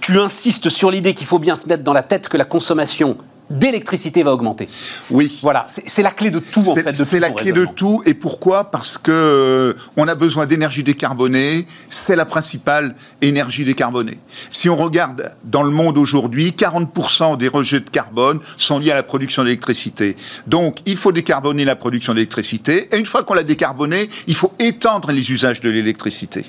tu 0.00 0.18
insistes 0.18 0.68
sur 0.68 0.90
l'idée 0.90 1.14
qu'il 1.14 1.26
faut 1.26 1.38
bien 1.38 1.56
se 1.56 1.68
mettre 1.68 1.82
dans 1.82 1.92
la 1.92 2.02
tête 2.02 2.28
que 2.28 2.36
la 2.36 2.44
consommation 2.44 3.16
d'électricité 3.50 4.22
va 4.22 4.32
augmenter. 4.32 4.68
Oui. 5.10 5.38
Voilà, 5.42 5.66
c'est 5.68 6.02
la 6.02 6.10
clé 6.10 6.30
de 6.30 6.38
tout 6.38 6.68
en 6.68 6.74
fait. 6.74 6.94
C'est 6.96 7.20
la 7.20 7.30
clé 7.30 7.52
de 7.52 7.64
tout. 7.64 8.02
Et 8.06 8.14
pourquoi? 8.14 8.70
Parce 8.70 8.98
que 8.98 9.10
euh, 9.12 9.74
on 9.96 10.08
a 10.08 10.14
besoin 10.14 10.46
d'énergie 10.46 10.82
décarbonée. 10.82 11.66
C'est 11.88 12.16
la 12.16 12.24
principale 12.24 12.94
énergie 13.22 13.64
décarbonée. 13.64 14.18
Si 14.50 14.68
on 14.68 14.76
regarde 14.76 15.32
dans 15.44 15.62
le 15.62 15.70
monde 15.70 15.98
aujourd'hui, 15.98 16.50
40% 16.56 17.36
des 17.36 17.48
rejets 17.48 17.80
de 17.80 17.90
carbone 17.90 18.40
sont 18.56 18.78
liés 18.78 18.92
à 18.92 18.94
la 18.94 19.02
production 19.02 19.44
d'électricité. 19.44 20.16
Donc, 20.46 20.78
il 20.86 20.96
faut 20.96 21.12
décarboner 21.12 21.64
la 21.64 21.76
production 21.76 22.14
d'électricité. 22.14 22.88
Et 22.92 22.98
une 22.98 23.06
fois 23.06 23.22
qu'on 23.22 23.34
l'a 23.34 23.42
décarbonée, 23.42 24.08
il 24.26 24.34
faut 24.34 24.52
étendre 24.58 25.12
les 25.12 25.30
usages 25.30 25.60
de 25.60 25.70
l'électricité. 25.70 26.44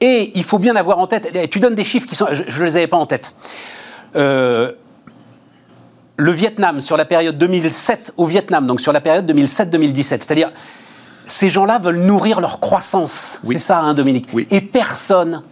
Et 0.00 0.32
il 0.34 0.44
faut 0.44 0.58
bien 0.58 0.76
avoir 0.76 0.98
en 0.98 1.06
tête. 1.06 1.30
Tu 1.50 1.60
donnes 1.60 1.74
des 1.74 1.84
chiffres 1.84 2.06
qui 2.06 2.14
sont, 2.14 2.26
je 2.32 2.58
ne 2.58 2.64
les 2.64 2.76
avais 2.76 2.86
pas 2.86 2.96
en 2.96 3.06
tête. 3.06 3.34
Euh, 4.16 4.72
le 6.20 6.32
Vietnam, 6.32 6.80
sur 6.80 6.96
la 6.96 7.04
période 7.04 7.38
2007 7.38 8.14
au 8.16 8.26
Vietnam, 8.26 8.66
donc 8.66 8.80
sur 8.80 8.92
la 8.92 9.00
période 9.00 9.30
2007-2017, 9.30 10.04
c'est-à-dire 10.04 10.52
ces 11.26 11.48
gens-là 11.48 11.78
veulent 11.78 12.00
nourrir 12.00 12.40
leur 12.40 12.60
croissance. 12.60 13.40
C'est 13.44 13.58
ça, 13.58 13.78
hein, 13.78 13.94
Dominique 13.94 14.28
Et 14.50 14.60
personne 14.60 15.42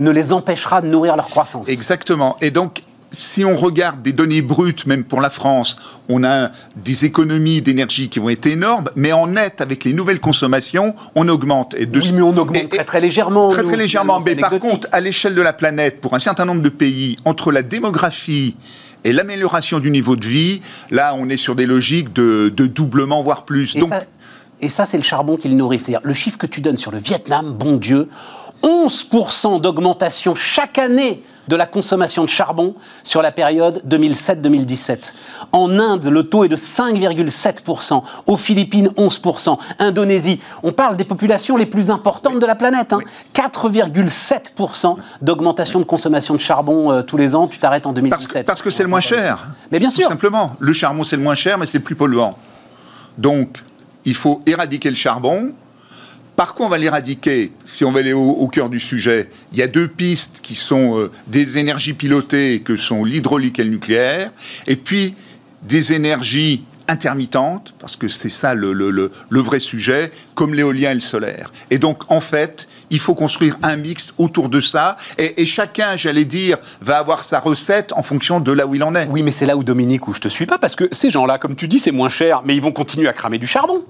ne 0.00 0.10
les 0.10 0.32
empêchera 0.32 0.80
de 0.80 0.86
nourrir 0.86 1.16
leur 1.16 1.28
croissance. 1.28 1.68
Exactement. 1.68 2.36
Et 2.40 2.50
donc, 2.50 2.82
si 3.10 3.44
on 3.44 3.56
regarde 3.56 4.02
des 4.02 4.12
données 4.12 4.42
brutes, 4.42 4.86
même 4.86 5.04
pour 5.04 5.20
la 5.20 5.30
France, 5.30 5.76
on 6.08 6.24
a 6.24 6.50
des 6.76 7.04
économies 7.04 7.62
d'énergie 7.62 8.08
qui 8.08 8.18
vont 8.18 8.28
être 8.28 8.46
énormes, 8.46 8.90
mais 8.96 9.12
en 9.12 9.28
net, 9.28 9.60
avec 9.60 9.84
les 9.84 9.92
nouvelles 9.92 10.20
consommations, 10.20 10.94
on 11.14 11.28
augmente. 11.28 11.74
Et 11.74 11.88
oui, 11.92 12.12
mais 12.14 12.22
on 12.22 12.36
augmente 12.36 12.68
très 12.68 12.84
très 12.84 13.00
légèrement. 13.00 13.48
Très 13.48 13.62
très 13.62 13.76
légèrement. 13.76 14.20
Mais 14.20 14.34
par 14.34 14.58
contre, 14.58 14.88
à 14.90 15.00
l'échelle 15.00 15.34
de 15.34 15.42
la 15.42 15.52
planète, 15.52 16.00
pour 16.00 16.14
un 16.14 16.18
certain 16.18 16.44
nombre 16.44 16.62
de 16.62 16.68
pays, 16.68 17.16
entre 17.24 17.52
la 17.52 17.62
démographie 17.62 18.56
et 19.04 19.12
l'amélioration 19.12 19.78
du 19.78 19.90
niveau 19.90 20.16
de 20.16 20.26
vie, 20.26 20.62
là, 20.90 21.14
on 21.14 21.28
est 21.28 21.36
sur 21.36 21.54
des 21.54 21.66
logiques 21.66 22.12
de, 22.12 22.48
doublement, 22.48 23.22
voire 23.22 23.44
plus. 23.44 23.76
Et 23.76 23.80
Donc, 23.80 23.90
ça, 23.90 24.00
et 24.60 24.68
ça 24.68 24.86
c'est 24.86 24.96
le 24.96 25.02
charbon 25.02 25.36
qui 25.36 25.48
le 25.48 25.54
nourrit. 25.54 25.78
C'est-à-dire, 25.78 26.00
le 26.02 26.14
chiffre 26.14 26.38
que 26.38 26.46
tu 26.46 26.60
donnes 26.60 26.78
sur 26.78 26.90
le 26.90 26.98
Vietnam, 26.98 27.52
bon 27.52 27.76
Dieu, 27.76 28.08
11% 28.62 29.60
d'augmentation 29.60 30.34
chaque 30.34 30.78
année 30.78 31.22
de 31.48 31.56
la 31.56 31.66
consommation 31.66 32.24
de 32.24 32.28
charbon 32.28 32.74
sur 33.02 33.22
la 33.22 33.32
période 33.32 33.82
2007-2017. 33.88 35.14
En 35.52 35.78
Inde, 35.78 36.06
le 36.06 36.22
taux 36.24 36.44
est 36.44 36.48
de 36.48 36.56
5,7%. 36.56 38.02
Aux 38.26 38.36
Philippines, 38.36 38.90
11%. 38.96 39.58
Indonésie, 39.78 40.40
on 40.62 40.72
parle 40.72 40.96
des 40.96 41.04
populations 41.04 41.56
les 41.56 41.66
plus 41.66 41.90
importantes 41.90 42.38
de 42.38 42.46
la 42.46 42.54
planète. 42.54 42.94
4,7% 43.34 44.86
hein. 44.86 44.96
d'augmentation 45.20 45.80
de 45.80 45.84
consommation 45.84 46.34
de 46.34 46.40
charbon 46.40 46.92
euh, 46.92 47.02
tous 47.02 47.16
les 47.16 47.34
ans. 47.34 47.46
Tu 47.46 47.58
t'arrêtes 47.58 47.86
en 47.86 47.92
2017. 47.92 48.46
Parce 48.46 48.62
que 48.62 48.70
c'est 48.70 48.82
le 48.82 48.88
moins 48.88 49.00
cher. 49.00 49.46
Mais 49.70 49.78
bien 49.78 49.90
sûr. 49.90 50.04
Tout 50.04 50.10
simplement. 50.10 50.54
Le 50.58 50.72
charbon, 50.72 51.04
c'est 51.04 51.16
le 51.16 51.22
moins 51.22 51.34
cher, 51.34 51.58
mais 51.58 51.66
c'est 51.66 51.78
le 51.78 51.84
plus 51.84 51.94
polluant. 51.94 52.36
Donc, 53.18 53.62
il 54.04 54.14
faut 54.14 54.42
éradiquer 54.46 54.90
le 54.90 54.96
charbon, 54.96 55.52
par 56.36 56.54
quoi 56.54 56.66
on 56.66 56.68
va 56.68 56.78
l'éradiquer 56.78 57.52
Si 57.66 57.84
on 57.84 57.92
va 57.92 58.00
aller 58.00 58.12
au, 58.12 58.48
cœur 58.48 58.68
du 58.68 58.80
sujet, 58.80 59.30
il 59.52 59.58
y 59.58 59.62
a 59.62 59.66
deux 59.66 59.88
pistes 59.88 60.40
qui 60.42 60.54
sont 60.54 60.98
euh, 60.98 61.10
des 61.26 61.58
énergies 61.58 61.94
pilotées, 61.94 62.60
que 62.64 62.76
sont 62.76 63.04
l'hydraulique 63.04 63.58
et 63.58 63.64
le 63.64 63.70
nucléaire, 63.70 64.30
et 64.66 64.76
puis 64.76 65.14
des 65.62 65.92
énergies 65.92 66.64
intermittentes, 66.86 67.74
parce 67.78 67.96
que 67.96 68.08
c'est 68.08 68.30
ça 68.30 68.54
le, 68.54 69.10
vrai 69.30 69.58
sujet, 69.58 70.10
comme 70.34 70.54
l'éolien 70.54 70.90
et 70.90 70.94
le 70.94 71.00
solaire. 71.00 71.50
Et 71.70 71.78
donc, 71.78 72.02
en 72.10 72.20
fait, 72.20 72.68
il 72.90 72.98
faut 72.98 73.14
construire 73.14 73.56
un 73.62 73.76
mix 73.76 74.08
autour 74.18 74.50
de 74.50 74.60
ça, 74.60 74.96
et, 75.16 75.40
et 75.40 75.46
chacun, 75.46 75.96
j'allais 75.96 76.26
dire, 76.26 76.58
va 76.82 76.98
avoir 76.98 77.24
sa 77.24 77.40
recette 77.40 77.92
en 77.94 78.02
fonction 78.02 78.40
de 78.40 78.52
là 78.52 78.66
où 78.66 78.74
il 78.74 78.82
en 78.82 78.94
est. 78.94 79.06
Oui, 79.08 79.22
mais 79.22 79.30
c'est 79.30 79.46
là 79.46 79.56
où, 79.56 79.64
Dominique, 79.64 80.06
où 80.08 80.12
je 80.12 80.20
te 80.20 80.28
suis 80.28 80.46
pas, 80.46 80.58
parce 80.58 80.76
que 80.76 80.88
ces 80.92 81.10
gens-là, 81.10 81.38
comme 81.38 81.56
tu 81.56 81.68
dis, 81.68 81.78
c'est 81.78 81.92
moins 81.92 82.10
cher, 82.10 82.42
mais 82.44 82.54
ils 82.54 82.62
vont 82.62 82.72
continuer 82.72 83.08
à 83.08 83.12
cramer 83.12 83.38
du 83.38 83.46
charbon. 83.46 83.82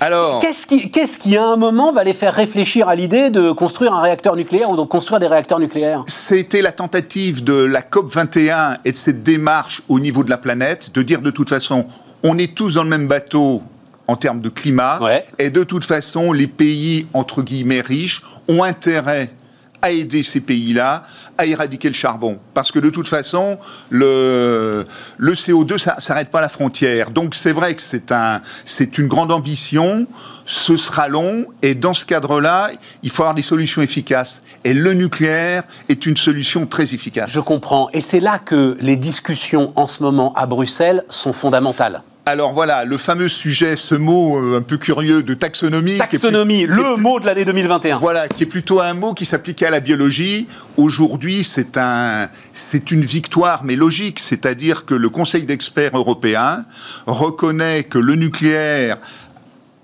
Alors, 0.00 0.40
qu'est-ce 0.40 0.66
qui, 0.66 0.90
qu'est-ce 0.90 1.18
qui, 1.18 1.36
à 1.36 1.44
un 1.44 1.56
moment, 1.56 1.92
va 1.92 2.04
les 2.04 2.14
faire 2.14 2.34
réfléchir 2.34 2.88
à 2.88 2.94
l'idée 2.94 3.30
de 3.30 3.52
construire 3.52 3.94
un 3.94 4.02
réacteur 4.02 4.36
nucléaire 4.36 4.70
ou 4.70 4.76
de 4.76 4.82
construire 4.82 5.20
des 5.20 5.26
réacteurs 5.26 5.58
nucléaires? 5.58 6.02
C'était 6.06 6.62
la 6.62 6.72
tentative 6.72 7.42
de 7.42 7.64
la 7.64 7.82
COP 7.82 8.10
21 8.10 8.78
et 8.84 8.92
de 8.92 8.96
cette 8.96 9.22
démarche 9.22 9.82
au 9.88 9.98
niveau 10.00 10.24
de 10.24 10.30
la 10.30 10.36
planète 10.36 10.90
de 10.92 11.02
dire 11.02 11.20
de 11.20 11.30
toute 11.30 11.48
façon, 11.48 11.86
on 12.22 12.38
est 12.38 12.54
tous 12.54 12.74
dans 12.74 12.84
le 12.84 12.90
même 12.90 13.06
bateau 13.06 13.62
en 14.06 14.16
termes 14.16 14.40
de 14.40 14.50
climat, 14.50 15.00
et 15.38 15.48
de 15.48 15.64
toute 15.64 15.84
façon, 15.86 16.32
les 16.32 16.46
pays 16.46 17.06
entre 17.14 17.42
guillemets 17.42 17.80
riches 17.80 18.20
ont 18.48 18.62
intérêt 18.62 19.30
à 19.84 19.90
aider 19.90 20.22
ces 20.22 20.40
pays-là 20.40 21.04
à 21.36 21.44
éradiquer 21.44 21.88
le 21.88 21.94
charbon. 21.94 22.38
Parce 22.54 22.72
que 22.72 22.78
de 22.78 22.88
toute 22.88 23.08
façon, 23.08 23.58
le, 23.90 24.86
le 25.18 25.34
CO2, 25.34 25.78
ça 25.78 25.96
s'arrête 25.98 26.30
pas 26.30 26.38
à 26.38 26.42
la 26.42 26.48
frontière. 26.48 27.10
Donc 27.10 27.34
c'est 27.34 27.52
vrai 27.52 27.74
que 27.74 27.82
c'est 27.82 28.12
un, 28.12 28.40
c'est 28.64 28.96
une 28.96 29.08
grande 29.08 29.30
ambition, 29.30 30.06
ce 30.46 30.76
sera 30.76 31.08
long, 31.08 31.46
et 31.60 31.74
dans 31.74 31.92
ce 31.92 32.04
cadre-là, 32.04 32.70
il 33.02 33.10
faut 33.10 33.22
avoir 33.22 33.34
des 33.34 33.42
solutions 33.42 33.82
efficaces. 33.82 34.42
Et 34.64 34.72
le 34.72 34.94
nucléaire 34.94 35.64
est 35.88 36.06
une 36.06 36.16
solution 36.16 36.66
très 36.66 36.94
efficace. 36.94 37.30
Je 37.30 37.40
comprends. 37.40 37.90
Et 37.92 38.00
c'est 38.00 38.20
là 38.20 38.38
que 38.38 38.78
les 38.80 38.96
discussions 38.96 39.72
en 39.76 39.86
ce 39.86 40.02
moment 40.02 40.32
à 40.34 40.46
Bruxelles 40.46 41.04
sont 41.10 41.32
fondamentales. 41.34 42.02
Alors 42.26 42.52
voilà, 42.52 42.86
le 42.86 42.96
fameux 42.96 43.28
sujet, 43.28 43.76
ce 43.76 43.94
mot 43.94 44.38
euh, 44.38 44.58
un 44.58 44.62
peu 44.62 44.78
curieux 44.78 45.22
de 45.22 45.34
taxonomie. 45.34 45.98
Taxonomie, 45.98 46.64
le 46.64 46.96
mot 46.96 47.20
de 47.20 47.26
l'année 47.26 47.44
2021. 47.44 47.98
Voilà, 47.98 48.28
qui 48.28 48.44
est 48.44 48.46
plutôt 48.46 48.80
un 48.80 48.94
mot 48.94 49.12
qui 49.12 49.26
s'appliquait 49.26 49.66
à 49.66 49.70
la 49.70 49.80
biologie. 49.80 50.48
Aujourd'hui, 50.78 51.44
c'est 51.44 51.76
un, 51.76 52.30
c'est 52.54 52.90
une 52.90 53.02
victoire, 53.02 53.62
mais 53.62 53.76
logique. 53.76 54.20
C'est-à-dire 54.20 54.86
que 54.86 54.94
le 54.94 55.10
Conseil 55.10 55.44
d'experts 55.44 55.90
européen 55.94 56.64
reconnaît 57.06 57.84
que 57.84 57.98
le 57.98 58.14
nucléaire 58.14 58.98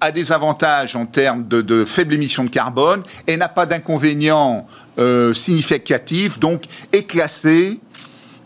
a 0.00 0.10
des 0.10 0.32
avantages 0.32 0.96
en 0.96 1.04
termes 1.04 1.46
de, 1.46 1.84
faible 1.84 2.14
émission 2.14 2.44
de 2.44 2.48
carbone 2.48 3.02
et 3.26 3.36
n'a 3.36 3.48
pas 3.48 3.66
d'inconvénients 3.66 4.66
euh, 4.98 5.34
significatifs, 5.34 6.40
donc 6.40 6.64
est 6.92 7.02
classé 7.02 7.80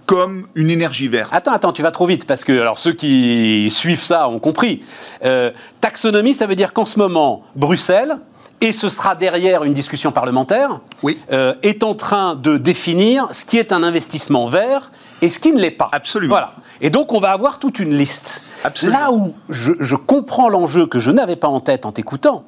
comme 0.07 0.47
une 0.55 0.71
énergie 0.71 1.09
verte. 1.09 1.31
Attends, 1.33 1.53
attends, 1.53 1.73
tu 1.73 1.83
vas 1.83 1.91
trop 1.91 2.07
vite, 2.07 2.27
parce 2.27 2.45
que 2.45 2.53
alors, 2.53 2.79
ceux 2.79 2.93
qui 2.93 3.69
suivent 3.71 4.03
ça 4.03 4.29
ont 4.29 4.39
compris. 4.39 4.83
Euh, 5.25 5.51
taxonomie, 5.81 6.35
ça 6.35 6.47
veut 6.47 6.57
dire 6.57 6.73
qu'en 6.73 6.87
ce 6.87 6.99
moment, 6.99 7.43
Bruxelles, 7.57 8.19
et 8.61 8.73
ce 8.73 8.89
sera 8.89 9.15
derrière 9.15 9.65
une 9.65 9.75
discussion 9.75 10.13
parlementaire, 10.13 10.81
oui. 11.03 11.19
Euh, 11.33 11.55
est 11.63 11.83
en 11.83 11.95
train 11.95 12.35
de 12.35 12.57
définir 12.57 13.29
ce 13.33 13.45
qui 13.45 13.59
est 13.59 13.73
un 13.73 13.83
investissement 13.83 14.47
vert 14.47 14.91
et 15.23 15.31
ce 15.31 15.39
qui 15.39 15.53
ne 15.53 15.61
l'est 15.61 15.71
pas. 15.71 15.89
Absolument. 15.93 16.35
Voilà. 16.35 16.53
Et 16.81 16.91
donc, 16.91 17.13
on 17.13 17.21
va 17.21 17.31
avoir 17.31 17.59
toute 17.59 17.79
une 17.79 17.95
liste. 17.95 18.43
Absolument. 18.63 18.99
Là 18.99 19.13
où 19.13 19.35
je, 19.49 19.73
je 19.81 19.97
comprends 19.97 20.49
l'enjeu 20.49 20.87
que 20.87 21.01
je 21.01 21.11
n'avais 21.11 21.37
pas 21.37 21.49
en 21.49 21.61
tête 21.61 21.85
en 21.85 21.93
t'écoutant, 21.93 22.45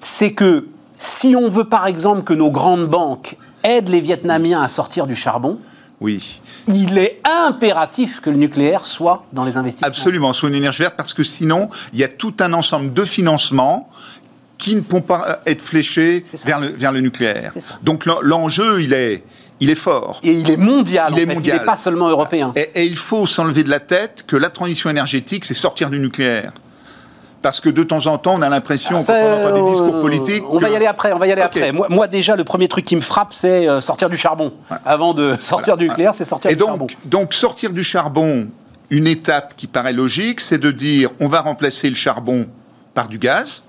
c'est 0.00 0.32
que 0.32 0.66
si 0.98 1.36
on 1.36 1.48
veut 1.48 1.68
par 1.68 1.86
exemple 1.86 2.22
que 2.22 2.32
nos 2.32 2.50
grandes 2.50 2.86
banques 2.86 3.36
aident 3.62 3.88
les 3.88 4.00
Vietnamiens 4.00 4.62
à 4.62 4.68
sortir 4.68 5.06
du 5.06 5.14
charbon, 5.14 5.58
oui. 6.00 6.40
Il 6.68 6.98
est 6.98 7.20
impératif 7.24 8.20
que 8.20 8.30
le 8.30 8.36
nucléaire 8.36 8.86
soit 8.86 9.24
dans 9.32 9.44
les 9.44 9.56
investissements. 9.56 9.88
Absolument, 9.88 10.32
soit 10.32 10.48
une 10.48 10.54
énergie 10.54 10.82
verte, 10.82 10.96
parce 10.96 11.14
que 11.14 11.22
sinon, 11.22 11.68
il 11.92 11.98
y 11.98 12.04
a 12.04 12.08
tout 12.08 12.34
un 12.40 12.52
ensemble 12.52 12.92
de 12.92 13.04
financements 13.04 13.88
qui 14.58 14.74
ne 14.74 14.80
pourront 14.80 15.02
pas 15.02 15.40
être 15.46 15.62
fléchés 15.62 16.24
vers 16.44 16.58
le, 16.58 16.68
vers 16.68 16.92
le 16.92 17.00
nucléaire. 17.00 17.52
Donc 17.82 18.04
l'enjeu, 18.22 18.82
il 18.82 18.92
est, 18.92 19.22
il 19.60 19.70
est 19.70 19.74
fort. 19.74 20.20
Et 20.22 20.32
il 20.32 20.50
est 20.50 20.56
mondial, 20.56 21.12
il 21.12 21.20
est 21.20 21.26
mondial. 21.26 21.56
Il 21.56 21.60
n'est 21.60 21.66
pas 21.66 21.76
seulement 21.76 22.08
européen. 22.08 22.52
et 22.56 22.84
il 22.84 22.96
faut 22.96 23.26
s'enlever 23.26 23.62
de 23.62 23.70
la 23.70 23.80
tête 23.80 24.24
que 24.26 24.36
la 24.36 24.48
transition 24.48 24.90
énergétique, 24.90 25.44
c'est 25.44 25.54
sortir 25.54 25.90
du 25.90 25.98
nucléaire 25.98 26.52
parce 27.46 27.60
que 27.60 27.68
de 27.68 27.84
temps 27.84 28.08
en 28.08 28.18
temps, 28.18 28.34
on 28.34 28.42
a 28.42 28.48
l'impression, 28.48 28.98
ah, 29.06 29.12
qu'on 29.12 29.32
entend 29.34 29.54
des 29.54 29.70
discours 29.70 30.00
politiques. 30.00 30.42
On 30.50 30.58
va 30.58 30.68
y 30.68 30.74
aller 30.74 30.86
après, 30.86 31.12
on 31.12 31.18
va 31.18 31.28
y 31.28 31.30
aller 31.30 31.42
après. 31.42 31.70
Moi, 31.70 32.08
déjà, 32.08 32.34
le 32.34 32.42
premier 32.42 32.66
truc 32.66 32.84
qui 32.84 32.96
me 32.96 33.00
frappe, 33.00 33.32
c'est 33.32 33.68
euh, 33.68 33.80
sortir 33.80 34.10
du 34.10 34.16
charbon. 34.16 34.52
Avant 34.84 35.14
de 35.14 35.36
sortir 35.40 35.76
du 35.76 35.88
nucléaire, 35.88 36.12
c'est 36.12 36.24
sortir 36.24 36.50
du 36.50 36.56
donc, 36.56 36.70
charbon. 36.70 36.86
Donc, 37.04 37.34
sortir 37.34 37.70
du 37.70 37.84
charbon, 37.84 38.48
une 38.90 39.06
étape 39.06 39.54
qui 39.56 39.68
paraît 39.68 39.92
logique, 39.92 40.40
c'est 40.40 40.58
de 40.58 40.72
dire 40.72 41.10
on 41.20 41.28
va 41.28 41.40
remplacer 41.40 41.88
le 41.88 41.94
charbon 41.94 42.48
par 42.94 43.06
du 43.06 43.18
gaz 43.18 43.62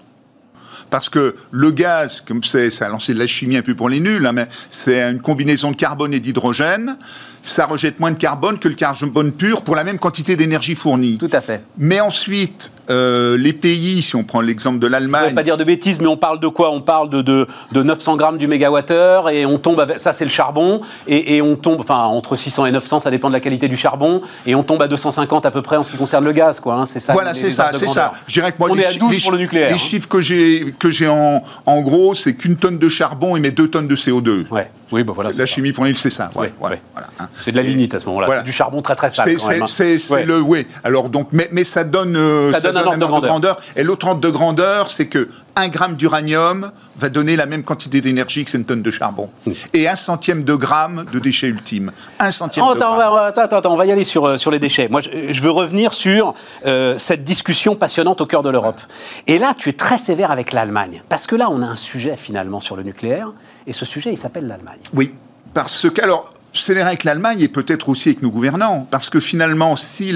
parce 0.90 1.10
que 1.10 1.36
le 1.52 1.72
gaz, 1.72 2.22
comme 2.22 2.44
c'est, 2.44 2.72
ça 2.72 2.86
a 2.86 2.90
lancé 2.90 3.14
de 3.14 3.20
la 3.20 3.28
chimie 3.28 3.58
un 3.58 3.62
peu 3.62 3.76
pour 3.76 3.90
les 3.90 4.00
nuls, 4.00 4.26
hein, 4.26 4.32
mais 4.32 4.48
c'est 4.70 5.02
une 5.02 5.22
combinaison 5.22 5.72
de 5.72 5.76
carbone 5.76 6.14
et 6.14 6.20
d'hydrogène. 6.20 6.98
Ça 7.44 7.66
rejette 7.66 8.00
moins 8.00 8.12
de 8.12 8.18
carbone 8.18 8.60
que 8.60 8.68
le 8.68 8.76
carbone 8.76 9.32
pur 9.32 9.62
pour 9.62 9.76
la 9.76 9.84
même 9.84 10.00
quantité 10.00 10.36
d'énergie 10.36 10.76
fournie. 10.76 11.18
Tout 11.18 11.30
à 11.32 11.42
fait. 11.42 11.64
Mais 11.78 12.00
ensuite, 12.00 12.72
euh, 12.90 13.38
les 13.38 13.54
pays, 13.54 14.02
si 14.02 14.16
on 14.16 14.24
prend 14.24 14.40
l'exemple 14.40 14.80
de 14.80 14.88
l'Allemagne. 14.88 15.26
Je 15.26 15.32
ne 15.32 15.36
pas 15.36 15.44
dire 15.44 15.58
de 15.58 15.64
bêtises, 15.64 16.00
mais 16.00 16.08
on 16.08 16.16
parle 16.16 16.40
de 16.40 16.48
quoi? 16.48 16.72
On 16.72 16.82
parle 16.82 17.10
de, 17.10 17.22
de, 17.22 17.48
900 17.84 18.16
grammes 18.16 18.38
du 18.38 18.48
mégawattheure 18.48 19.30
et 19.30 19.46
on 19.46 19.58
tombe, 19.58 19.86
ça 19.98 20.14
c'est 20.14 20.24
le 20.24 20.32
charbon, 20.32 20.82
et, 21.08 21.42
on 21.42 21.56
tombe, 21.56 21.80
enfin 21.82 22.04
entre 22.04 22.36
600 22.36 22.66
et 22.68 22.72
900, 22.72 23.02
ça 23.02 23.12
dépend 23.12 23.28
de 23.28 23.34
la 23.34 23.40
qualité 23.40 23.68
du 23.68 23.78
charbon, 23.78 24.22
et 24.46 24.56
on 24.56 24.64
tombe 24.64 24.82
à 24.82 24.88
250 24.88 25.46
à 25.46 25.52
peu 25.52 25.62
près 25.62 25.76
en 25.76 25.84
ce 25.84 25.92
qui 25.92 25.98
concerne 25.98 26.24
le 26.24 26.32
gaz, 26.32 26.60
quoi. 26.60 26.76
Hein, 26.76 26.86
c'est 26.86 27.00
ça. 27.00 27.14
Voilà, 27.14 27.34
c'est 27.34 27.52
ça, 27.52 27.72
c'est 27.74 27.90
ça. 27.90 28.12
Je 28.28 28.34
dirais 28.34 28.52
que 28.52 28.58
moi, 28.60 28.70
on 28.72 28.76
les, 28.76 28.84
est 28.84 28.88
à 28.88 28.94
12 28.94 29.24
pour 29.24 29.32
le 29.34 29.38
nucléaire. 29.40 29.70
Les 29.70 29.76
hein. 29.76 29.78
chiffres 29.78 30.08
que 30.08 30.22
j'ai 30.22 30.74
que 30.80 30.90
j'ai 30.90 31.08
en, 31.08 31.44
en 31.66 31.82
gros, 31.82 32.14
c'est 32.14 32.36
qu'une 32.36 32.56
tonne 32.56 32.78
de 32.78 32.90
charbon 32.90 33.36
émet 33.36 33.52
2 33.52 33.68
tonnes 33.68 33.88
de 33.88 33.96
CO2. 33.96 34.48
Ouais. 34.50 34.70
Oui, 34.92 35.04
bah 35.04 35.14
voilà. 35.14 35.32
La 35.34 35.46
chimie 35.46 35.74
pour 35.74 35.86
l'île, 35.86 35.98
c'est 35.98 36.10
ça. 36.10 36.30
Hein. 36.36 37.28
C'est 37.40 37.52
de 37.52 37.58
la 37.58 37.64
lignite 37.64 37.94
à 37.94 38.00
ce 38.00 38.06
moment-là. 38.08 38.28
C'est 38.30 38.44
du 38.44 38.52
charbon 38.52 38.82
très 38.82 38.96
très 38.96 39.10
sale. 39.10 39.38
C'est 39.68 40.26
le 40.26 40.40
oui. 40.40 40.66
Alors 40.84 41.10
donc, 41.10 41.30
mais, 41.32 41.50
mais 41.52 41.64
ça 41.64 41.84
donne, 41.84 42.16
euh, 42.16 42.52
ça, 42.52 42.72
donne, 42.72 42.78
un 42.78 43.02
ordre 43.02 43.22
de 43.22 43.28
grandeur. 43.28 43.60
Et 43.76 43.84
l'autre 43.84 44.08
ordre 44.08 44.22
de 44.22 44.30
grandeur, 44.30 44.90
c'est 44.90 45.08
que 45.08 45.28
un 45.58 45.70
gramme 45.70 45.96
d'uranium 45.96 46.72
va 46.98 47.10
donner 47.10 47.36
la 47.36 47.48
même 47.48 47.64
quantité 47.64 48.00
d'énergie 48.00 48.46
que 48.46 48.56
une 48.56 48.64
tonne 48.64 48.84
de 48.84 48.92
charbon. 48.92 49.30
Et 49.74 49.88
un 49.88 49.96
centième 49.96 50.44
de 50.44 50.54
gramme 50.54 51.06
de 51.12 51.20
déchets 51.20 51.48
ultimes. 51.48 51.92
Un 52.20 52.32
centième 52.32 52.64
oh, 52.66 52.74
de 52.74 52.80
attends, 52.80 52.96
gramme. 52.96 53.34
Attends, 53.36 53.58
attends, 53.58 53.74
on 53.74 53.78
va 53.78 53.88
y 53.88 53.92
aller 53.92 54.04
sur, 54.04 54.26
euh, 54.26 54.38
sur 54.38 54.52
les 54.52 54.60
déchets. 54.60 54.88
Moi, 54.88 55.02
je, 55.02 55.42
veux 55.42 55.50
revenir 55.50 55.94
sur 55.94 56.36
euh, 56.66 56.98
cette 57.00 57.24
discussion 57.24 57.76
passionnante 57.76 58.22
au 58.22 58.28
cœur 58.28 58.44
de 58.44 58.50
l'Europe. 58.50 58.80
Et 59.26 59.40
là, 59.40 59.56
tu 59.58 59.70
es 59.70 59.74
très 59.74 59.98
sévère 59.98 60.30
avec 60.30 60.54
l'Allemagne. 60.54 61.02
Parce 61.10 61.26
que 61.26 61.36
là, 61.36 61.50
on 61.50 61.64
a 61.64 61.66
un 61.66 61.76
sujet 61.76 62.16
finalement 62.18 62.60
sur 62.60 62.76
le 62.76 62.84
nucléaire. 62.84 63.34
Et 63.66 63.74
ce 63.74 63.86
sujet, 63.86 64.12
il 64.14 64.18
s'appelle 64.18 64.48
l'Allemagne. 64.48 64.80
Oui. 64.94 65.12
Parce 65.56 65.90
que, 65.90 66.02
alors, 66.04 66.32
c'est 66.54 66.80
avec 66.80 67.04
l'Allemagne 67.04 67.42
et 67.42 67.48
peut-être 67.48 67.90
aussi 67.90 68.10
avec 68.10 68.22
nos 68.22 68.30
gouvernants, 68.30 68.88
parce 68.90 69.10
que 69.10 69.20
finalement, 69.20 69.76
si 69.76 70.14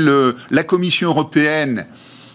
la 0.51 0.63
Commission 0.63 1.10
européenne 1.10 1.88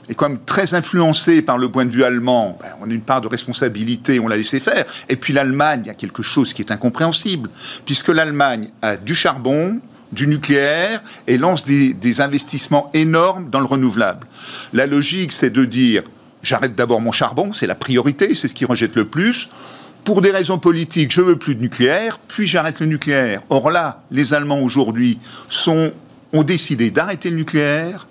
est 0.09 0.15
quand 0.15 0.29
même 0.29 0.39
très 0.39 0.75
influencée 0.75 1.43
par 1.43 1.59
le 1.59 1.69
point 1.69 1.85
de 1.85 1.91
vue 1.91 2.05
allemand, 2.05 2.59
ben, 2.61 2.69
on 2.81 2.91
a 2.91 2.93
une 2.95 3.01
part 3.01 3.21
de 3.21 3.29
responsabilité, 3.29 4.21
on 4.21 4.29
l'a 4.29 4.37
laissé 4.37 4.61
faire. 4.61 4.85
Et 5.09 5.17
puis 5.17 5.33
l'Allemagne, 5.33 5.83
il 5.85 5.89
y 5.89 5.91
a 5.91 5.95
quelque 5.95 6.23
chose 6.23 6.53
qui 6.53 6.63
est 6.63 6.71
incompréhensible, 6.71 7.51
puisque 7.85 8.09
l'Allemagne 8.09 8.71
a 8.83 8.97
du 8.97 9.15
charbon, 9.15 9.81
du 10.13 10.27
nucléaire 10.27 11.03
et 11.27 11.37
lance 11.37 11.65
des, 11.65 11.93
des 11.93 12.21
investissements 12.21 12.91
énormes 12.95 13.51
dans 13.51 13.61
le 13.61 13.67
renouvelable. 13.67 14.27
La 14.73 14.87
logique, 14.87 15.33
c'est 15.33 15.51
de 15.51 15.65
dire, 15.65 16.03
j'arrête 16.43 16.77
d'abord 16.77 17.01
mon 17.01 17.13
charbon, 17.13 17.53
c'est 17.53 17.67
la 17.67 17.75
priorité, 17.75 18.35
c'est 18.35 18.49
ce 18.49 18.55
qui 18.55 18.65
rejette 18.65 18.95
le 18.95 19.05
plus 19.05 19.49
pour 20.07 20.21
des 20.21 20.31
raisons 20.31 20.59
politiques, 20.59 21.11
je 21.11 21.21
veux 21.21 21.35
plus 21.35 21.57
de 21.57 21.61
nucléaire, 21.61 22.21
puis 22.29 22.47
j'arrête 22.47 22.79
le 22.79 22.87
nucléaire. 22.87 23.43
Or 23.51 23.73
là, 23.73 23.99
les 24.13 24.35
Allemands 24.35 24.61
aujourd'hui 24.61 25.19
ont 26.33 26.43
décidé 26.45 26.93
d'arrêter 26.93 27.29
le 27.29 27.37
nucléaire, 27.37 28.07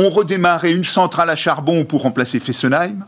ont 0.00 0.10
redémarré 0.10 0.72
une 0.72 0.84
centrale 0.84 1.30
à 1.30 1.36
charbon 1.36 1.84
pour 1.84 2.02
remplacer 2.02 2.40
Fessenheim, 2.40 3.04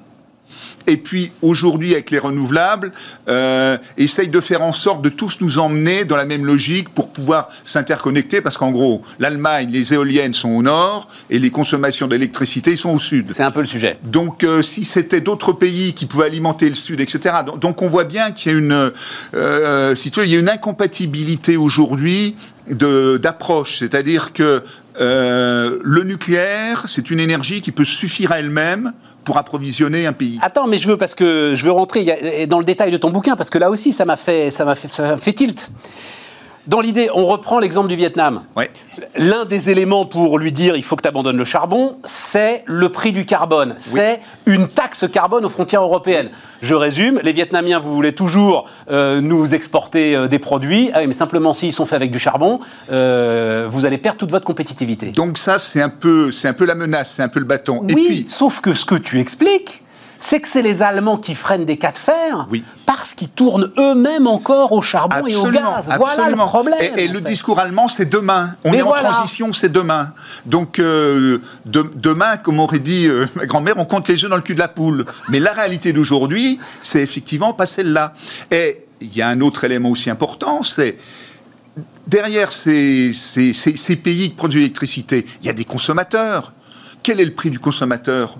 et 0.86 0.96
puis 0.96 1.32
aujourd'hui 1.42 1.92
avec 1.92 2.10
les 2.10 2.18
renouvelables, 2.18 2.92
euh, 3.28 3.78
essaye 3.96 4.28
de 4.28 4.40
faire 4.40 4.62
en 4.62 4.72
sorte 4.72 5.02
de 5.02 5.08
tous 5.08 5.38
nous 5.40 5.58
emmener 5.58 6.04
dans 6.04 6.16
la 6.16 6.26
même 6.26 6.44
logique 6.44 6.88
pour 6.88 7.08
pouvoir 7.08 7.48
s'interconnecter, 7.64 8.40
parce 8.40 8.58
qu'en 8.58 8.70
gros, 8.70 9.02
l'Allemagne, 9.18 9.70
les 9.70 9.94
éoliennes 9.94 10.34
sont 10.34 10.50
au 10.50 10.62
nord 10.62 11.08
et 11.30 11.38
les 11.38 11.50
consommations 11.50 12.06
d'électricité 12.06 12.76
sont 12.76 12.90
au 12.90 12.98
sud. 12.98 13.30
C'est 13.32 13.42
un 13.42 13.50
peu 13.50 13.60
le 13.60 13.66
sujet. 13.66 13.98
Donc 14.02 14.44
euh, 14.44 14.62
si 14.62 14.84
c'était 14.84 15.20
d'autres 15.20 15.52
pays 15.52 15.94
qui 15.94 16.06
pouvaient 16.06 16.26
alimenter 16.26 16.68
le 16.68 16.74
sud, 16.74 17.00
etc. 17.00 17.36
Donc, 17.60 17.82
on 17.82 17.88
voit 17.88 18.04
bien 18.04 18.30
qu'il 18.32 18.52
y 18.52 18.54
a 18.54 18.58
une, 18.58 18.92
euh, 19.34 19.94
si 19.94 20.10
tu 20.10 20.20
veux, 20.20 20.26
il 20.26 20.32
y 20.32 20.36
a 20.36 20.40
une 20.40 20.48
incompatibilité 20.48 21.56
aujourd'hui 21.56 22.36
d'approche, 22.68 23.78
c'est-à-dire 23.80 24.32
que 24.32 24.62
euh, 25.00 25.78
le 25.82 26.02
nucléaire, 26.02 26.84
c'est 26.86 27.10
une 27.10 27.20
énergie 27.20 27.60
qui 27.60 27.72
peut 27.72 27.84
suffire 27.84 28.32
à 28.32 28.40
elle-même 28.40 28.92
pour 29.24 29.38
approvisionner 29.38 30.06
un 30.06 30.12
pays. 30.12 30.38
Attends, 30.42 30.66
mais 30.66 30.78
je 30.78 30.88
veux 30.88 30.96
parce 30.96 31.14
que 31.14 31.54
je 31.56 31.64
veux 31.64 31.70
rentrer 31.70 32.46
dans 32.48 32.58
le 32.58 32.64
détail 32.64 32.90
de 32.90 32.96
ton 32.96 33.10
bouquin 33.10 33.36
parce 33.36 33.50
que 33.50 33.58
là 33.58 33.70
aussi 33.70 33.92
ça 33.92 34.04
m'a 34.04 34.16
fait 34.16 34.50
ça 34.50 34.64
m'a 34.64 34.74
fait, 34.74 34.88
fait 35.16 35.32
tilt. 35.32 35.70
Dans 36.68 36.80
l'idée, 36.80 37.08
on 37.12 37.26
reprend 37.26 37.58
l'exemple 37.58 37.88
du 37.88 37.96
Vietnam. 37.96 38.42
L'un 39.16 39.44
des 39.44 39.70
éléments 39.70 40.06
pour 40.06 40.38
lui 40.38 40.52
dire 40.52 40.76
il 40.76 40.84
faut 40.84 40.94
que 40.94 41.02
tu 41.02 41.08
abandonnes 41.08 41.36
le 41.36 41.44
charbon, 41.44 41.96
c'est 42.04 42.62
le 42.66 42.90
prix 42.90 43.12
du 43.12 43.24
carbone. 43.24 43.74
C'est 43.78 44.20
une 44.46 44.68
taxe 44.68 45.06
carbone 45.10 45.44
aux 45.44 45.48
frontières 45.48 45.82
européennes. 45.82 46.30
Je 46.60 46.74
résume, 46.74 47.20
les 47.24 47.32
Vietnamiens, 47.32 47.80
vous 47.80 47.92
voulez 47.92 48.14
toujours 48.14 48.68
euh, 48.90 49.20
nous 49.20 49.54
exporter 49.54 50.14
euh, 50.14 50.28
des 50.28 50.38
produits, 50.38 50.90
ah 50.94 51.04
mais 51.04 51.12
simplement 51.12 51.52
s'ils 51.52 51.72
sont 51.72 51.86
faits 51.86 51.96
avec 51.96 52.12
du 52.12 52.20
charbon, 52.20 52.60
euh, 52.92 53.66
vous 53.68 53.84
allez 53.84 53.98
perdre 53.98 54.18
toute 54.18 54.30
votre 54.30 54.44
compétitivité. 54.44 55.10
Donc 55.10 55.38
ça, 55.38 55.58
c'est 55.58 55.82
un, 55.82 55.88
peu, 55.88 56.30
un 56.44 56.52
peu 56.52 56.64
la 56.64 56.76
menace, 56.76 57.14
c'est 57.16 57.22
un 57.22 57.28
peu 57.28 57.40
le 57.40 57.46
bâton. 57.46 57.80
Oui, 57.82 57.90
Et 57.90 57.94
puis... 57.94 58.24
sauf 58.28 58.60
que 58.60 58.74
ce 58.74 58.84
que 58.84 58.94
tu 58.94 59.18
expliques, 59.18 59.81
c'est 60.22 60.40
que 60.40 60.46
c'est 60.46 60.62
les 60.62 60.82
Allemands 60.82 61.16
qui 61.16 61.34
freinent 61.34 61.64
des 61.64 61.76
cas 61.76 61.90
de 61.90 61.98
fer 61.98 62.46
parce 62.86 63.12
qu'ils 63.12 63.28
tournent 63.28 63.72
eux-mêmes 63.76 64.28
encore 64.28 64.70
au 64.70 64.80
charbon 64.80 65.26
et 65.26 65.34
au 65.34 65.50
gaz. 65.50 65.90
Voilà 65.96 66.30
le 66.30 66.36
problème. 66.36 66.78
Et, 66.96 67.08
le 67.08 67.20
discours 67.20 67.58
allemand, 67.58 67.88
c'est 67.88 68.06
demain. 68.06 68.54
On 68.64 68.72
est 68.72 68.82
en 68.82 68.92
transition, 68.92 69.52
c'est 69.52 69.70
demain. 69.70 70.12
Donc 70.46 70.78
euh, 70.78 71.38
demain, 71.64 72.36
comme 72.36 72.60
aurait 72.60 72.78
dit 72.78 73.08
euh, 73.08 73.26
ma 73.34 73.46
grand-mère, 73.46 73.74
on 73.78 73.84
compte 73.84 74.08
les 74.08 74.24
œufs 74.24 74.30
dans 74.30 74.36
le 74.36 74.42
cul 74.42 74.54
de 74.54 74.60
la 74.60 74.68
poule. 74.68 75.04
Mais 75.28 75.40
la 75.40 75.52
réalité 75.52 75.92
d'aujourd'hui, 75.92 76.60
c'est 76.82 77.02
effectivement 77.02 77.52
pas 77.52 77.66
celle-là. 77.66 78.14
Et 78.52 78.86
il 79.00 79.16
y 79.16 79.22
a 79.22 79.28
un 79.28 79.40
autre 79.40 79.64
élément 79.64 79.90
aussi 79.90 80.08
important, 80.08 80.62
c'est 80.62 80.96
derrière 82.06 82.52
ces, 82.52 83.12
ces 83.12 83.96
pays 83.96 84.30
qui 84.30 84.36
produisent 84.36 84.60
l'électricité, 84.60 85.26
il 85.40 85.46
y 85.46 85.50
a 85.50 85.52
des 85.52 85.64
consommateurs. 85.64 86.52
Quel 87.02 87.20
est 87.20 87.24
le 87.24 87.34
prix 87.34 87.50
du 87.50 87.58
consommateur? 87.58 88.36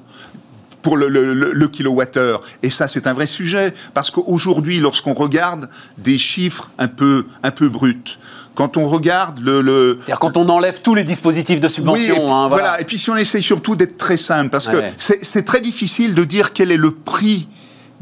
Pour 0.83 0.97
le, 0.97 1.09
le, 1.09 1.69
kilowattheure. 1.69 2.43
Et 2.63 2.71
ça, 2.71 2.89
c'est 2.89 3.07
un 3.07 3.13
vrai 3.13 3.27
sujet, 3.27 3.73
parce 3.95 4.11
qu'aujourd'hui, 4.11 4.81
lorsqu'on 4.81 5.15
regarde 5.15 5.69
des 5.99 6.19
chiffres 6.19 6.71
un 6.79 6.89
peu, 6.89 7.27
un 7.43 7.51
peu 7.51 7.69
bruts, 7.69 8.19
quand 8.55 8.77
on 8.77 8.89
regarde 8.89 9.41
le... 9.41 9.97
C'est-à-dire 10.01 10.19
quand 10.19 10.37
on 10.37 10.49
enlève 10.49 10.81
tous 10.83 10.95
les 10.95 11.05
dispositifs 11.05 11.61
de 11.61 11.69
subvention. 11.69 12.27
Oui, 12.27 12.31
hein, 12.31 12.49
voilà. 12.49 12.81
Et 12.81 12.85
puis 12.85 12.99
si 12.99 13.09
on 13.09 13.17
essaye 13.17 13.43
surtout 13.43 13.77
d'être 13.77 13.97
très 13.97 14.17
simple, 14.17 14.51
parce 14.51 14.69
que 14.69 14.83
c'est 14.99 15.45
très 15.45 15.61
difficile 15.61 16.15
de 16.15 16.25
dire 16.25 16.53
quel 16.53 16.71
est 16.71 16.77
le 16.77 16.91
prix 16.91 17.49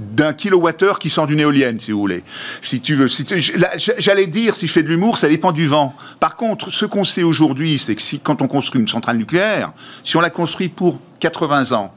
d'un 0.01 0.33
kilowattheure 0.33 0.99
qui 0.99 1.11
sort 1.11 1.27
d'une 1.27 1.41
éolienne, 1.41 1.79
si 1.79 1.93
vous 1.93 2.01
voulez. 2.01 2.25
Si 2.63 2.81
tu 2.81 2.95
veux, 2.95 3.07
j'allais 3.77 4.27
dire, 4.27 4.57
si 4.57 4.67
je 4.67 4.73
fais 4.73 4.83
de 4.83 4.89
l'humour, 4.89 5.19
ça 5.19 5.29
dépend 5.29 5.53
du 5.53 5.67
vent. 5.67 5.95
Par 6.19 6.37
contre, 6.37 6.71
ce 6.71 6.87
qu'on 6.87 7.05
sait 7.05 7.23
aujourd'hui, 7.23 7.79
c'est 7.79 7.95
que 7.95 8.03
si, 8.03 8.19
quand 8.19 8.41
on 8.41 8.49
construit 8.49 8.81
une 8.81 8.89
centrale 8.89 9.19
nucléaire, 9.19 9.73
si 10.03 10.17
on 10.17 10.21
la 10.21 10.31
construit 10.31 10.71
pour 10.71 10.99
80 11.21 11.73
ans, 11.73 11.93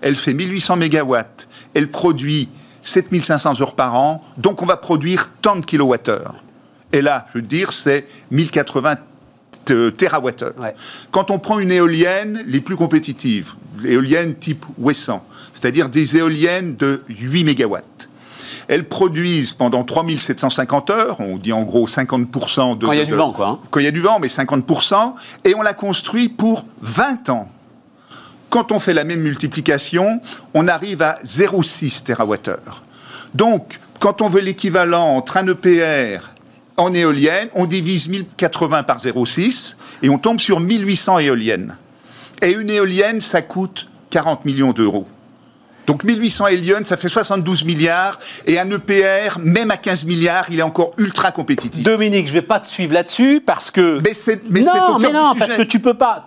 elle 0.00 0.16
fait 0.16 0.34
1800 0.34 0.76
mégawatts, 0.76 1.48
elle 1.74 1.90
produit 1.90 2.48
7500 2.82 3.60
heures 3.60 3.74
par 3.74 3.94
an, 3.94 4.22
donc 4.38 4.62
on 4.62 4.66
va 4.66 4.76
produire 4.76 5.30
tant 5.42 5.56
de 5.56 5.64
kilowattheures. 5.64 6.34
Et 6.92 7.02
là, 7.02 7.26
je 7.32 7.38
veux 7.38 7.42
dire, 7.42 7.72
c'est 7.72 8.06
1080 8.30 8.94
TWh. 9.66 10.52
Quand 11.10 11.30
on 11.30 11.38
prend 11.38 11.58
une 11.58 11.72
éolienne, 11.72 12.44
les 12.46 12.60
plus 12.60 12.76
compétitives, 12.76 13.54
l'éolienne 13.82 14.36
type 14.36 14.64
Wesson, 14.78 15.20
c'est-à-dire 15.52 15.88
des 15.88 16.16
éoliennes 16.16 16.76
de 16.76 17.02
8 17.08 17.44
mégawatts, 17.44 18.08
elles 18.68 18.84
produisent 18.88 19.54
pendant 19.54 19.84
3750 19.84 20.90
heures, 20.90 21.20
on 21.20 21.36
dit 21.36 21.52
en 21.52 21.62
gros 21.62 21.86
50% 21.86 22.78
de... 22.78 22.86
Quand 22.86 22.92
il 22.92 22.98
y 22.98 23.02
a 23.02 23.04
du 23.04 23.14
vent, 23.14 23.32
quoi. 23.32 23.48
Hein. 23.48 23.58
Quand 23.70 23.80
il 23.80 23.84
y 23.84 23.88
a 23.88 23.92
du 23.92 24.00
vent, 24.00 24.18
mais 24.20 24.28
50%, 24.28 25.14
et 25.44 25.54
on 25.54 25.62
la 25.62 25.74
construit 25.74 26.28
pour 26.28 26.64
20 26.82 27.28
ans. 27.30 27.48
Quand 28.50 28.72
on 28.72 28.78
fait 28.78 28.94
la 28.94 29.04
même 29.04 29.20
multiplication, 29.20 30.20
on 30.54 30.68
arrive 30.68 31.02
à 31.02 31.18
0,6 31.24 32.02
TWh. 32.02 32.52
Donc, 33.34 33.80
quand 34.00 34.22
on 34.22 34.28
veut 34.28 34.40
l'équivalent 34.40 35.16
entre 35.16 35.38
un 35.38 35.46
EPR 35.48 36.30
en 36.76 36.92
éolienne, 36.94 37.48
on 37.54 37.66
divise 37.66 38.08
1080 38.08 38.82
par 38.84 38.98
0,6 38.98 39.74
et 40.02 40.08
on 40.08 40.18
tombe 40.18 40.40
sur 40.40 40.60
1800 40.60 41.18
éoliennes. 41.20 41.76
Et 42.42 42.52
une 42.52 42.70
éolienne, 42.70 43.20
ça 43.20 43.42
coûte 43.42 43.88
40 44.10 44.44
millions 44.44 44.72
d'euros. 44.72 45.06
Donc 45.86 46.04
1800 46.04 46.48
éoliennes, 46.48 46.84
ça 46.84 46.96
fait 46.96 47.08
72 47.08 47.64
milliards. 47.64 48.18
Et 48.46 48.58
un 48.58 48.68
EPR, 48.70 49.38
même 49.38 49.70
à 49.70 49.76
15 49.76 50.04
milliards, 50.04 50.46
il 50.50 50.58
est 50.58 50.62
encore 50.62 50.92
ultra 50.98 51.30
compétitif. 51.30 51.82
Dominique, 51.82 52.26
je 52.26 52.32
ne 52.32 52.40
vais 52.40 52.46
pas 52.46 52.60
te 52.60 52.68
suivre 52.68 52.94
là-dessus 52.94 53.42
parce 53.44 53.70
que. 53.70 53.98
Mais 54.02 54.12
c'est 54.12 54.44
Non, 54.50 54.98
mais 54.98 55.12
non, 55.12 55.34
parce 55.38 55.52
que 55.52 55.62
tu 55.62 55.80
peux 55.80 55.94
pas. 55.94 56.26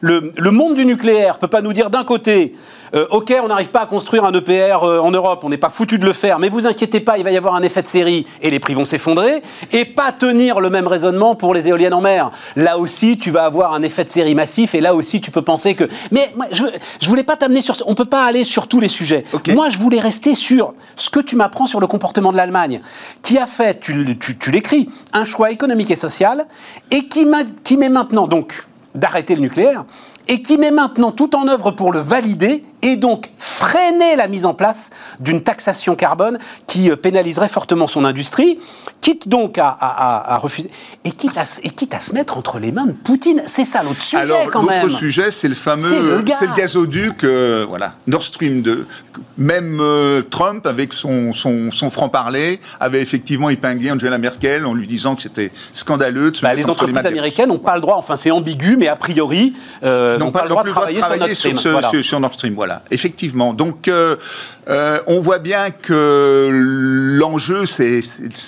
le, 0.00 0.32
le, 0.36 0.50
monde 0.50 0.74
du 0.74 0.84
nucléaire 0.84 1.38
peut 1.38 1.48
pas 1.48 1.62
nous 1.62 1.72
dire 1.72 1.90
d'un 1.90 2.04
côté 2.04 2.54
euh, 2.94 3.06
ok, 3.10 3.32
on 3.42 3.48
n'arrive 3.48 3.68
pas 3.68 3.82
à 3.82 3.86
construire 3.86 4.24
un 4.24 4.32
EPR 4.32 4.82
euh, 4.82 4.98
en 4.98 5.10
Europe, 5.10 5.40
on 5.44 5.48
n'est 5.48 5.56
pas 5.56 5.70
foutu 5.70 5.98
de 5.98 6.04
le 6.04 6.12
faire, 6.12 6.38
mais 6.40 6.48
vous 6.48 6.66
inquiétez 6.66 7.00
pas, 7.00 7.18
il 7.18 7.24
va 7.24 7.30
y 7.30 7.36
avoir 7.36 7.54
un 7.54 7.62
effet 7.62 7.82
de 7.82 7.88
série 7.88 8.26
et 8.42 8.50
les 8.50 8.58
prix 8.58 8.74
vont 8.74 8.84
s'effondrer, 8.84 9.42
et 9.72 9.84
pas 9.84 10.10
tenir 10.10 10.60
le 10.60 10.70
même 10.70 10.88
raisonnement 10.88 11.36
pour 11.36 11.54
les 11.54 11.68
éoliennes 11.68 11.94
en 11.94 12.00
mer. 12.00 12.32
Là 12.56 12.78
aussi, 12.78 13.16
tu 13.16 13.30
vas 13.30 13.44
avoir 13.44 13.74
un 13.74 13.82
effet 13.82 14.04
de 14.04 14.10
série 14.10 14.34
massif, 14.34 14.74
et 14.74 14.80
là 14.80 14.94
aussi, 14.94 15.20
tu 15.20 15.30
peux 15.30 15.42
penser 15.42 15.74
que. 15.74 15.84
Mais 16.10 16.32
moi, 16.34 16.46
je, 16.50 16.64
je 17.00 17.08
voulais 17.08 17.22
pas 17.22 17.36
t'amener 17.36 17.62
sur. 17.62 17.76
On 17.86 17.94
peut 17.94 18.04
pas 18.04 18.19
aller 18.24 18.44
sur 18.44 18.68
tous 18.68 18.80
les 18.80 18.88
sujets. 18.88 19.24
Moi, 19.54 19.70
je 19.70 19.78
voulais 19.78 20.00
rester 20.00 20.34
sur 20.34 20.72
ce 20.96 21.10
que 21.10 21.20
tu 21.20 21.36
m'apprends 21.36 21.66
sur 21.66 21.80
le 21.80 21.86
comportement 21.86 22.32
de 22.32 22.36
l'Allemagne, 22.36 22.80
qui 23.22 23.38
a 23.38 23.46
fait, 23.46 23.80
tu, 23.80 24.18
tu, 24.18 24.50
l'écris, 24.50 24.88
un 25.12 25.24
choix 25.24 25.50
économique 25.50 25.90
et 25.90 25.96
social, 25.96 26.46
et 26.90 27.06
qui, 27.06 27.26
qui 27.64 27.76
met 27.76 27.88
maintenant 27.88 28.26
donc 28.26 28.66
d'arrêter 28.94 29.34
le 29.34 29.40
nucléaire, 29.40 29.84
et 30.28 30.42
qui 30.42 30.58
met 30.58 30.70
maintenant 30.70 31.10
tout 31.10 31.34
en 31.36 31.48
œuvre 31.48 31.70
pour 31.70 31.92
le 31.92 32.00
valider 32.00 32.64
et 32.82 32.96
donc 32.96 33.30
freiner 33.38 34.16
la 34.16 34.28
mise 34.28 34.44
en 34.44 34.54
place 34.54 34.90
d'une 35.18 35.42
taxation 35.42 35.94
carbone 35.96 36.38
qui 36.66 36.90
euh, 36.90 36.96
pénaliserait 36.96 37.48
fortement 37.48 37.86
son 37.86 38.04
industrie, 38.04 38.58
quitte 39.00 39.28
donc 39.28 39.58
à, 39.58 40.38
refuser, 40.42 40.70
et 41.04 41.12
quitte 41.12 41.36
à, 41.36 41.44
et 41.62 41.70
quitte 41.70 41.94
à 41.94 42.00
se 42.00 42.14
mettre 42.14 42.36
entre 42.36 42.58
les 42.58 42.72
mains 42.72 42.86
de 42.86 42.92
Poutine. 42.92 43.42
C'est 43.46 43.64
ça 43.64 43.82
l'autre 43.82 44.02
sujet 44.02 44.22
Alors, 44.22 44.50
quand 44.50 44.62
même. 44.62 44.82
L'autre 44.82 44.96
sujet, 44.96 45.30
c'est 45.30 45.48
le 45.48 45.54
fameux, 45.54 45.88
c'est 46.38 46.46
le, 46.46 46.54
gazoduc, 46.56 47.24
euh, 47.24 47.66
voilà, 47.68 47.94
Nord 48.06 48.24
Stream 48.24 48.62
2. 48.62 48.86
Même 49.38 49.78
euh, 49.80 50.22
Trump, 50.22 50.66
avec 50.66 50.92
son, 50.92 51.32
son, 51.32 51.72
son 51.72 51.90
franc-parler, 51.90 52.60
avait 52.78 53.02
effectivement 53.02 53.50
épinglé 53.50 53.90
Angela 53.90 54.18
Merkel 54.18 54.66
en 54.66 54.74
lui 54.74 54.86
disant 54.86 55.16
que 55.16 55.22
c'était 55.22 55.50
scandaleux 55.72 56.30
de 56.30 56.36
se 56.36 56.42
bah, 56.42 56.54
Les 56.54 56.66
entreprises 56.66 56.96
américaines 56.96 57.48
n'ont 57.48 57.58
pas 57.58 57.74
le 57.74 57.80
droit, 57.80 57.96
enfin 57.96 58.16
c'est 58.16 58.30
ambigu, 58.30 58.76
mais 58.76 58.88
a 58.88 58.96
priori, 58.96 59.54
n'ont 59.82 60.30
pas, 60.30 60.42
le 60.44 60.48
droit 60.48 60.64
de 60.64 60.70
travailler, 60.70 61.34
sur, 61.34 61.58
sur, 62.04 62.20
Nord 62.20 62.34
Stream. 62.34 62.54
Voilà 62.54 62.69
effectivement. 62.90 63.54
Donc, 63.54 63.88
euh, 63.88 64.16
euh, 64.68 64.98
on 65.06 65.20
voit 65.20 65.38
bien 65.38 65.70
que 65.70 66.48
l'enjeu, 67.18 67.66
c'est 67.66 68.02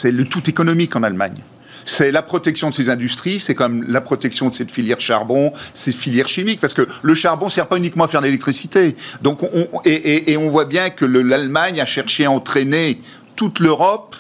le 0.04 0.24
tout 0.24 0.48
économique 0.48 0.96
en 0.96 1.02
Allemagne 1.02 1.42
c'est 1.84 2.12
la 2.12 2.22
protection 2.22 2.70
de 2.70 2.74
ces 2.74 2.90
industries, 2.90 3.40
c'est 3.40 3.54
comme 3.54 3.84
la 3.88 4.00
protection 4.00 4.48
de 4.48 4.54
cette 4.54 4.70
filière 4.70 5.00
charbon, 5.00 5.52
ces 5.74 5.92
filières 5.92 6.28
chimiques, 6.28 6.60
parce 6.60 6.74
que 6.74 6.86
le 7.02 7.14
charbon 7.14 7.46
ne 7.46 7.50
sert 7.50 7.66
pas 7.66 7.76
uniquement 7.76 8.04
à 8.04 8.08
faire 8.08 8.20
de 8.20 8.26
l'électricité. 8.26 8.94
Donc, 9.20 9.40
et, 9.84 10.36
on 10.36 10.48
voit 10.48 10.64
bien 10.64 10.90
que 10.90 11.04
l'Allemagne 11.04 11.80
a 11.80 11.84
cherché 11.84 12.24
à 12.24 12.30
entraîner 12.30 13.00
toute 13.36 13.58
l'Europe 13.58 14.16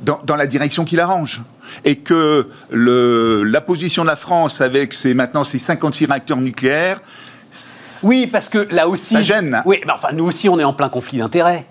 dans, 0.00 0.36
la 0.36 0.46
direction 0.46 0.84
qui 0.84 0.96
l'arrange. 0.96 1.42
Et 1.84 1.96
que 1.96 2.48
la 2.72 3.60
position 3.60 4.02
de 4.02 4.08
la 4.08 4.16
France 4.16 4.60
avec 4.60 4.92
ses, 4.92 5.14
maintenant 5.14 5.44
ses 5.44 5.58
56 5.58 6.06
réacteurs 6.06 6.38
nucléaires, 6.38 7.00
oui, 8.02 8.28
parce 8.30 8.48
que 8.48 8.66
là 8.70 8.88
aussi. 8.88 9.14
Ça 9.14 9.22
gêne. 9.22 9.62
Oui, 9.64 9.80
mais 9.86 9.92
enfin, 9.92 10.08
nous 10.12 10.24
aussi, 10.24 10.48
on 10.48 10.58
est 10.58 10.64
en 10.64 10.72
plein 10.72 10.88
conflit 10.88 11.18
d'intérêts 11.18 11.66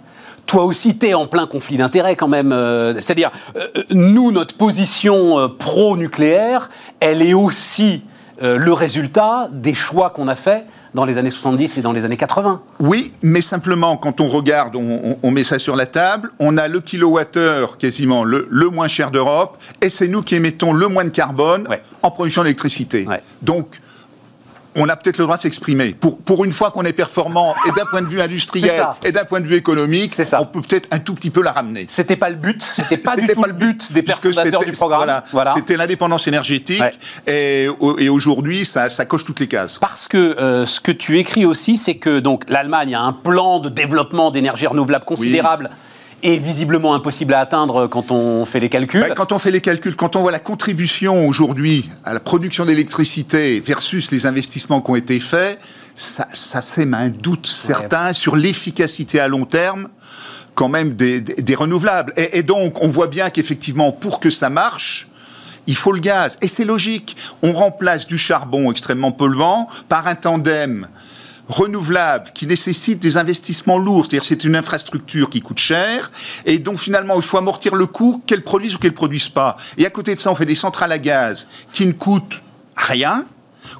toi 0.49 0.65
aussi, 0.65 0.97
tu 0.97 1.07
es 1.07 1.13
en 1.13 1.27
plein 1.27 1.45
conflit 1.45 1.77
d'intérêts 1.77 2.15
quand 2.15 2.27
même. 2.27 2.51
Euh, 2.51 2.95
c'est-à-dire, 2.95 3.29
euh, 3.55 3.67
euh, 3.77 3.83
nous, 3.91 4.31
notre 4.31 4.55
position 4.55 5.49
pro-nucléaire, 5.59 6.69
elle 6.99 7.21
est 7.21 7.35
aussi 7.35 8.03
le 8.41 8.71
résultat 8.71 9.49
des 9.51 9.73
choix 9.73 10.11
qu'on 10.11 10.29
a 10.29 10.35
faits 10.35 10.63
dans 10.93 11.03
les 11.03 11.17
années 11.17 11.29
70 11.29 11.77
et 11.77 11.81
dans 11.81 11.91
les 11.91 12.05
années 12.05 12.15
80. 12.15 12.61
Oui, 12.79 13.13
mais 13.21 13.41
simplement, 13.41 13.97
quand 13.97 14.21
on 14.21 14.29
regarde, 14.29 14.77
on, 14.77 15.31
met 15.31 15.43
ça 15.43 15.59
sur 15.59 15.75
la 15.75 15.85
table, 15.85 16.31
on 16.39 16.57
a 16.57 16.69
le 16.69 16.79
kilowattheure 16.79 17.77
quasiment 17.77 18.23
le, 18.23 18.47
moins 18.71 18.87
cher 18.87 19.11
d'Europe, 19.11 19.57
et 19.81 19.89
c'est 19.89 20.07
nous 20.07 20.21
qui 20.21 20.35
émettons 20.35 20.71
le 20.71 20.87
moins 20.87 21.03
de 21.03 21.09
carbone 21.09 21.67
en 22.01 22.11
production 22.11 22.43
d'électricité. 22.43 23.05
Donc, 23.41 23.81
on 24.79 24.89
a 24.89 24.95
peut-être 24.95 25.17
le 25.17 25.25
droit 25.25 25.37
de 25.37 25.41
s'exprimer. 25.41 25.93
Pour, 25.93 26.17
pour 26.19 26.45
une 26.45 26.51
fois 26.51 26.71
qu'on 26.71 26.83
est 26.83 26.93
performant, 26.93 27.53
et 27.67 27.71
d'un 27.71 27.85
point 27.85 28.01
de 28.01 28.07
vue 28.07 28.21
industriel, 28.21 28.85
et 29.03 29.11
d'un 29.11 29.25
point 29.25 29.41
de 29.41 29.47
vue 29.47 29.55
économique, 29.55 30.13
on 30.39 30.45
peut 30.45 30.61
peut-être 30.61 30.87
un 30.91 30.99
tout 30.99 31.13
petit 31.13 31.29
peu 31.29 31.43
la 31.43 31.51
ramener. 31.51 31.87
C'était 31.89 32.15
pas 32.15 32.29
le 32.29 32.35
but, 32.35 32.61
c'était 32.61 32.97
pas 32.97 33.15
du 33.15 33.27
tout 33.27 33.43
le 33.43 33.53
but 33.53 33.91
des 33.91 34.03
perturbateurs 34.03 34.63
du 34.63 34.71
programme. 34.71 35.21
Voilà, 35.31 35.53
C'était 35.55 35.77
l'indépendance 35.77 36.27
énergétique, 36.27 36.83
et, 37.27 37.67
et 37.97 38.09
aujourd'hui, 38.09 38.65
ça, 38.65 38.89
ça, 38.89 39.05
coche 39.05 39.23
toutes 39.23 39.39
les 39.39 39.47
cases. 39.47 39.77
Parce 39.79 40.07
que 40.07 40.17
euh, 40.17 40.65
ce 40.65 40.79
que 40.79 40.91
tu 40.91 41.17
écris 41.19 41.45
aussi, 41.45 41.77
c'est 41.77 41.95
que 41.95 42.19
donc 42.19 42.49
l'Allemagne 42.49 42.95
a 42.95 43.01
un 43.01 43.13
plan 43.13 43.59
de 43.59 43.69
développement 43.69 44.31
d'énergie 44.31 44.67
renouvelable 44.67 45.05
considérable 45.05 45.69
est 46.23 46.37
visiblement 46.37 46.93
impossible 46.93 47.33
à 47.33 47.39
atteindre 47.39 47.87
quand 47.87 48.11
on 48.11 48.45
fait 48.45 48.59
les 48.59 48.69
calculs. 48.69 49.01
Bah, 49.01 49.15
quand 49.15 49.31
on 49.31 49.39
fait 49.39 49.51
les 49.51 49.61
calculs, 49.61 49.95
quand 49.95 50.15
on 50.15 50.21
voit 50.21 50.31
la 50.31 50.39
contribution 50.39 51.27
aujourd'hui 51.27 51.89
à 52.05 52.13
la 52.13 52.19
production 52.19 52.65
d'électricité 52.65 53.59
versus 53.59 54.11
les 54.11 54.25
investissements 54.25 54.81
qui 54.81 54.91
ont 54.91 54.95
été 54.95 55.19
faits, 55.19 55.59
ça, 55.95 56.27
ça 56.33 56.61
sème 56.61 56.93
un 56.93 57.09
doute 57.09 57.47
certain 57.47 58.13
sur 58.13 58.35
l'efficacité 58.35 59.19
à 59.19 59.27
long 59.27 59.45
terme 59.45 59.89
quand 60.55 60.69
même 60.69 60.95
des, 60.95 61.55
renouvelables. 61.55 62.13
Et, 62.17 62.39
et, 62.39 62.43
donc, 62.43 62.81
on 62.83 62.89
voit 62.89 63.07
bien 63.07 63.29
qu'effectivement, 63.29 63.93
pour 63.93 64.19
que 64.19 64.29
ça 64.29 64.49
marche, 64.49 65.07
il 65.67 65.75
faut 65.75 65.93
le 65.93 66.01
gaz. 66.01 66.37
Et 66.41 66.49
c'est 66.49 66.65
logique. 66.65 67.15
On 67.41 67.53
remplace 67.53 68.07
du 68.07 68.17
charbon 68.17 68.69
extrêmement 68.69 69.13
polluant 69.13 69.69
par 69.87 70.07
un 70.07 70.15
tandem 70.15 70.87
renouvelable 71.49 72.31
qui 72.33 72.47
nécessite 72.47 72.99
des 72.99 73.17
investissements 73.17 73.77
lourds, 73.77 74.05
c'est-à-dire 74.05 74.23
c'est 74.23 74.43
une 74.43 74.55
infrastructure 74.55 75.29
qui 75.29 75.41
coûte 75.41 75.59
cher 75.59 76.11
et 76.45 76.59
donc 76.59 76.77
finalement 76.77 77.15
il 77.17 77.23
faut 77.23 77.37
amortir 77.37 77.75
le 77.75 77.87
coût 77.87 78.21
qu'elle 78.25 78.43
produise 78.43 78.75
ou 78.75 78.77
qu'elle 78.77 78.93
produise 78.93 79.29
pas. 79.29 79.57
Et 79.77 79.85
à 79.85 79.89
côté 79.89 80.15
de 80.15 80.19
ça, 80.19 80.31
on 80.31 80.35
fait 80.35 80.45
des 80.45 80.55
centrales 80.55 80.91
à 80.91 80.99
gaz 80.99 81.47
qui 81.73 81.87
ne 81.87 81.91
coûtent 81.91 82.41
rien, 82.75 83.25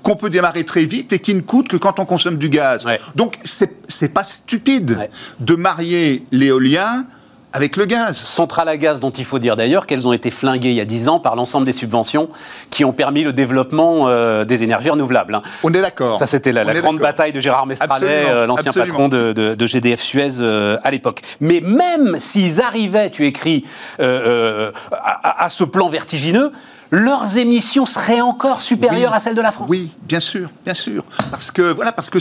qu'on 0.04 0.16
peut 0.16 0.30
démarrer 0.30 0.64
très 0.64 0.86
vite 0.86 1.14
et 1.14 1.20
qui 1.20 1.36
ne 1.36 1.42
coûtent 1.42 1.68
que 1.68 1.78
quand 1.78 2.00
on 2.00 2.06
consomme 2.06 2.38
du 2.38 2.50
gaz. 2.50 2.86
Donc 3.16 3.38
c'est 3.44 4.10
pas 4.10 4.24
stupide 4.24 5.08
de 5.40 5.56
marier 5.56 6.26
l'éolien 6.32 7.06
avec 7.54 7.78
le 7.78 7.86
gaz. 7.86 8.18
Centrale 8.18 8.70
à 8.70 8.78
gaz 8.78 9.00
dont 9.00 9.10
il 9.10 9.26
faut 9.26 9.40
dire 9.40 9.56
d'ailleurs 9.56 9.86
qu'elles 9.86 10.08
ont 10.08 10.14
été 10.14 10.32
flinguées 10.32 10.70
il 10.70 10.76
y 10.76 10.82
a 10.82 10.86
10 10.86 11.10
ans 11.10 11.20
par 11.20 11.36
l'ensemble 11.36 11.66
des 11.66 11.74
subventions 11.74 12.30
qui 12.70 12.86
ont 12.86 12.94
permis 12.94 13.24
le 13.24 13.34
développement 13.34 14.08
euh, 14.08 14.46
des 14.46 14.64
énergies 14.64 14.90
renouvelables. 14.90 15.36
Hein. 15.36 15.42
On 15.64 15.74
est 15.74 15.82
d'accord. 15.82 16.18
Ça, 16.18 16.28
c'était 16.28 16.52
la, 16.52 16.66
grande 16.66 17.00
bataille 17.00 17.32
de 17.32 17.40
Gérard 17.40 17.66
Mestranet, 17.66 18.26
euh, 18.30 18.46
l'ancien 18.46 18.72
patron 18.72 19.10
de, 19.10 19.56
GDF 19.60 20.02
Suez 20.02 20.40
euh, 20.40 20.78
à 20.84 20.92
l'époque. 20.92 21.22
Mais 21.40 21.62
même 21.62 22.18
s'ils 22.20 22.62
arrivaient, 22.62 23.10
tu 23.10 23.26
écris, 23.26 23.66
à, 24.00 25.48
ce 25.50 25.64
plan 25.64 25.90
vertigineux, 25.90 26.52
leurs 26.92 27.38
émissions 27.38 27.86
seraient 27.86 28.22
encore 28.22 28.62
supérieures 28.62 29.14
à 29.14 29.20
celles 29.20 29.36
de 29.36 29.42
la 29.42 29.52
France. 29.52 29.68
Oui, 29.70 29.92
bien 30.04 30.20
sûr, 30.20 30.50
bien 30.66 30.74
sûr. 30.74 31.04
Parce 31.30 31.52
que, 31.52 31.62
voilà, 31.62 31.92
parce 31.92 32.10
que 32.10 32.20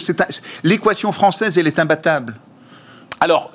l'équation 0.63 1.13
française, 1.13 1.57
elle 1.59 1.67
est 1.67 1.79
imbattable. 1.79 2.35
Alors, 3.21 3.51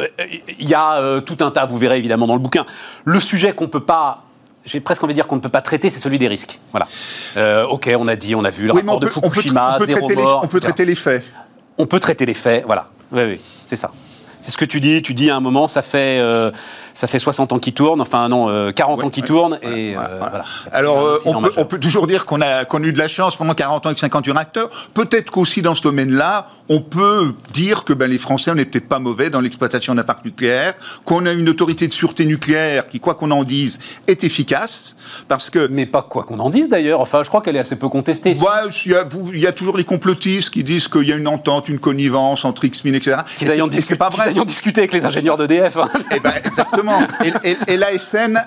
il 0.60 0.68
y 0.68 0.74
a 0.74 1.22
tout 1.22 1.38
un 1.40 1.52
tas, 1.52 1.66
vous 1.66 1.78
verrez 1.78 1.98
évidemment 1.98 2.28
dans 2.28 2.34
le 2.34 2.40
bouquin, 2.40 2.66
le 3.06 3.20
sujet 3.20 3.54
qu'on 3.54 3.66
ne 3.66 3.70
peut 3.70 3.86
pas 3.86 4.24
j'ai 4.66 4.80
presque 4.80 5.04
envie 5.04 5.14
de 5.14 5.18
dire 5.18 5.28
qu'on 5.28 5.36
ne 5.36 5.42
peut 5.42 5.50
pas 5.50 5.62
traiter, 5.62 5.90
c'est 5.90 6.00
celui 6.00 6.18
des 6.18 6.28
risques. 6.28 6.60
Voilà. 6.72 6.88
Euh, 7.38 7.66
ok, 7.66 7.90
on 7.98 8.08
a 8.08 8.16
dit, 8.16 8.36
on 8.36 8.44
a 8.44 8.50
vu 8.50 8.66
le 8.66 8.74
rapport 8.74 9.00
de 9.00 9.08
Fukushima, 9.08 9.76
on 9.76 9.80
peut, 9.80 9.88
traiter 9.88 10.16
les, 10.16 10.24
on 10.24 10.48
peut 10.48 10.60
traiter 10.60 10.86
les 10.86 10.96
faits. 10.96 11.24
On 11.78 11.86
peut 11.86 12.00
traiter 12.00 12.26
les 12.26 12.34
faits, 12.34 12.64
voilà. 12.66 12.88
Oui, 13.12 13.24
oui, 13.24 13.42
c'est 13.66 13.76
ça. 13.76 13.92
C'est 14.40 14.52
ce 14.52 14.58
que 14.58 14.66
tu 14.66 14.82
dis. 14.82 15.02
Tu 15.02 15.14
dis 15.14 15.30
à 15.30 15.38
un 15.38 15.40
moment, 15.40 15.68
ça 15.68 15.82
fait, 15.82 16.20
euh, 16.20 16.52
ça 16.94 17.08
fait 17.08 17.20
60 17.20 17.54
ans 17.54 17.60
qu'il 17.60 17.74
tourne, 17.74 18.02
enfin 18.02 18.30
non, 18.30 18.72
40 18.72 19.00
euh, 19.00 19.06
ans 19.06 19.10
qu'il 19.10 19.24
tourne. 19.24 19.60
et, 19.62 19.96
voilà. 19.96 20.44
Alors, 20.72 21.20
on 21.26 21.42
peut, 21.42 21.52
on, 21.58 21.66
peut, 21.66 21.80
toujours 21.80 22.08
dire 22.08 22.26
qu'on 22.26 22.42
a, 22.42 22.64
eu 22.84 22.94
de 22.94 22.98
la 22.98 23.08
chance 23.08 23.36
pendant 23.36 23.54
40 23.54 23.86
ans 23.86 23.90
avec 23.90 24.00
50 24.00 24.26
réacteurs. 24.28 24.70
Peut-être 24.94 25.32
qu'aussi 25.32 25.62
dans 25.62 25.76
ce 25.76 25.84
domaine-là, 25.84 26.48
on 26.70 26.82
peut 26.82 27.34
dire 27.54 27.84
que 27.84 27.94
ben, 27.94 28.10
les 28.10 28.18
Français, 28.18 28.52
on 28.52 28.56
n'est 28.56 28.66
peut-être 28.66 28.88
pas 28.88 29.00
mauvais 29.00 29.30
dans 29.30 29.42
l'exploitation 29.42 29.96
d'un 29.96 30.04
parc 30.04 30.26
nucléaire, 30.26 30.74
qu'on 31.06 31.26
a 31.26 31.32
une 31.32 31.50
autorité 31.50 31.88
de 31.88 31.94
sûreté 31.94 32.26
nucléaire 32.26 32.88
qui, 32.88 33.00
quoi 33.00 33.16
qu'on 33.16 33.32
en 33.32 33.44
dise, 33.44 33.80
est 34.08 34.24
efficace. 34.24 34.96
Parce 35.28 35.50
que... 35.50 35.68
Mais 35.68 35.86
pas 35.86 36.02
quoi 36.02 36.24
qu'on 36.24 36.40
en 36.40 36.50
dise 36.50 36.70
d'ailleurs, 36.70 37.02
enfin 37.02 37.24
je 37.24 37.30
crois 37.30 37.42
qu'elle 37.42 37.56
est 37.56 37.60
assez 37.60 37.76
peu 37.76 37.90
contestée. 37.90 38.32
il, 38.32 38.42
y 38.92 38.96
a, 38.96 39.04
il 39.34 39.40
y, 39.40 39.48
a, 39.48 39.52
toujours 39.52 39.78
les 39.78 39.84
complotistes 39.84 40.50
qui 40.50 40.64
disent 40.64 40.88
qu'il 40.88 41.08
y 41.08 41.14
a 41.14 41.16
une 41.16 41.28
entente, 41.28 41.70
une 41.70 41.80
connivence 41.80 42.46
entre 42.46 42.66
X-Min, 42.66 42.94
etc. 42.94 43.18
Pas 43.98 44.10
vrai. 44.10 44.32
Ils 44.34 44.40
ont 44.40 44.46
discuté 44.46 44.82
avec 44.82 44.94
les 44.94 45.06
ingénieurs 45.06 45.38
d'EDF. 45.38 45.78
Hein. 45.78 45.90
Eh 46.16 46.20
ben, 46.20 46.34
exactement. 46.44 46.83
Et, 47.44 47.58
et, 47.68 47.78
l'ASN, 47.78 48.38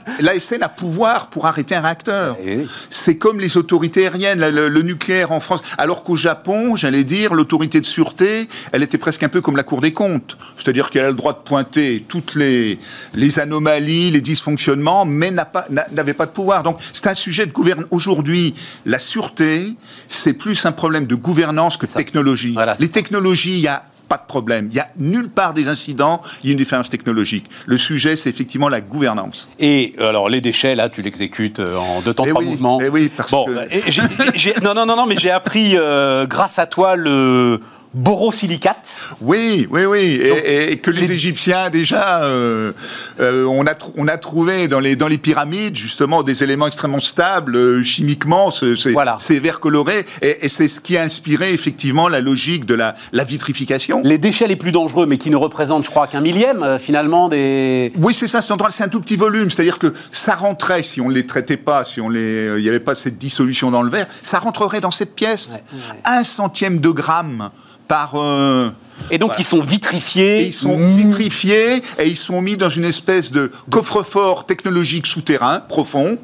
a 0.61 0.69
pouvoir 0.69 1.29
pour 1.29 1.47
arrêter 1.47 1.75
un 1.75 1.81
réacteur. 1.81 2.37
Eh 2.45 2.67
C'est 2.91 3.17
comme 3.17 3.41
les 3.41 3.57
autorités 3.57 4.05
aériennes, 4.05 4.49
le, 4.49 4.83
nucléaire 4.83 5.33
en 5.33 5.41
France. 5.41 5.61
Alors 5.79 6.03
qu'au 6.03 6.17
Japon, 6.17 6.77
j'allais 6.77 7.05
dire, 7.05 7.35
l'autorité 7.35 7.81
de 7.81 7.87
sûreté, 7.87 8.49
elle 8.73 8.83
était 8.83 8.99
presque 8.99 9.23
un 9.23 9.29
peu 9.29 9.41
comme 9.41 9.57
la 9.57 9.63
Cour 9.63 9.81
des 9.81 9.93
comptes. 9.93 10.37
C'est-à-dire 10.57 10.91
qu'elle 10.91 11.07
a 11.07 11.09
le 11.09 11.15
droit 11.15 11.33
de 11.33 11.39
pointer 11.39 12.05
toutes 12.07 12.35
les, 12.35 12.79
les 13.15 13.39
anomalies, 13.39 14.11
les 14.11 14.21
dysfonctionnements, 14.21 15.05
mais 15.05 15.31
n'avait 15.31 16.13
pas, 16.13 16.25
pas 16.25 16.27
de 16.27 16.33
pouvoir. 16.33 16.63
Donc 16.63 16.79
c'est 16.93 17.07
un 17.07 17.15
sujet 17.15 17.47
de 17.47 17.53
gouvernement. 17.53 17.89
Aujourd'hui, 17.91 18.55
la 18.85 18.99
sûreté, 18.99 19.75
c'est 20.09 20.33
plus 20.33 20.65
un 20.67 20.73
problème 20.73 21.07
de 21.07 21.15
gouvernance 21.15 21.77
que 21.77 21.87
de 21.87 21.93
technologie. 21.93 22.57
les 22.79 22.89
technologies, 22.89 23.55
il 23.55 23.61
y 23.61 23.69
a 23.69 23.85
pas 24.09 24.17
de 24.17 24.27
problème. 24.27 24.69
Il 24.71 24.75
n'y 24.75 24.81
a 24.81 24.89
nulle 24.99 25.29
part 25.29 25.55
des 25.55 25.69
incidents, 25.69 26.21
il 26.43 26.49
y 26.49 26.51
a 26.51 26.53
une 26.53 26.59
différence 26.59 26.91
technologique. 26.91 27.47
Le 27.67 27.79
sujet, 27.79 28.17
c'est 28.17 28.31
effectivement 28.31 28.69
la 28.69 28.81
gouvernance. 28.81 29.49
Et 29.59 29.95
alors, 29.99 30.29
les 30.29 30.41
déchets, 30.41 30.75
là, 30.75 30.89
tu 30.89 31.03
l'exécutes 31.03 31.61
euh, 31.61 31.77
en 31.77 32.01
deux 32.01 32.15
temps, 32.15 32.25
eh 32.27 32.31
trois 32.31 32.43
mouvements. 32.43 32.79
Eh 32.81 32.89
oui, 32.89 33.11
parce 33.15 33.31
bon, 33.31 33.47
que... 33.47 34.63
non, 34.63 34.75
non, 34.75 34.87
non, 34.87 34.97
non, 34.97 35.07
mais 35.07 35.17
j'ai 35.17 35.31
appris, 35.31 35.77
euh, 35.77 36.27
grâce 36.27 36.59
à 36.59 36.67
toi, 36.67 36.97
le 36.97 37.61
borosilicate. 37.97 38.89
Oui, 39.23 39.67
oui, 39.71 39.87
oui, 39.87 40.21
et, 40.45 40.77
que 40.77 40.91
les, 40.91 41.13
Égyptiens 41.13 41.71
déjà, 41.71 42.23
euh, 42.25 42.73
euh, 43.21 43.45
on, 43.47 43.67
a 43.67 43.75
on 43.97 44.07
a 44.07 44.19
trouvé 44.19 44.69
dans 44.69 44.81
les, 44.81 44.97
dans 44.97 45.09
les 45.09 45.17
pyramides 45.17 45.77
justement 45.77 46.23
des 46.23 46.45
éléments 46.45 46.67
extrêmement 46.67 47.01
stables 47.01 47.57
euh, 47.57 47.83
chimiquement, 47.83 48.51
ces 48.51 48.93
voilà. 48.93 49.17
verres 49.29 49.61
colorés, 49.61 50.05
et, 50.21 50.49
c'est 50.49 50.69
ce 50.69 50.81
qui 50.81 50.99
a 50.99 51.03
inspiré 51.03 51.53
effectivement 51.53 52.09
la 52.09 52.21
logique 52.21 52.67
de 52.67 52.75
la, 52.75 52.95
la, 53.13 53.25
vitrification. 53.25 54.03
Les 54.05 54.19
déchets 54.19 54.47
les 54.47 54.57
plus 54.57 54.73
dangereux, 54.73 55.07
mais 55.07 55.17
qui 55.17 55.31
ne 55.31 55.37
représentent, 55.37 55.85
je 55.85 55.91
crois, 55.91 56.07
qu'un 56.07 56.21
millième 56.21 56.79
finalement 56.79 57.31
des. 57.31 57.93
Oui, 57.97 58.13
c'est 58.13 58.29
ça, 58.29 58.41
c'est 58.43 58.83
un 58.83 58.89
tout 58.89 59.01
petit 59.01 59.17
volume, 59.17 59.51
c'est-à-dire 59.51 59.79
que 59.79 59.95
ça 60.13 60.35
rentrait 60.35 60.83
si 60.83 61.01
on 61.01 61.09
ne 61.09 61.15
les 61.15 61.25
traitait 61.25 61.57
pas, 61.57 61.85
si 61.85 62.03
on 62.03 62.11
les, 62.11 62.57
il 62.59 62.63
n'y 62.63 62.69
avait 62.69 62.79
pas 62.79 62.95
cette 62.95 63.17
dissolution 63.17 63.71
dans 63.71 63.83
le 63.83 63.91
verre, 63.91 64.07
ça 64.23 64.39
rentrerait 64.39 64.83
dans 64.83 64.91
cette 64.91 65.15
pièce, 65.15 65.57
un 66.05 66.25
centième 66.25 66.79
de 66.79 66.91
gramme 66.91 67.51
par... 67.89 68.15
Euh, 68.17 68.71
et 69.11 69.19
donc 69.19 69.33
ils 69.39 69.45
sont 69.45 69.61
vitrifiés. 69.61 70.45
ils 70.47 70.53
sont 70.53 70.77
vitrifiés 70.77 71.83
et 71.99 72.07
ils 72.07 72.17
sont 72.17 72.41
mis 72.41 72.57
dans 72.57 72.71
une 72.71 72.85
espèce 72.85 73.31
de 73.31 73.53
coffre-fort 73.71 74.47
technologique 74.47 75.07
souterrain 75.07 75.61
profond. 75.61 76.19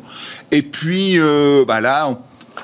Et 0.50 0.62
puis 0.62 1.18
euh, 1.18 1.64
bah 1.66 1.80
là, 1.80 2.18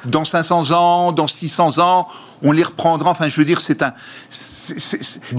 dans 0.07 0.25
500 0.25 0.71
ans, 0.73 1.13
dans 1.13 1.27
600 1.27 1.79
ans, 1.79 2.09
on 2.43 2.53
les 2.53 2.63
reprendra. 2.63 3.11
Enfin, 3.11 3.29
je 3.29 3.37
veux 3.37 3.45
dire, 3.45 3.61
c'est 3.61 3.83
un. 3.83 3.93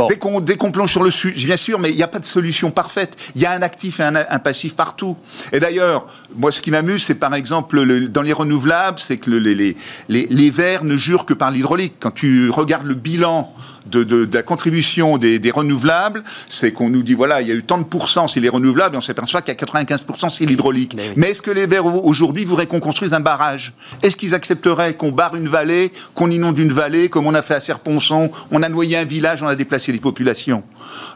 Dès 0.08 0.58
qu'on 0.58 0.72
plonge 0.72 0.92
sur 0.92 1.04
le 1.04 1.12
sujet, 1.12 1.46
bien 1.46 1.58
sûr, 1.58 1.78
mais 1.80 1.92
il 1.92 1.96
n'y 1.96 2.04
a 2.04 2.08
pas 2.08 2.20
de 2.20 2.26
solution 2.26 2.72
parfaite. 2.72 3.16
Il 3.36 3.42
y 3.42 3.46
a 3.46 3.52
un 3.52 3.62
actif 3.62 4.00
et 4.00 4.04
un, 4.04 4.40
passif 4.40 4.76
partout. 4.76 5.18
Et 5.52 5.60
d'ailleurs, 5.60 6.08
moi, 6.36 6.52
ce 6.52 6.62
qui 6.62 6.72
m'amuse, 6.72 7.04
c'est 7.04 7.16
par 7.16 7.36
exemple 7.36 8.08
dans 8.10 8.22
les 8.24 8.34
renouvelables, 8.34 8.98
c'est 8.98 9.18
que 9.18 9.30
les, 9.30 9.54
les, 9.54 9.78
les, 10.08 10.28
les 10.30 10.50
verts 10.50 10.84
ne 10.84 10.98
jurent 10.98 11.26
que 11.26 11.36
par 11.36 11.52
l'hydraulique. 11.52 11.94
Quand 12.00 12.12
tu 12.12 12.50
regardes 12.50 12.88
le 12.88 12.96
bilan 12.96 13.54
de, 13.90 14.30
la 14.32 14.44
contribution 14.44 15.18
des, 15.18 15.52
renouvelables, 15.52 16.24
c'est 16.48 16.72
qu'on 16.72 16.90
nous 16.90 17.04
dit, 17.04 17.14
voilà, 17.14 17.42
il 17.42 17.48
y 17.48 17.52
a 17.52 17.56
eu 17.56 17.64
tant 17.64 17.78
de 17.78 17.84
pourcents 17.84 18.28
c'est 18.28 18.40
les 18.40 18.50
renouvelables, 18.50 18.96
et 18.96 18.98
on 18.98 19.02
s'aperçoit 19.02 19.42
qu'à 19.42 19.54
95% 19.54 20.30
c'est 20.30 20.46
l'hydraulique. 20.46 20.96
Mais, 21.16 21.30
est-ce 21.30 21.42
que 21.42 21.52
les 21.52 21.68
Verts, 21.68 21.86
aujourd'hui, 21.86 22.46
voudraient 22.46 22.68
qu'on 22.68 22.80
construise 22.80 23.14
un 23.14 23.20
barrage? 23.20 23.74
Est-ce 24.02 24.18
qu'ils 24.18 24.34
accepteraient 24.34 24.94
qu'on 24.94 25.12
barre 25.12 25.36
une 25.36 25.48
vallée, 25.48 25.92
qu'on 26.16 26.32
inonde 26.32 26.58
une 26.60 26.74
vallée, 26.74 27.10
comme 27.10 27.28
on 27.28 27.34
a 27.34 27.42
fait 27.42 27.56
à 27.56 27.60
Serponçon 27.60 28.32
On 28.52 28.64
a 28.64 28.70
noyé 28.70 28.98
un 28.98 29.06
village, 29.06 29.44
on 29.44 29.48
a 29.48 29.56
déplacé 29.56 29.92
les 29.92 30.00
populations? 30.00 30.64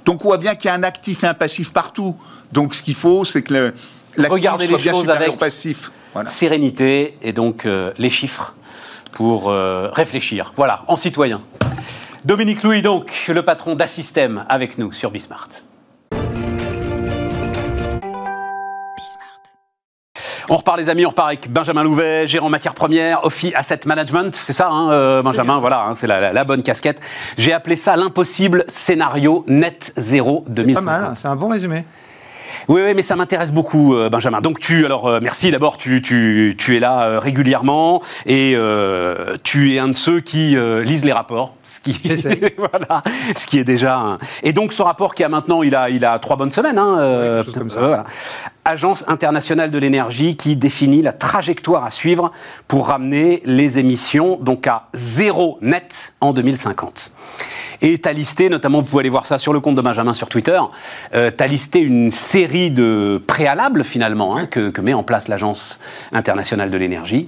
Donc 0.06 0.24
on 0.26 0.30
voit 0.30 0.38
bien 0.38 0.56
qu'il 0.56 0.70
y 0.70 0.72
a 0.72 0.76
un 0.76 0.84
actif 0.84 1.24
et 1.24 1.28
un 1.28 1.34
passif 1.34 1.72
partout. 1.72 2.16
Donc 2.52 2.76
ce 2.76 2.84
qu'il 2.84 2.96
faut, 2.96 3.26
c'est 3.26 3.42
que 3.42 3.74
l'actif 4.18 4.68
soit 4.68 4.78
bien 4.78 4.94
supérieur 4.94 5.34
au 5.34 5.38
passif. 5.38 5.92
Sérénité 6.28 7.18
et 7.24 7.34
donc 7.34 7.66
euh, 7.66 7.92
les 7.98 8.12
chiffres 8.12 8.54
pour 9.14 9.50
euh, 9.50 9.90
réfléchir. 9.94 10.54
Voilà, 10.56 10.84
en 10.88 10.96
citoyen. 10.96 11.42
Dominique 12.26 12.64
Louis, 12.64 12.82
donc, 12.82 13.12
le 13.28 13.44
patron 13.44 13.76
d'Assystem, 13.76 14.46
avec 14.48 14.78
nous 14.78 14.94
sur 14.94 15.12
Bismart. 15.12 15.50
On 20.50 20.56
repart 20.56 20.78
les 20.78 20.88
amis, 20.88 21.06
on 21.06 21.10
repart 21.10 21.28
avec 21.28 21.52
Benjamin 21.52 21.84
Louvet, 21.84 22.26
gérant 22.28 22.50
matières 22.50 22.76
premières, 22.76 23.26
Ophi 23.26 23.54
Asset 23.56 23.82
Management, 23.86 24.34
c'est 24.36 24.54
ça 24.54 24.70
hein, 24.70 24.90
euh, 24.92 25.22
Benjamin, 25.22 25.58
voilà, 25.58 25.86
hein, 25.86 25.96
c'est 25.96 26.08
la, 26.08 26.44
bonne 26.46 26.64
casquette. 26.64 27.02
J'ai 27.38 27.52
appelé 27.52 27.76
ça 27.76 27.98
l'impossible 27.98 28.64
scénario 28.70 29.44
net 29.48 29.92
zéro 29.98 30.46
2050. 30.48 30.86
Pas 30.86 31.00
mal, 31.00 31.14
c'est 31.18 31.28
un 31.28 31.36
bon 31.36 31.50
résumé. 31.50 31.84
Oui, 32.70 32.82
oui, 32.86 32.94
mais 32.96 33.02
ça 33.02 33.16
m'intéresse 33.16 33.52
beaucoup, 33.52 33.96
euh, 33.96 34.10
Benjamin. 34.10 34.40
Donc 34.40 34.60
tu, 34.60 34.86
alors 34.86 35.08
euh, 35.08 35.20
merci 35.22 35.52
d'abord, 35.52 35.78
tu, 35.78 36.02
tu, 36.02 36.56
tu, 36.58 36.78
es 36.78 36.80
là 36.80 37.04
euh, 37.04 37.20
régulièrement 37.20 38.02
et 38.26 38.56
tu 39.44 39.74
es 39.74 39.80
un 39.80 39.90
de 39.90 39.94
ceux 39.94 40.22
qui 40.22 40.56
lisent 40.84 41.06
les 41.06 41.12
rapports, 41.12 41.56
ce 41.64 41.80
qui, 41.80 41.94
voilà, 42.58 43.04
ce 43.36 43.46
qui 43.46 43.60
est 43.60 43.64
déjà. 43.64 43.98
Un... 43.98 44.18
Et 44.44 44.54
donc 44.54 44.72
ce 44.74 44.82
rapport 44.82 45.14
qui 45.14 45.24
a 45.24 45.30
maintenant, 45.30 45.64
il 45.64 45.76
a, 45.76 45.90
il 45.90 46.06
a 46.06 46.18
trois 46.20 46.38
bonnes 46.38 46.52
semaines. 46.52 46.78
Hein, 46.78 47.44
comme 47.54 47.70
ça. 47.70 47.80
Voilà. 47.80 48.06
Agence 48.66 49.04
internationale 49.08 49.72
de 49.72 49.78
l'énergie 49.78 50.38
qui 50.38 50.56
définit 50.56 51.02
la 51.02 51.12
trajectoire 51.12 51.84
à 51.84 51.92
suivre 51.92 52.32
pour 52.68 52.88
ramener 52.88 53.42
les 53.46 53.78
émissions 53.78 54.38
donc 54.38 54.68
à 54.68 54.88
zéro 54.94 55.58
net 55.62 56.14
en 56.22 56.32
2050. 56.32 57.12
Et 57.84 58.00
tu 58.00 58.08
as 58.08 58.14
listé, 58.14 58.50
notamment, 58.50 58.80
vous 58.80 58.88
pouvez 58.88 59.02
aller 59.02 59.10
voir 59.10 59.26
ça 59.26 59.38
sur 59.38 59.52
le 59.52 59.60
compte 59.60 59.76
de 59.76 59.82
Benjamin 59.82 60.14
sur 60.14 60.30
Twitter, 60.30 60.60
euh, 61.14 61.30
tu 61.38 61.44
as 61.44 61.48
listé 61.48 61.80
une 61.80 62.10
série 62.12 62.72
de 62.72 63.22
préalables, 63.28 63.84
finalement, 63.84 64.38
hein, 64.38 64.46
que, 64.46 64.80
met 64.80 64.94
en 64.94 65.04
place 65.04 65.28
l'Agence 65.28 65.82
internationale 66.14 66.72
de 66.72 66.78
l'énergie, 66.78 67.28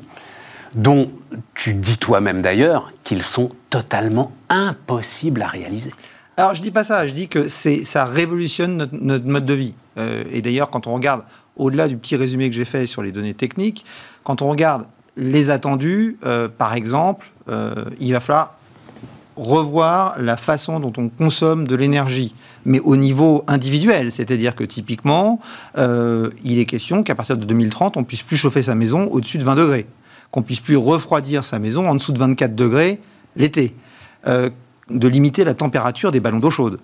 dont 0.73 1.11
tu 1.55 1.73
dis 1.73 1.97
toi-même 1.97 2.41
d'ailleurs 2.41 2.93
qu'ils 3.03 3.21
sont 3.21 3.51
totalement 3.69 4.31
impossibles 4.47 5.41
à 5.41 5.47
réaliser. 5.47 5.91
Alors 6.37 6.53
je 6.53 6.61
dis 6.61 6.71
pas 6.71 6.85
ça, 6.85 7.05
je 7.05 7.13
dis 7.13 7.27
que 7.27 7.49
ça 7.49 8.05
révolutionne 8.05 8.89
notre, 8.93 9.25
mode 9.25 9.45
de 9.45 9.53
vie. 9.53 9.73
Euh, 9.97 10.23
et 10.31 10.41
d'ailleurs, 10.41 10.69
quand 10.69 10.87
on 10.87 10.93
regarde, 10.93 11.23
au-delà 11.57 11.89
du 11.89 11.97
petit 11.97 12.15
résumé 12.15 12.49
que 12.49 12.55
j'ai 12.55 12.65
fait 12.65 12.87
sur 12.87 13.03
les 13.03 13.11
données 13.11 13.33
techniques, 13.33 13.85
quand 14.23 14.41
on 14.41 14.49
regarde 14.49 14.85
les 15.17 15.49
attendus, 15.49 16.17
euh, 16.25 16.47
par 16.47 16.75
exemple, 16.75 17.27
il 17.99 18.11
va 18.11 18.19
falloir 18.19 18.55
revoir 19.35 20.19
la 20.19 20.37
façon 20.37 20.79
dont 20.79 20.93
on 20.97 21.09
consomme 21.09 21.67
de 21.67 21.75
l'énergie, 21.75 22.33
mais 22.65 22.79
au 22.79 22.95
niveau 22.95 23.43
individuel. 23.47 24.11
C'est-à-dire 24.11 24.55
que 24.55 24.63
typiquement, 24.63 25.39
euh, 25.77 26.29
il 26.43 26.59
est 26.59 26.65
question 26.65 27.03
qu'à 27.03 27.15
partir 27.15 27.37
de 27.37 27.45
2030, 27.45 27.97
on 27.97 28.03
puisse 28.03 28.23
plus 28.23 28.37
chauffer 28.37 28.63
sa 28.63 28.75
maison 28.75 29.07
au-dessus 29.11 29.37
de 29.37 29.43
20 29.43 29.55
degrés, 29.55 29.87
qu'on 30.31 30.41
puisse 30.41 30.61
plus 30.61 30.77
refroidir 30.77 31.43
sa 31.43 31.59
maison 31.59 31.87
en 31.87 31.95
dessous 31.95 32.11
de 32.11 32.19
24 32.19 32.55
degrés 32.55 32.99
l'été, 33.35 33.75
euh, 34.27 34.49
de 34.89 35.07
limiter 35.07 35.43
la 35.43 35.53
température 35.53 36.11
des 36.11 36.19
ballons 36.19 36.39
d'eau 36.39 36.51
chaude. 36.51 36.79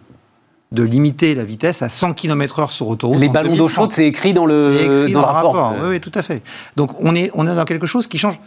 de 0.72 0.84
limiter 0.84 1.36
la 1.36 1.44
vitesse 1.44 1.82
à 1.82 1.90
100 1.90 2.14
km/h 2.14 2.72
sur 2.72 2.88
autoroute. 2.88 3.20
Les 3.20 3.28
ballons 3.28 3.58
d'eau 3.58 3.68
chaude, 3.68 3.92
c'est 3.92 4.08
écrit 4.08 4.32
dans 4.32 4.46
le, 4.46 5.10
dans, 5.12 5.20
le 5.20 5.26
rapport. 5.26 5.76
Oui, 5.82 5.90
oui, 5.90 6.00
tout 6.00 6.14
à 6.16 6.22
fait. 6.22 6.42
Donc 6.78 6.92
on 7.02 7.14
est, 7.14 7.30
on 7.34 7.46
est 7.46 7.54
dans 7.54 7.66
quelque 7.66 7.88
chose 7.88 8.08
qui 8.08 8.18
change 8.18 8.40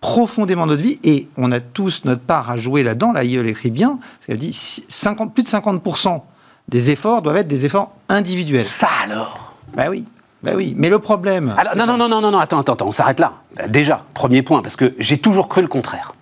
profondément 0.00 0.66
notre 0.66 0.82
vie 0.82 0.98
et 1.02 1.28
on 1.36 1.50
a 1.52 1.60
tous 1.60 2.04
notre 2.04 2.22
part 2.22 2.50
à 2.50 2.56
jouer 2.56 2.82
là-dedans. 2.82 3.12
Là, 3.12 3.24
il 3.24 3.46
écrit 3.46 3.70
bien, 3.70 3.98
elle 4.28 4.38
dit 4.38 4.52
50, 4.52 5.34
plus 5.34 5.42
de 5.42 5.48
50% 5.48 6.20
des 6.68 6.90
efforts 6.90 7.22
doivent 7.22 7.38
être 7.38 7.48
des 7.48 7.64
efforts 7.64 7.92
individuels. 8.08 8.64
Ça 8.64 8.88
alors? 9.04 9.54
Ben 9.74 9.88
oui. 9.88 10.04
Ben 10.42 10.54
oui, 10.54 10.72
mais 10.76 10.88
le 10.88 11.00
problème. 11.00 11.52
Alors, 11.58 11.74
non, 11.74 11.84
non, 11.84 11.96
non, 11.96 12.20
non, 12.20 12.30
non, 12.30 12.38
attends, 12.38 12.60
attends, 12.60 12.74
attends 12.74 12.86
on 12.86 12.92
s'arrête 12.92 13.18
là. 13.18 13.32
Déjà, 13.68 14.04
premier 14.14 14.42
point, 14.42 14.62
parce 14.62 14.76
que 14.76 14.94
j'ai 14.98 15.18
toujours 15.18 15.48
cru 15.48 15.62
le 15.62 15.68
contraire. 15.68 16.14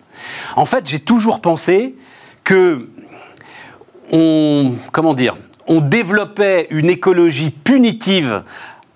En 0.56 0.64
fait, 0.64 0.88
j'ai 0.88 1.00
toujours 1.00 1.42
pensé 1.42 1.94
que 2.42 2.88
on, 4.10 4.72
comment 4.92 5.12
dire, 5.12 5.36
on 5.66 5.80
développait 5.80 6.66
une 6.70 6.88
écologie 6.88 7.50
punitive 7.50 8.42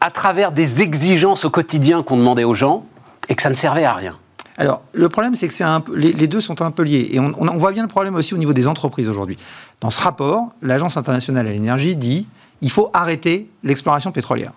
à 0.00 0.10
travers 0.10 0.52
des 0.52 0.80
exigences 0.80 1.44
au 1.44 1.50
quotidien 1.50 2.02
qu'on 2.02 2.16
demandait 2.16 2.44
aux 2.44 2.54
gens 2.54 2.86
et 3.28 3.34
que 3.34 3.42
ça 3.42 3.50
ne 3.50 3.54
servait 3.54 3.84
à 3.84 3.92
rien. 3.92 4.16
Alors, 4.60 4.82
le 4.92 5.08
problème, 5.08 5.34
c'est 5.34 5.48
que 5.48 5.64
un, 5.64 5.82
les, 5.94 6.12
les, 6.12 6.26
deux 6.26 6.42
sont 6.42 6.60
un 6.60 6.70
peu 6.70 6.82
liés. 6.82 7.08
Et 7.12 7.18
on, 7.18 7.32
on, 7.38 7.56
voit 7.56 7.72
bien 7.72 7.80
le 7.80 7.88
problème 7.88 8.14
aussi 8.14 8.34
au 8.34 8.36
niveau 8.36 8.52
des 8.52 8.66
entreprises 8.66 9.08
aujourd'hui. 9.08 9.38
Dans 9.80 9.90
ce 9.90 10.02
rapport, 10.02 10.50
l'Agence 10.60 10.98
internationale 10.98 11.46
à 11.46 11.50
l'énergie 11.50 11.96
dit 11.96 12.26
il 12.60 12.70
faut 12.70 12.90
arrêter 12.92 13.48
l'exploration 13.64 14.12
pétrolière. 14.12 14.52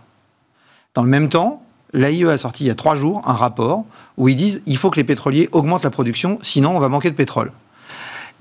Dans 0.93 1.03
le 1.03 1.09
même 1.09 1.29
temps, 1.29 1.63
l'AIE 1.93 2.25
a 2.25 2.37
sorti 2.37 2.65
il 2.65 2.67
y 2.67 2.69
a 2.69 2.75
trois 2.75 2.97
jours 2.97 3.21
un 3.25 3.31
rapport 3.31 3.85
où 4.17 4.27
ils 4.27 4.35
disent 4.35 4.61
il 4.65 4.75
faut 4.75 4.89
que 4.89 4.97
les 4.97 5.05
pétroliers 5.05 5.47
augmentent 5.53 5.85
la 5.85 5.89
production, 5.89 6.37
sinon 6.41 6.75
on 6.75 6.79
va 6.79 6.89
manquer 6.89 7.09
de 7.09 7.15
pétrole. 7.15 7.53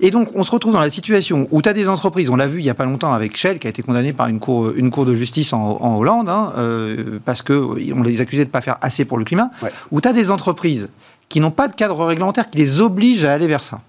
Et 0.01 0.11
donc, 0.11 0.29
on 0.35 0.43
se 0.43 0.51
retrouve 0.51 0.73
dans 0.73 0.81
la 0.81 0.89
situation 0.89 1.47
où 1.51 1.61
tu 1.61 1.69
as 1.69 1.73
des 1.73 1.87
entreprises, 1.87 2.29
on 2.29 2.35
l'a 2.35 2.47
vu 2.47 2.59
il 2.59 2.63
n'y 2.63 2.69
a 2.69 2.73
pas 2.73 2.83
longtemps 2.83 3.13
avec 3.13 3.37
Shell, 3.37 3.57
qui 3.57 3.67
a 3.67 3.69
été 3.69 3.83
condamné 3.83 4.11
par 4.11 4.27
une 4.27 4.39
cour, 4.39 4.71
une 4.75 4.89
cour 4.89 5.05
de 5.05 5.13
justice 5.13 5.53
en, 5.53 5.77
en 5.79 5.97
Hollande, 5.97 6.27
hein, 6.27 6.51
euh, 6.57 7.19
parce 7.23 7.41
qu'on 7.41 7.75
les 8.03 8.19
accusait 8.19 8.43
de 8.43 8.49
ne 8.49 8.51
pas 8.51 8.59
faire 8.59 8.77
assez 8.81 9.05
pour 9.05 9.17
le 9.17 9.23
climat, 9.23 9.49
ouais. 9.61 9.71
où 9.91 10.01
tu 10.01 10.07
as 10.09 10.13
des 10.13 10.29
entreprises 10.29 10.89
qui 11.33 11.39
n'ont 11.39 11.49
pas 11.49 11.67
de 11.67 11.73
cadre 11.73 12.05
réglementaire 12.05 12.47
qui 12.47 12.59
les 12.59 12.79
oblige 12.79 13.25
à 13.25 13.33
aller 13.33 13.47
vers 13.47 13.63
ça, 13.63 13.81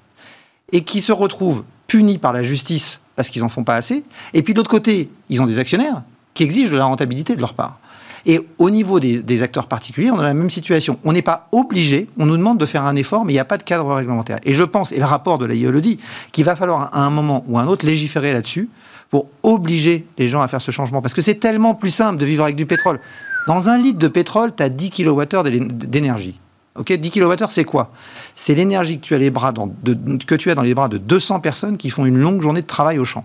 et 0.72 0.80
qui 0.80 1.02
se 1.02 1.12
retrouvent 1.12 1.62
punis 1.86 2.16
par 2.16 2.32
la 2.32 2.42
justice 2.42 3.00
parce 3.16 3.28
qu'ils 3.28 3.42
n'en 3.42 3.50
font 3.50 3.64
pas 3.64 3.76
assez, 3.76 4.02
et 4.32 4.42
puis 4.42 4.54
de 4.54 4.58
l'autre 4.58 4.70
côté, 4.70 5.10
ils 5.28 5.42
ont 5.42 5.46
des 5.46 5.58
actionnaires 5.58 6.04
qui 6.32 6.42
exigent 6.42 6.70
de 6.70 6.78
la 6.78 6.86
rentabilité 6.86 7.36
de 7.36 7.42
leur 7.42 7.52
part. 7.52 7.80
Et 8.24 8.40
au 8.56 8.70
niveau 8.70 8.98
des, 8.98 9.22
des, 9.22 9.42
acteurs 9.42 9.66
particuliers, 9.66 10.10
on 10.10 10.18
a 10.18 10.22
la 10.22 10.32
même 10.32 10.48
situation. 10.48 10.98
On 11.04 11.12
n'est 11.12 11.20
pas 11.20 11.48
obligé, 11.52 12.08
on 12.18 12.24
nous 12.24 12.38
demande 12.38 12.56
de 12.56 12.64
faire 12.64 12.86
un 12.86 12.96
effort, 12.96 13.26
mais 13.26 13.34
il 13.34 13.36
n'y 13.36 13.40
a 13.40 13.44
pas 13.44 13.58
de 13.58 13.62
cadre 13.62 13.92
réglementaire. 13.92 14.38
Et 14.44 14.54
je 14.54 14.62
pense, 14.62 14.92
et 14.92 14.96
le 14.98 15.04
rapport 15.04 15.36
de 15.36 15.44
l'AIE 15.44 15.64
le 15.64 15.82
dit, 15.82 16.00
qu'il 16.32 16.46
va 16.46 16.56
falloir 16.56 16.96
à 16.96 17.04
un 17.04 17.10
moment 17.10 17.44
ou 17.46 17.58
à 17.58 17.60
un 17.60 17.66
autre 17.66 17.84
légiférer 17.84 18.32
là-dessus 18.32 18.70
pour 19.10 19.26
obliger 19.42 20.06
les 20.16 20.30
gens 20.30 20.40
à 20.40 20.48
faire 20.48 20.62
ce 20.62 20.70
changement. 20.70 21.02
Parce 21.02 21.12
que 21.12 21.20
c'est 21.20 21.34
tellement 21.34 21.74
plus 21.74 21.90
simple 21.90 22.18
de 22.18 22.24
vivre 22.24 22.44
avec 22.44 22.56
du 22.56 22.64
pétrole. 22.64 23.00
Dans 23.46 23.68
un 23.68 23.76
litre 23.76 23.98
de 23.98 24.08
pétrole, 24.08 24.56
tu 24.56 24.62
as 24.62 24.70
10 24.70 24.90
kWh 24.92 25.58
d'énergie. 25.86 26.40
Ok, 26.76 26.92
10 26.92 27.10
kWh, 27.10 27.46
c'est 27.48 27.64
quoi? 27.64 27.92
C'est 28.34 28.54
l'énergie 28.54 28.98
que 28.98 29.04
tu 29.04 29.14
as 29.14 29.18
les 29.18 29.30
bras 29.30 29.52
dans, 29.52 29.68
de, 29.82 30.18
que 30.24 30.34
tu 30.34 30.50
as 30.50 30.54
dans 30.54 30.62
les 30.62 30.74
bras 30.74 30.88
de 30.88 30.98
200 30.98 31.40
personnes 31.40 31.76
qui 31.76 31.90
font 31.90 32.04
une 32.04 32.18
longue 32.18 32.42
journée 32.42 32.62
de 32.62 32.66
travail 32.66 32.98
au 32.98 33.04
champ. 33.04 33.24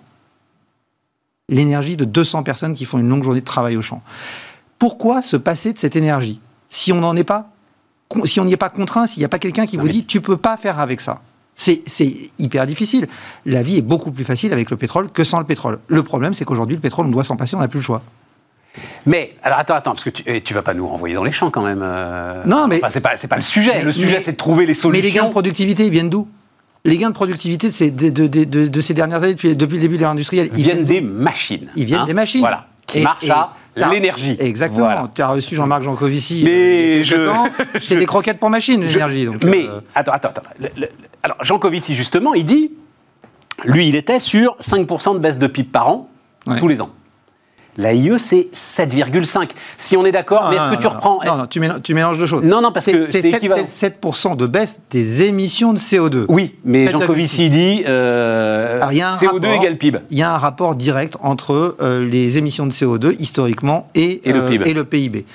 L'énergie 1.49 1.97
de 1.97 2.05
200 2.05 2.43
personnes 2.43 2.75
qui 2.75 2.85
font 2.85 2.99
une 2.99 3.09
longue 3.09 3.23
journée 3.23 3.41
de 3.41 3.45
travail 3.45 3.75
au 3.75 3.81
champ. 3.81 4.03
Pourquoi 4.77 5.21
se 5.21 5.35
passer 5.35 5.73
de 5.73 5.79
cette 5.79 5.95
énergie? 5.95 6.39
Si 6.69 6.93
on 6.93 7.01
n'en 7.01 7.15
est 7.15 7.23
pas, 7.23 7.49
si 8.25 8.39
on 8.39 8.45
n'y 8.45 8.53
est 8.53 8.57
pas 8.57 8.69
contraint, 8.69 9.07
s'il 9.07 9.21
n'y 9.21 9.25
a 9.25 9.29
pas 9.29 9.39
quelqu'un 9.39 9.65
qui 9.65 9.77
vous 9.77 9.87
dit 9.87 10.05
tu 10.05 10.21
peux 10.21 10.37
pas 10.37 10.55
faire 10.55 10.79
avec 10.79 11.01
ça 11.01 11.21
c'est 11.59 12.31
hyper 12.37 12.65
difficile. 12.65 13.07
La 13.45 13.63
vie 13.63 13.77
est 13.77 13.81
beaucoup 13.81 14.11
plus 14.11 14.23
facile 14.23 14.53
avec 14.53 14.71
le 14.71 14.77
pétrole 14.77 15.11
que 15.11 15.23
sans 15.23 15.39
le 15.39 15.45
pétrole. 15.45 15.79
Le 15.87 16.03
problème, 16.03 16.33
c'est 16.33 16.45
qu'aujourd'hui, 16.45 16.75
le 16.75 16.81
pétrole, 16.81 17.05
on 17.07 17.09
doit 17.09 17.23
s'en 17.23 17.35
passer, 17.35 17.55
on 17.55 17.59
n'a 17.59 17.67
plus 17.67 17.79
le 17.79 17.83
choix. 17.83 18.01
Mais, 19.05 19.35
alors 19.43 19.59
attends, 19.59 19.75
attends, 19.75 19.91
parce 19.91 20.03
que 20.03 20.09
tu, 20.09 20.23
ne 20.27 20.53
vas 20.53 20.61
pas 20.61 20.73
nous 20.73 20.87
renvoyer 20.87 21.15
dans 21.15 21.23
les 21.23 21.31
champs 21.31 21.49
quand 21.49 21.63
même. 21.63 21.81
Euh... 21.83 22.43
Non, 22.45 22.67
mais. 22.67 22.77
Enfin, 22.77 22.89
c'est 22.91 23.01
pas, 23.01 23.15
pas 23.15 23.35
le 23.35 23.41
sujet. 23.41 23.83
le 23.83 23.91
sujet, 23.91 24.21
c'est 24.21 24.33
de 24.33 24.37
trouver 24.37 24.65
les 24.65 24.73
solutions. 24.73 25.01
Mais 25.01 25.07
les 25.07 25.13
gains 25.13 25.25
de 25.25 25.31
productivité, 25.31 25.85
ils 25.85 25.91
viennent 25.91 26.09
d'où? 26.09 26.27
Les 26.85 26.97
gains 26.97 27.09
de 27.09 27.15
productivité 27.15 27.67
de 27.67 27.73
ces, 27.73 27.91
de, 27.91 28.09
de, 28.09 28.27
de, 28.45 28.81
ces 28.81 28.93
dernières 28.93 29.23
années, 29.23 29.33
depuis, 29.33 29.55
depuis, 29.55 29.75
le 29.75 29.81
début 29.81 29.95
de 29.95 30.01
l'ère 30.01 30.11
industrielle, 30.11 30.49
ils, 30.55 30.63
viennent, 30.63 30.85
des 30.85 31.01
machines. 31.01 31.69
Ils 31.75 31.85
viennent 31.85 32.01
hein 32.01 32.05
des 32.05 32.13
machines. 32.13 32.39
Voilà. 32.39 32.67
Qui 32.87 33.01
marchent 33.01 33.29
à 33.29 33.53
l'énergie. 33.91 34.37
Exactement. 34.39 34.85
Voilà. 34.85 35.11
Tu 35.13 35.21
as 35.21 35.27
reçu 35.27 35.55
Jean-Marc 35.55 35.83
Jancovici. 35.83 36.41
Mais 36.45 37.03
je. 37.03 37.15
C'est 37.81 37.97
des 37.97 38.05
croquettes 38.05 38.39
pour 38.39 38.49
machines, 38.49 38.81
l'énergie. 38.83 39.27
Mais, 39.43 39.65
euh... 39.67 39.81
attends, 39.93 40.13
attends, 40.13 40.29
attends. 40.29 40.41
Le, 40.59 40.69
le, 40.77 40.89
alors, 41.21 41.43
Jancovici, 41.43 41.95
justement, 41.95 42.33
il 42.33 42.45
dit 42.45 42.71
lui, 43.65 43.87
il 43.87 43.95
était 43.95 44.19
sur 44.19 44.55
5% 44.57 45.15
de 45.15 45.19
baisse 45.19 45.37
de 45.37 45.47
PIB 45.47 45.69
par 45.69 45.89
an, 45.89 46.09
ouais. 46.47 46.59
tous 46.59 46.67
les 46.67 46.81
ans. 46.81 46.91
L'AIE, 47.79 48.19
c'est 48.19 48.49
7,5. 48.53 49.51
Si 49.77 49.95
on 49.95 50.03
est 50.03 50.11
d'accord, 50.11 50.49
mais 50.49 50.57
est-ce 50.57 50.75
que 50.75 50.81
tu 50.81 50.87
reprends 50.87 51.21
Non, 51.25 51.37
non, 51.37 51.45
tu 51.45 51.61
mélanges, 51.61 51.81
tu 51.81 51.93
mélanges 51.93 52.17
deux 52.19 52.25
choses. 52.25 52.43
Non, 52.43 52.61
non, 52.61 52.73
parce 52.73 52.87
que 52.87 53.05
c'est 53.05 53.21
7%, 53.21 53.65
7 53.65 54.37
de 54.37 54.45
baisse 54.47 54.79
des 54.91 55.23
émissions 55.23 55.71
de 55.71 55.79
CO2. 55.79 56.25
Oui, 56.27 56.55
mais 56.65 56.89
Jean 56.89 56.99
Covici 56.99 57.49
dit 57.49 57.83
euh, 57.87 58.75
Alors, 58.75 58.91
y 58.91 59.01
a 59.01 59.13
un 59.13 59.15
CO2 59.15 59.45
rapport, 59.45 59.53
égale 59.53 59.77
PIB. 59.77 59.99
Il 60.11 60.17
y 60.17 60.23
a 60.23 60.33
un 60.33 60.37
rapport 60.37 60.75
direct 60.75 61.15
entre 61.21 61.77
euh, 61.79 62.05
les 62.05 62.37
émissions 62.37 62.65
de 62.65 62.73
CO2 62.73 63.15
historiquement 63.17 63.89
et, 63.95 64.27
et, 64.27 64.33
le, 64.33 64.41
euh, 64.41 64.49
PIB. 64.49 64.69
et 64.69 64.73
le 64.73 64.83
PIB. 64.83 65.25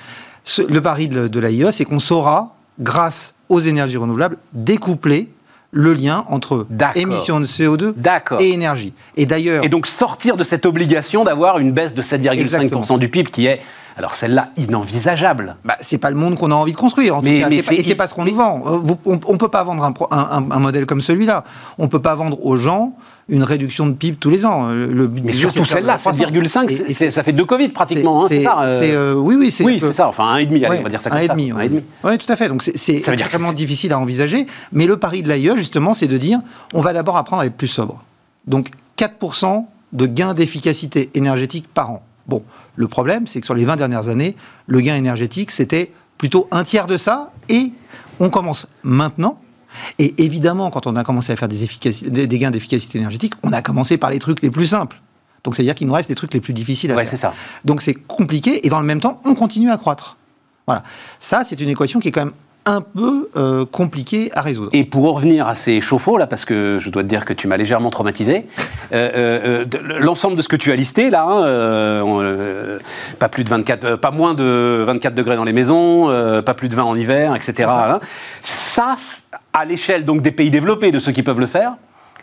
Ce, 0.43 0.61
le 0.61 0.81
pari 0.81 1.07
de, 1.07 1.27
de 1.27 1.39
l'AIE, 1.39 1.71
c'est 1.71 1.83
qu'on 1.85 1.99
saura, 1.99 2.55
grâce 2.79 3.33
aux 3.49 3.59
énergies 3.59 3.97
renouvelables, 3.97 4.37
découpler 4.53 5.29
le 5.75 5.93
lien 5.93 6.23
entre 6.29 6.65
émissions 6.95 7.41
de 7.41 7.45
CO2 7.45 7.93
et 8.39 8.53
énergie. 8.53 8.93
Et 9.17 9.25
d'ailleurs. 9.25 9.63
Et 9.63 9.69
donc 9.69 9.85
sortir 9.85 10.37
de 10.37 10.43
cette 10.45 10.65
obligation 10.65 11.25
d'avoir 11.25 11.59
une 11.59 11.73
baisse 11.73 11.93
de 11.93 12.01
7,5% 12.01 12.97
du 12.97 13.09
PIB 13.09 13.29
qui 13.29 13.45
est. 13.45 13.61
Alors 13.97 14.15
celle-là, 14.15 14.49
inenvisageable. 14.57 15.55
Bah, 15.63 15.77
c'est 15.79 15.97
pas 15.97 16.09
le 16.09 16.17
monde 16.17 16.35
qu'on 16.35 16.51
a 16.51 16.55
envie 16.55 16.73
de 16.73 16.77
construire. 16.77 17.17
En 17.17 17.21
mais, 17.21 17.35
tout 17.35 17.43
cas. 17.43 17.49
Mais 17.49 17.63
pas, 17.63 17.73
et 17.73 17.83
c'est 17.83 17.95
pas 17.95 18.07
ce 18.07 18.13
qu'on 18.13 18.25
nous 18.25 18.35
vend. 18.35 18.61
On, 19.05 19.33
ne 19.33 19.37
peut 19.37 19.49
pas 19.49 19.63
vendre 19.63 19.83
un, 19.83 19.93
un, 20.11 20.51
un 20.51 20.59
modèle 20.59 20.85
comme 20.85 21.01
celui-là. 21.01 21.43
On 21.77 21.87
peut 21.87 22.01
pas 22.01 22.15
vendre 22.15 22.45
aux 22.45 22.57
gens 22.57 22.95
une 23.27 23.43
réduction 23.43 23.87
de 23.87 23.93
PIB 23.93 24.17
tous 24.17 24.29
les 24.29 24.45
ans. 24.45 24.69
Le 24.69 25.09
mais 25.23 25.33
surtout 25.33 25.65
celle-là, 25.65 25.97
7,5, 25.97 27.09
ça 27.09 27.23
fait 27.23 27.33
deux 27.33 27.45
Covid 27.45 27.69
pratiquement, 27.69 28.27
c'est 28.27 28.45
hein, 28.45 28.67
ça 28.67 28.83
euh... 28.83 29.15
Oui, 29.15 29.35
oui, 29.35 29.49
c'est 29.49 29.63
oui, 29.63 29.79
c'est 29.79 29.93
ça. 29.93 30.07
Enfin, 30.07 30.25
un 30.25 30.37
et 30.37 30.45
demi, 30.45 30.63
allez, 30.63 30.75
ouais, 30.75 30.79
on 30.79 30.83
va 30.83 30.89
dire 30.89 31.01
ça 31.01 31.09
comme 31.09 31.19
un 31.19 31.25
ça. 31.25 31.33
Et 31.33 31.35
demi, 31.35 31.51
un 31.51 31.59
et 31.59 31.69
demi. 31.69 31.83
Oui, 32.03 32.17
tout 32.17 32.31
à 32.31 32.35
fait. 32.35 32.49
Donc 32.49 32.61
c'est 32.63 32.95
extrêmement 32.95 33.53
difficile 33.53 33.93
à 33.93 33.99
envisager. 33.99 34.45
Mais 34.71 34.85
le 34.85 34.97
pari 34.97 35.23
de 35.23 35.29
l'AIE, 35.29 35.53
justement, 35.57 35.93
c'est 35.93 36.07
de 36.07 36.17
dire 36.17 36.39
on 36.73 36.81
va 36.81 36.93
d'abord 36.93 37.17
apprendre 37.17 37.41
à 37.41 37.45
être 37.45 37.55
plus 37.57 37.67
sobre. 37.67 38.03
Donc 38.45 38.69
4% 38.97 39.65
de 39.93 40.05
gain 40.05 40.33
d'efficacité 40.33 41.09
énergétique 41.13 41.65
par 41.73 41.91
an. 41.91 42.03
Bon, 42.27 42.43
le 42.75 42.87
problème, 42.87 43.27
c'est 43.27 43.39
que 43.39 43.45
sur 43.45 43.53
les 43.53 43.65
20 43.65 43.75
dernières 43.75 44.07
années, 44.07 44.35
le 44.67 44.81
gain 44.81 44.95
énergétique, 44.95 45.51
c'était 45.51 45.91
plutôt 46.17 46.47
un 46.51 46.63
tiers 46.63 46.87
de 46.87 46.97
ça, 46.97 47.31
et 47.49 47.71
on 48.19 48.29
commence 48.29 48.67
maintenant. 48.83 49.39
Et 49.99 50.23
évidemment, 50.23 50.69
quand 50.69 50.87
on 50.87 50.95
a 50.95 51.03
commencé 51.03 51.33
à 51.33 51.35
faire 51.35 51.49
des, 51.49 52.39
gains 52.39 52.51
d'efficacité 52.51 52.97
énergétique, 52.97 53.33
on 53.43 53.51
a 53.51 53.61
commencé 53.61 53.97
par 53.97 54.09
les 54.09 54.19
trucs 54.19 54.41
les 54.41 54.49
plus 54.49 54.67
simples. 54.67 55.01
Donc, 55.43 55.55
c'est-à-dire 55.55 55.75
qu'il 55.75 55.87
nous 55.87 55.93
reste 55.93 56.09
des 56.09 56.15
trucs 56.15 56.33
les 56.33 56.39
plus 56.39 56.53
difficiles 56.53 56.91
à 56.91 56.95
ouais, 56.95 57.03
faire. 57.03 57.11
c'est 57.11 57.17
ça. 57.17 57.33
Donc, 57.65 57.81
c'est 57.81 57.93
compliqué, 57.93 58.65
et 58.65 58.69
dans 58.69 58.79
le 58.79 58.85
même 58.85 59.01
temps, 59.01 59.21
on 59.25 59.35
continue 59.35 59.69
à 59.69 59.77
croître. 59.77 60.17
Voilà. 60.65 60.81
Ça, 61.19 61.43
c'est 61.43 61.59
une 61.61 61.69
équation 61.69 61.99
qui 61.99 62.07
est 62.07 62.11
quand 62.11 62.25
même 62.25 62.33
un 62.65 62.81
peu 62.81 63.29
euh, 63.35 63.65
compliqué 63.65 64.31
à 64.33 64.41
résoudre. 64.41 64.69
Et 64.73 64.85
pour 64.85 65.13
revenir 65.13 65.47
à 65.47 65.55
ces 65.55 65.81
chauffe-eau, 65.81 66.17
là, 66.17 66.25
parce 66.25 66.45
que 66.45 66.79
je 66.81 66.89
dois 66.89 67.03
te 67.03 67.07
dire 67.07 67.25
que 67.25 67.33
tu 67.33 67.47
m'as 67.47 67.57
légèrement 67.57 67.91
traumatisé, 67.91 68.45
euh, 68.91 69.65
euh, 69.65 69.99
l'ensemble 69.99 70.35
de 70.35 70.41
ce 70.41 70.49
que 70.49 70.55
tu 70.55 70.71
as 70.71 70.75
listé, 70.75 71.09
là, 71.09 71.25
hein, 71.27 72.79
pas, 73.19 73.29
plus 73.29 73.43
de 73.43 73.49
24, 73.49 73.97
pas 73.97 74.11
moins 74.11 74.33
de 74.33 74.83
24 74.85 75.13
degrés 75.13 75.35
dans 75.35 75.43
les 75.43 75.53
maisons, 75.53 76.11
pas 76.43 76.53
plus 76.53 76.69
de 76.69 76.75
20 76.75 76.83
en 76.83 76.95
hiver, 76.95 77.35
etc. 77.35 77.53
Ça, 77.57 77.91
hein, 77.91 77.99
ça 78.41 78.95
à 79.53 79.65
l'échelle 79.65 80.03
donc 80.03 80.21
des 80.21 80.31
pays 80.31 80.49
développés, 80.49 80.91
de 80.91 80.99
ceux 80.99 81.11
qui 81.11 81.23
peuvent 81.23 81.39
le 81.39 81.45
faire, 81.45 81.73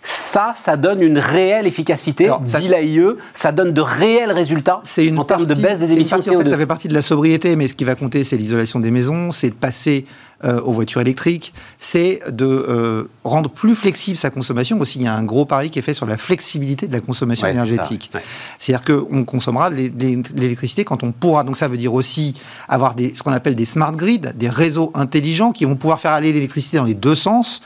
ça, 0.03 0.53
ça 0.57 0.77
donne 0.77 1.01
une 1.01 1.19
réelle 1.19 1.67
efficacité, 1.67 2.25
Alors, 2.25 2.43
ça, 2.45 2.59
dit 2.59 2.69
l'AIE, 2.69 3.01
ça 3.35 3.53
donne 3.53 3.73
de 3.73 3.81
réels 3.81 4.33
résultats 4.33 4.81
une 4.99 5.19
en 5.19 5.25
termes 5.25 5.47
de 5.47 5.55
baisse 5.55 5.79
des 5.79 5.93
émissions 5.93 6.17
partie, 6.17 6.31
de 6.31 6.35
CO2. 6.35 6.39
En 6.39 6.43
fait, 6.43 6.51
ça 6.51 6.59
fait 6.59 6.67
partie 6.67 6.89
de 6.89 6.95
la 6.95 7.03
sobriété, 7.03 7.55
mais 7.55 7.69
ce 7.69 7.75
qui 7.75 7.85
va 7.85 7.95
compter, 7.95 8.25
c'est 8.25 8.37
l'isolation 8.37 8.81
des 8.81 8.91
maisons, 8.91 9.31
c'est 9.31 9.51
de 9.51 9.55
passer 9.55 10.05
euh, 10.45 10.61
aux 10.61 10.73
voitures 10.73 11.01
électriques, 11.01 11.55
c'est 11.79 12.21
de 12.29 12.45
euh, 12.45 13.05
rendre 13.25 13.49
plus 13.49 13.75
flexible 13.75 14.17
sa 14.17 14.31
consommation. 14.31 14.79
Aussi, 14.81 14.99
il 14.99 15.05
y 15.05 15.07
a 15.07 15.15
un 15.15 15.23
gros 15.23 15.45
pari 15.45 15.71
qui 15.71 15.79
est 15.79 15.83
fait 15.83 15.95
sur 15.95 16.07
la 16.07 16.17
flexibilité 16.17 16.89
de 16.89 16.93
la 16.93 17.01
consommation 17.01 17.47
ouais, 17.47 17.53
énergétique. 17.53 18.11
Ouais. 18.15 18.21
C'est-à-dire 18.59 18.85
qu'on 18.85 19.25
consommera 19.25 19.71
l'électricité 19.71 20.85
quand 20.85 21.05
on 21.05 21.13
pourra. 21.13 21.45
Donc 21.45 21.57
ça 21.57 21.69
veut 21.69 21.77
dire 21.77 21.95
aussi 21.95 22.35
avoir 22.69 22.95
des, 22.95 23.13
ce 23.15 23.23
qu'on 23.23 23.33
appelle 23.33 23.55
des 23.55 23.65
smart 23.65 23.93
grids, 23.93 24.19
des 24.19 24.49
réseaux 24.49 24.91
intelligents 24.95 25.53
qui 25.53 25.65
vont 25.65 25.77
pouvoir 25.77 26.01
faire 26.01 26.13
aller 26.13 26.33
l'électricité 26.33 26.77
dans 26.77 26.85
les 26.85 26.95
deux 26.95 27.15
sens. 27.15 27.61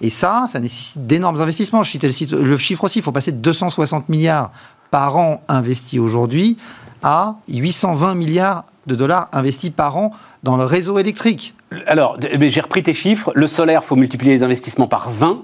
Et 0.00 0.10
ça, 0.10 0.46
ça 0.48 0.58
nécessite 0.58 1.06
d'énormes 1.06 1.40
investissements. 1.40 1.82
Je 1.82 1.90
citais 1.90 2.08
le, 2.08 2.42
le 2.42 2.58
chiffre 2.58 2.84
aussi, 2.84 3.00
il 3.00 3.02
faut 3.02 3.12
passer 3.12 3.32
de 3.32 3.38
260 3.38 4.08
milliards 4.08 4.52
par 4.90 5.16
an 5.16 5.42
investis 5.48 6.00
aujourd'hui 6.00 6.56
à 7.02 7.36
820 7.48 8.14
milliards 8.14 8.64
de 8.86 8.94
dollars 8.94 9.28
investis 9.32 9.70
par 9.70 9.96
an 9.96 10.12
dans 10.42 10.56
le 10.56 10.64
réseau 10.64 10.98
électrique. 10.98 11.54
Alors, 11.86 12.18
j'ai 12.20 12.60
repris 12.60 12.82
tes 12.82 12.94
chiffres. 12.94 13.32
Le 13.34 13.46
solaire, 13.46 13.82
il 13.84 13.86
faut 13.86 13.96
multiplier 13.96 14.32
les 14.32 14.42
investissements 14.42 14.88
par 14.88 15.10
20, 15.10 15.42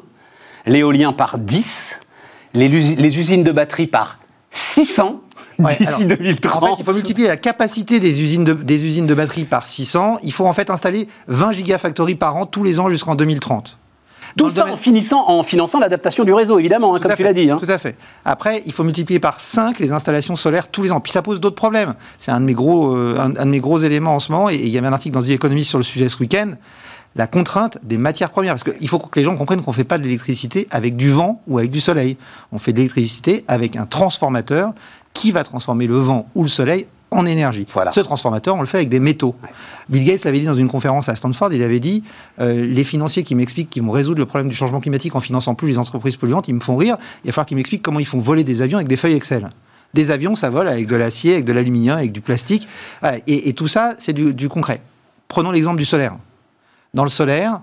l'éolien 0.67 1.13
par 1.13 1.39
10, 1.39 2.01
les, 2.55 2.69
les, 2.69 3.19
usines 3.19 3.45
de 3.45 3.53
batterie 3.53 3.87
par 3.87 4.19
600. 4.51 5.21
d'ici 5.59 6.07
2030. 6.07 6.63
En 6.63 6.67
fait, 6.67 6.73
il 6.79 6.85
faut 6.85 6.93
multiplier 6.93 7.29
la 7.29 7.37
capacité 7.37 8.01
des 8.01 8.23
usines 8.23 8.45
de, 8.45 8.53
des 8.53 8.85
usines 8.85 9.07
de 9.07 9.15
batterie 9.15 9.45
par 9.45 9.67
600. 9.67 10.19
Il 10.23 10.33
faut 10.33 10.47
en 10.47 10.53
fait 10.53 10.71
installer 10.71 11.09
20 11.27 11.53
gigafactories 11.53 12.15
par 12.15 12.37
an 12.37 12.47
tous 12.47 12.63
les 12.63 12.79
ans 12.79 12.89
jusqu'en 12.89 13.15
2030. 13.15 13.79
Tout 14.37 14.51
ça 14.51 14.67
en, 14.71 14.77
finissant, 14.77 15.29
en 15.29 15.43
finançant 15.43 15.79
l'adaptation 15.79 16.25
du 16.25 16.33
réseau, 16.33 16.59
évidemment, 16.59 16.95
hein, 16.95 17.01
comme 17.01 17.15
tu 17.15 17.23
l'as 17.23 17.33
dit. 17.33 17.51
Hein. 17.51 17.59
Tout 17.61 17.71
à 17.71 17.79
fait. 17.79 17.97
Après, 18.25 18.63
il 18.67 18.73
faut 18.73 18.85
multiplier 18.85 19.21
par 19.21 19.41
5 19.41 19.79
les 19.79 19.93
installations 19.93 20.37
solaires 20.37 20.69
tous 20.69 20.83
les 20.83 20.93
ans. 20.93 21.01
Puis 21.01 21.13
ça 21.13 21.23
pose 21.23 21.41
d'autres 21.41 21.57
problèmes. 21.57 21.95
C'est 22.19 22.31
un, 22.31 22.41
de 22.41 22.45
mes 22.45 22.55
gros, 22.55 22.95
euh, 22.95 23.19
un, 23.19 23.31
de 23.31 23.51
mes 23.51 23.61
gros 23.61 23.79
éléments 23.79 24.15
en 24.15 24.21
ce 24.21 24.33
moment. 24.33 24.51
Et, 24.51 24.57
il 24.57 24.69
y 24.69 24.79
avait 24.79 24.87
un 24.87 24.93
article 24.93 25.15
dans 25.15 25.23
The 25.23 25.31
Economist 25.31 25.71
sur 25.71 25.79
le 25.79 25.85
sujet 25.85 26.09
ce 26.09 26.19
week-end. 26.19 26.53
La 27.17 27.27
contrainte 27.27 27.79
des 27.83 27.99
matières 27.99 28.31
premières. 28.31 28.55
Parce 28.55 28.65
qu'il 28.65 28.89
faut 28.89 28.99
que 28.99 29.19
les 29.19 29.25
gens 29.25 29.37
comprennent 29.37 29.63
qu'on 29.63 29.71
ne 29.71 29.77
fait 29.77 29.85
pas 29.85 29.99
de 29.99 30.05
l'électricité 30.05 30.69
avec 30.71 30.97
du 30.97 31.11
vent 31.11 31.41
ou 31.47 31.59
avec 31.59 31.71
du 31.71 31.81
soleil. 31.81 32.17
On 32.53 32.59
fait 32.59 32.73
de 32.73 32.79
l'électricité 32.79 33.45
avec 33.49 33.77
un 33.77 33.87
transformateur 33.87 34.73
qui 35.15 35.33
va 35.33 35.43
transformer 35.43 35.87
le 35.87 35.99
vent 35.99 36.29
ou 36.35 36.43
le 36.43 36.49
soleil 36.49 36.87
en 37.11 37.27
énergie. 37.27 37.67
Ce 37.93 38.01
transformateur, 38.01 38.57
on 38.57 38.61
le 38.61 38.67
fait 38.67 38.79
avec 38.79 38.89
des 38.89 39.01
métaux. 39.01 39.35
Bill 39.89 40.05
Gates 40.05 40.25
l'avait 40.25 40.41
dit 40.41 40.47
dans 40.47 40.55
une 40.55 40.69
conférence 40.69 41.09
à 41.09 41.17
Stanford, 41.17 41.53
il 41.53 41.63
avait 41.63 41.81
dit 41.81 42.03
euh, 42.41 42.67
les 42.67 42.85
financiers 42.85 43.23
qui 43.23 43.35
m'expliquent 43.35 43.71
qu'ils 43.71 43.83
vont 43.83 43.91
résoudre 43.91 44.19
le 44.19 44.27
problème 44.27 44.49
du 44.49 44.57
changement 44.57 44.81
climatique 44.81 45.15
en 45.17 45.21
finançant 45.21 45.55
plus 45.55 45.69
les 45.69 45.79
entreprises 45.79 46.17
polluantes, 46.17 46.49
ils 46.49 46.55
me 46.55 46.61
font 46.61 46.77
rire. 46.77 46.97
Il 47.25 47.29
va 47.29 47.33
falloir 47.33 47.47
qu'ils 47.47 47.57
m'expliquent 47.57 47.83
comment 47.83 48.01
ils 48.01 48.07
font 48.07 48.19
voler 48.19 48.45
des 48.45 48.63
avions 48.63 48.79
avec 48.79 48.89
des 48.89 48.97
feuilles 48.97 49.15
Excel. 49.15 49.49
Des 49.95 50.11
avions, 50.11 50.35
ça 50.35 50.51
vole 50.51 50.69
avec 50.69 50.87
de 50.87 50.97
l'acier, 50.97 51.33
avec 51.35 51.45
de 51.47 51.53
l'aluminium, 51.53 51.97
avec 51.97 52.13
du 52.13 52.21
plastique. 52.21 52.69
Et, 53.27 53.53
tout 53.55 53.69
ça, 53.69 53.95
c'est 53.99 54.13
du, 54.13 54.49
concret. 54.51 54.83
Prenons 55.29 55.51
l'exemple 55.51 55.79
du 55.79 55.87
solaire. 55.87 56.17
Dans 56.93 57.05
le 57.05 57.09
solaire, 57.09 57.61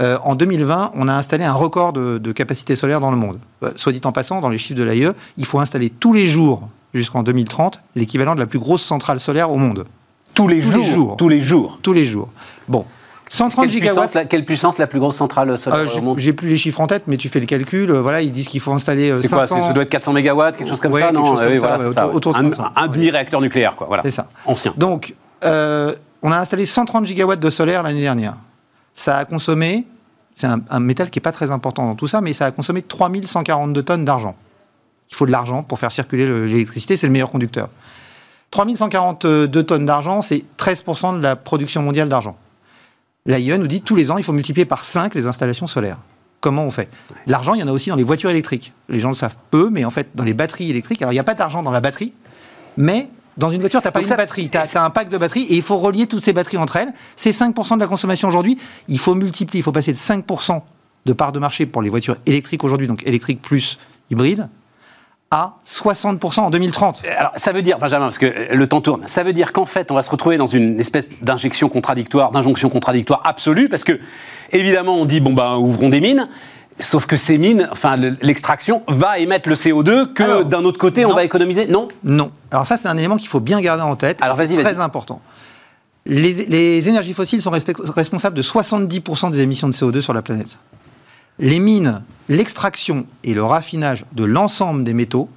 euh, 0.00 0.18
en 0.22 0.34
2020, 0.34 0.92
on 0.94 1.08
a 1.08 1.14
installé 1.14 1.44
un 1.44 1.52
record 1.52 1.94
de, 1.94 2.32
capacité 2.32 2.76
solaire 2.76 3.00
dans 3.00 3.10
le 3.10 3.16
monde. 3.16 3.38
Euh, 3.62 3.70
soit 3.76 3.92
dit 3.92 4.02
en 4.04 4.12
passant, 4.12 4.42
dans 4.42 4.50
les 4.50 4.58
chiffres 4.58 4.78
de 4.78 4.84
l'AIE, 4.84 5.12
il 5.38 5.46
faut 5.46 5.60
installer 5.60 5.88
tous 5.88 6.12
les 6.12 6.28
jours 6.28 6.68
jusqu'en 6.94 7.22
2030 7.22 7.80
l'équivalent 7.94 8.34
de 8.34 8.40
la 8.40 8.46
plus 8.46 8.58
grosse 8.58 8.82
centrale 8.82 9.20
solaire 9.20 9.50
au 9.50 9.56
monde. 9.56 9.84
Tous 10.34 10.48
les, 10.48 10.62
jours, 10.62 11.16
Tous 11.16 11.28
les 11.28 11.40
jours. 11.40 11.78
Tous 11.82 11.92
les 11.92 12.06
jours. 12.06 12.28
Bon. 12.68 12.86
130 13.28 13.64
quelle 13.64 13.70
gigawatts. 13.70 13.94
Puissance, 13.94 14.14
la, 14.14 14.24
quelle 14.26 14.44
puissance 14.44 14.78
la 14.78 14.86
plus 14.86 15.00
grosse 15.00 15.16
centrale 15.16 15.56
solaire 15.56 15.80
euh, 15.80 15.98
au 15.98 16.02
monde? 16.02 16.18
J'ai 16.18 16.32
plus 16.32 16.48
les 16.48 16.58
chiffres 16.58 16.80
en 16.80 16.86
tête, 16.86 17.04
mais 17.06 17.16
tu 17.16 17.28
fais 17.30 17.40
le 17.40 17.46
calcul. 17.46 17.90
Euh, 17.90 18.02
voilà, 18.02 18.20
ils 18.20 18.32
disent 18.32 18.48
qu'il 18.48 18.60
faut 18.60 18.72
installer. 18.72 19.10
Euh, 19.10 19.18
c'est 19.18 19.28
quoi 19.28 19.46
Ça 19.46 19.72
doit 19.72 19.82
être 19.82 19.88
400 19.88 20.12
mégawatts, 20.12 20.56
quelque 20.56 20.68
chose 20.68 20.80
comme 20.80 20.92
ça, 20.98 21.12
non 21.12 21.32
autour, 22.12 22.34
de 22.34 22.60
un, 22.60 22.72
un 22.76 22.88
demi-réacteur 22.88 23.40
nucléaire, 23.40 23.74
quoi. 23.74 23.86
Voilà. 23.86 24.02
C'est 24.02 24.10
ça. 24.10 24.28
Ancien. 24.44 24.74
Donc, 24.76 25.14
on 25.42 26.30
a 26.30 26.38
installé 26.38 26.66
130 26.66 27.06
gigawatts 27.06 27.40
de 27.40 27.50
solaire 27.50 27.82
l'année 27.82 28.02
dernière. 28.02 28.36
Ça 28.94 29.16
a 29.16 29.24
consommé, 29.24 29.86
c'est 30.36 30.46
un, 30.46 30.60
un, 30.68 30.80
métal 30.80 31.08
qui 31.08 31.18
n'est 31.18 31.22
pas 31.22 31.32
très 31.32 31.50
important 31.50 31.86
dans 31.86 31.94
tout 31.94 32.06
ça, 32.06 32.20
mais 32.20 32.34
ça 32.34 32.44
a 32.44 32.50
consommé 32.50 32.82
3142 32.82 33.82
tonnes 33.82 34.04
d'argent. 34.04 34.36
Il 35.12 35.16
faut 35.16 35.26
de 35.26 35.30
l'argent 35.30 35.62
pour 35.62 35.78
faire 35.78 35.92
circuler 35.92 36.26
l'électricité, 36.46 36.96
c'est 36.96 37.06
le 37.06 37.12
meilleur 37.12 37.30
conducteur. 37.30 37.68
3142 38.50 39.62
tonnes 39.62 39.86
d'argent, 39.86 40.22
c'est 40.22 40.42
13% 40.58 41.18
de 41.18 41.22
la 41.22 41.36
production 41.36 41.82
mondiale 41.82 42.08
d'argent. 42.08 42.36
L'AIE 43.26 43.56
nous 43.58 43.66
dit 43.66 43.82
tous 43.82 43.94
les 43.94 44.10
ans, 44.10 44.18
il 44.18 44.24
faut 44.24 44.32
multiplier 44.32 44.64
par 44.64 44.84
5 44.84 45.14
les 45.14 45.26
installations 45.26 45.66
solaires. 45.66 45.98
Comment 46.40 46.64
on 46.64 46.70
fait? 46.70 46.88
L'argent, 47.26 47.54
il 47.54 47.60
y 47.60 47.62
en 47.62 47.68
a 47.68 47.72
aussi 47.72 47.90
dans 47.90 47.96
les 47.96 48.02
voitures 48.02 48.30
électriques. 48.30 48.72
Les 48.88 49.00
gens 49.00 49.10
le 49.10 49.14
savent 49.14 49.36
peu, 49.50 49.70
mais 49.70 49.84
en 49.84 49.90
fait, 49.90 50.08
dans 50.14 50.24
les 50.24 50.34
batteries 50.34 50.70
électriques, 50.70 51.00
alors 51.02 51.12
il 51.12 51.16
n'y 51.16 51.20
a 51.20 51.24
pas 51.24 51.34
d'argent 51.34 51.62
dans 51.62 51.70
la 51.70 51.80
batterie, 51.80 52.14
mais 52.76 53.08
dans 53.36 53.50
une 53.50 53.60
voiture, 53.60 53.80
tu 53.80 53.86
n'as 53.86 53.92
pas 53.92 54.00
une 54.00 54.08
batterie, 54.08 54.48
tu 54.50 54.58
as, 54.58 54.84
un 54.84 54.90
pack 54.90 55.08
de 55.08 55.18
batteries 55.18 55.44
et 55.44 55.56
il 55.56 55.62
faut 55.62 55.78
relier 55.78 56.06
toutes 56.06 56.24
ces 56.24 56.32
batteries 56.32 56.56
entre 56.56 56.76
elles. 56.76 56.92
C'est 57.16 57.30
5% 57.30 57.74
de 57.74 57.80
la 57.80 57.86
consommation 57.86 58.28
aujourd'hui. 58.28 58.58
Il 58.88 58.98
faut 58.98 59.14
multiplier, 59.14 59.60
il 59.60 59.62
faut 59.62 59.72
passer 59.72 59.92
de 59.92 59.98
5% 59.98 60.62
de 61.04 61.12
part 61.12 61.32
de 61.32 61.38
marché 61.38 61.66
pour 61.66 61.82
les 61.82 61.90
voitures 61.90 62.16
électriques 62.26 62.64
aujourd'hui, 62.64 62.86
donc 62.86 63.06
électriques 63.06 63.40
plus 63.40 63.78
hybrides, 64.10 64.48
à 65.32 65.54
60% 65.66 66.40
en 66.40 66.50
2030. 66.50 67.02
Alors, 67.16 67.32
ça 67.36 67.52
veut 67.52 67.62
dire, 67.62 67.78
Benjamin, 67.78 68.04
parce 68.04 68.18
que 68.18 68.54
le 68.54 68.66
temps 68.66 68.82
tourne, 68.82 69.02
ça 69.06 69.24
veut 69.24 69.32
dire 69.32 69.52
qu'en 69.52 69.64
fait, 69.64 69.90
on 69.90 69.94
va 69.94 70.02
se 70.02 70.10
retrouver 70.10 70.36
dans 70.36 70.46
une 70.46 70.78
espèce 70.78 71.08
d'injection 71.22 71.70
contradictoire, 71.70 72.30
d'injonction 72.32 72.68
contradictoire 72.68 73.22
absolue, 73.24 73.70
parce 73.70 73.82
que, 73.82 73.98
évidemment, 74.52 74.94
on 74.94 75.06
dit, 75.06 75.20
bon, 75.20 75.32
ben, 75.32 75.56
ouvrons 75.56 75.88
des 75.88 76.00
mines. 76.00 76.28
Sauf 76.80 77.06
que 77.06 77.16
ces 77.16 77.36
mines, 77.36 77.68
enfin 77.70 77.96
l'extraction, 77.96 78.82
va 78.88 79.18
émettre 79.18 79.48
le 79.48 79.54
CO2 79.54 80.14
que 80.14 80.42
d'un 80.42 80.64
autre 80.64 80.78
côté 80.78 81.04
on 81.04 81.12
va 81.12 81.22
économiser 81.22 81.66
Non 81.66 81.88
Non. 82.02 82.32
Alors 82.50 82.66
ça 82.66 82.78
c'est 82.78 82.88
un 82.88 82.96
élément 82.96 83.18
qu'il 83.18 83.28
faut 83.28 83.40
bien 83.40 83.60
garder 83.60 83.82
en 83.82 83.94
tête. 83.94 84.20
Alors 84.22 84.36
c'est 84.36 84.48
très 84.48 84.80
important. 84.80 85.20
Les, 86.06 86.46
les, 86.46 86.88
énergies 86.88 87.12
fossiles 87.12 87.42
sont 87.42 87.50
responsables 87.50 88.34
de 88.34 88.42
70% 88.42 89.30
des 89.30 89.40
émissions 89.42 89.68
de 89.68 89.74
CO2 89.74 90.00
sur 90.00 90.14
la 90.14 90.22
planète 90.22 90.56
les 91.38 91.58
mines, 91.58 92.02
l'extraction 92.28 93.06
et 93.24 93.34
le 93.34 93.44
raffinage 93.44 94.04
de 94.12 94.24
l'ensemble 94.24 94.84
des 94.84 94.94
métaux 94.94 95.28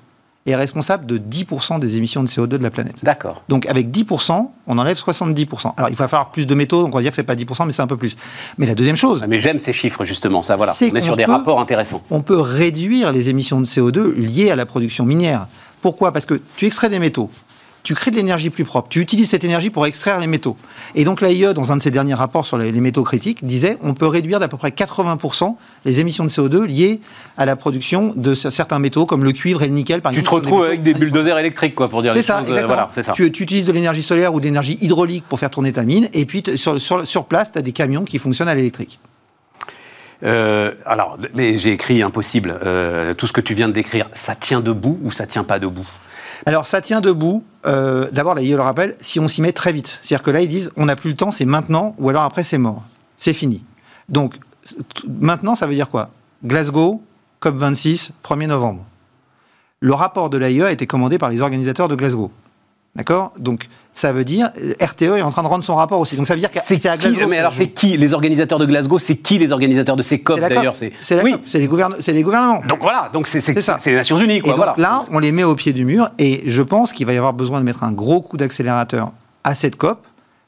est 0.46 0.56
responsable 0.56 1.08
de 1.08 1.18
10% 1.18 1.80
des 1.80 1.98
émissions 1.98 2.22
de 2.22 2.28
CO2 2.28 2.48
de 2.48 2.58
la 2.58 2.70
planète. 2.70 2.98
D'accord. 3.02 3.42
Donc 3.50 3.66
avec 3.66 3.90
10%, 3.90 4.48
on 4.68 4.78
enlève 4.78 4.96
70%. 4.96 5.74
Alors 5.76 5.90
il 5.90 5.96
va 5.96 6.08
falloir 6.08 6.30
plus 6.30 6.46
de 6.46 6.54
métaux, 6.54 6.84
donc 6.84 6.94
on 6.94 6.98
va 6.98 7.02
dire 7.02 7.12
que 7.12 7.16
c'est 7.16 7.24
pas 7.24 7.34
10%, 7.34 7.66
mais 7.66 7.72
c'est 7.72 7.82
un 7.82 7.88
peu 7.88 7.98
plus. 7.98 8.16
Mais 8.60 8.68
la 8.68 8.76
deuxième 8.76 8.96
chose... 8.96 9.26
Mais 9.28 9.40
j'aime 9.40 9.58
ces 9.58 9.74
chiffres 9.74 10.06
justement, 10.06 10.44
ça 10.44 10.56
voilà. 10.56 10.74
On 10.80 10.96
est 10.96 11.02
sur 11.02 11.16
des 11.16 11.26
rapports 11.26 11.60
intéressants. 11.60 12.04
On 12.12 12.22
peut 12.22 12.40
réduire 12.40 13.12
les 13.12 13.30
émissions 13.30 13.60
de 13.60 13.66
CO2 13.66 14.14
liées 14.14 14.52
à 14.52 14.56
la 14.56 14.68
production 14.68 15.06
minière. 15.06 15.48
Pourquoi? 15.82 16.12
Parce 16.12 16.28
que 16.28 16.40
tu 16.56 16.66
extrais 16.68 16.90
des 16.90 17.00
métaux, 17.00 17.32
tu 17.86 17.94
crées 17.94 18.10
de 18.10 18.16
l'énergie 18.18 18.50
plus 18.50 18.66
propre. 18.66 18.90
Tu 18.90 19.00
utilises 19.00 19.30
cette 19.30 19.44
énergie 19.44 19.70
pour 19.70 19.86
extraire 19.86 20.20
les 20.20 20.26
métaux. 20.26 20.58
Et 20.96 21.06
donc 21.06 21.22
l'AIE, 21.22 21.54
dans 21.54 21.72
un 21.72 21.78
de 21.78 21.82
ses 21.84 21.92
derniers 21.92 22.16
rapports 22.16 22.44
sur 22.44 22.58
les, 22.58 22.72
métaux 22.72 23.04
critiques, 23.04 23.46
disait 23.46 23.78
on 23.82 23.94
peut 23.94 24.08
réduire 24.08 24.40
d'à 24.40 24.48
peu 24.48 24.58
près 24.58 24.70
80% 24.70 25.56
les 25.86 26.00
émissions 26.00 26.26
de 26.26 26.30
CO2 26.30 26.64
liées 26.64 27.00
à 27.38 27.46
la 27.46 27.56
production 27.56 28.12
de 28.16 28.34
certains 28.34 28.80
métaux 28.80 29.06
comme 29.06 29.24
le 29.24 29.32
cuivre 29.32 29.62
et 29.62 29.68
le 29.68 29.74
nickel. 29.74 30.02
Par 30.02 30.12
tu 30.12 30.24
te 30.24 30.30
retrouves 30.30 30.64
avec 30.64 30.82
des 30.82 30.96
bulldozers 30.96 31.38
électriques, 31.38 31.76
quoi, 31.76 31.88
pour 31.88 32.02
dire 32.02 32.16
les 32.16 32.24
ça, 32.24 32.40
choses. 32.40 32.52
Euh, 32.52 32.66
voilà, 32.66 32.90
ça. 32.92 33.14
Tu, 33.14 33.32
tu, 33.32 33.44
utilises 33.44 33.68
de 33.68 33.72
l'énergie 33.72 34.02
solaire 34.02 34.34
ou 34.34 34.40
de 34.40 34.46
l'énergie 34.46 34.80
hydraulique 34.82 35.26
pour 35.30 35.40
faire 35.40 35.52
tourner 35.52 35.72
ta 35.72 35.84
mine, 35.84 36.10
et 36.12 36.26
puis 36.26 36.44
sur, 36.56 36.82
sur, 36.82 37.06
sur 37.06 37.26
place, 37.26 37.52
tu 37.52 37.60
as 37.60 37.62
des 37.62 37.72
camions 37.72 38.04
qui 38.04 38.18
fonctionnent 38.18 38.50
à 38.50 38.56
l'électrique. 38.56 39.00
Euh, 40.24 40.72
alors, 40.86 41.20
mais 41.36 41.60
j'ai 41.60 41.72
écrit 41.74 42.02
impossible. 42.02 42.58
Euh, 42.64 43.14
tout 43.14 43.28
ce 43.28 43.34
que 43.34 43.42
tu 43.42 43.54
viens 43.54 43.68
de 43.68 43.74
décrire, 43.74 44.10
ça 44.14 44.34
tient 44.34 44.62
debout 44.62 44.98
ou 45.04 45.12
ça 45.12 45.28
tient 45.28 45.44
pas 45.44 45.60
debout? 45.60 45.86
Alors 46.46 46.66
ça 46.66 46.82
tient 46.82 47.02
debout. 47.02 47.44
Euh, 47.66 48.10
D'abord, 48.12 48.40
il 48.40 48.52
le 48.56 48.62
rappelle, 48.62 48.96
si 49.00 49.20
on 49.20 49.28
s'y 49.28 49.42
met 49.42 49.52
très 49.52 49.74
vite. 49.74 50.00
C'est-à-dire 50.04 50.24
que 50.24 50.32
là, 50.32 50.42
ils 50.42 50.48
disent, 50.48 50.72
on 50.78 50.86
n'a 50.86 50.96
plus 50.96 51.10
le 51.10 51.16
temps, 51.16 51.32
c'est 51.32 51.46
maintenant, 51.46 51.96
ou 51.98 52.10
alors 52.10 52.24
après, 52.24 52.44
c'est 52.44 52.58
mort. 52.58 52.84
C'est 53.20 53.34
fini. 53.34 53.64
Donc, 54.10 54.36
maintenant, 55.08 55.56
ça 55.56 55.68
veut 55.68 55.74
dire 55.74 55.90
quoi? 55.90 56.10
Glasgow, 56.44 57.02
COP26, 57.42 58.10
1er 58.24 58.48
novembre. 58.48 58.84
Le 59.80 59.94
rapport 59.94 60.30
de 60.30 60.38
l'AIE 60.38 60.64
a 60.64 60.72
été 60.72 60.88
commandé 60.88 61.18
par 61.18 61.30
les 61.30 61.42
organisateurs 61.42 61.88
de 61.88 61.96
Glasgow. 61.96 62.32
D'accord? 62.96 63.34
Donc, 63.38 63.68
ça 63.96 64.12
veut 64.12 64.26
dire 64.26 64.52
RTE 64.82 65.04
est 65.04 65.22
en 65.22 65.32
train 65.32 65.42
de 65.42 65.48
rendre 65.48 65.64
son 65.64 65.76
rapport 65.76 66.00
aussi. 66.00 66.18
Donc 66.18 66.28
ça 66.28 66.34
veut 66.34 66.40
dire 66.42 66.52
que 66.52 66.60
c'est 66.60 66.86
à 66.86 66.98
Glasgow. 66.98 67.28
Mais 67.28 67.40
alors 67.40 67.54
c'est 67.54 67.70
qui 67.70 67.96
les 67.96 68.14
organisateurs 68.14 68.60
de 68.60 68.66
Glasgow? 68.66 69.00
C'est 69.00 69.16
qui 69.16 69.38
les 69.38 69.54
organisateurs 69.54 69.96
de 69.96 70.04
ces 70.04 70.20
COP 70.20 70.42
d'ailleurs? 70.42 70.76
C'est 70.76 70.92
oui. 71.24 71.36
c'est 71.46 71.60
les, 71.60 71.64
les, 72.14 72.24
gouvernements. 72.24 72.62
Donc 72.68 72.82
voilà, 72.82 73.10
donc 73.14 73.28
c'est 73.28 73.46
les 73.48 73.96
Nations 73.96 74.20
Unies. 74.20 74.42
Quoi, 74.42 74.54
et 74.54 74.58
donc 74.58 74.78
là, 74.78 75.04
on 75.12 75.20
les 75.20 75.32
met 75.32 75.46
au 75.46 75.56
pied 75.56 75.72
du 75.72 75.86
mur 75.86 76.10
et 76.20 76.44
je 76.46 76.62
pense 76.62 76.92
qu'il 76.92 77.06
va 77.06 77.14
y 77.14 77.18
avoir 77.18 77.34
besoin 77.34 77.60
de 77.60 77.66
mettre 77.66 77.84
un 77.86 77.94
gros 77.94 78.22
coup 78.22 78.36
d'accélérateur 78.36 79.14
à 79.46 79.56
cette 79.56 79.78
COP. 79.78 80.06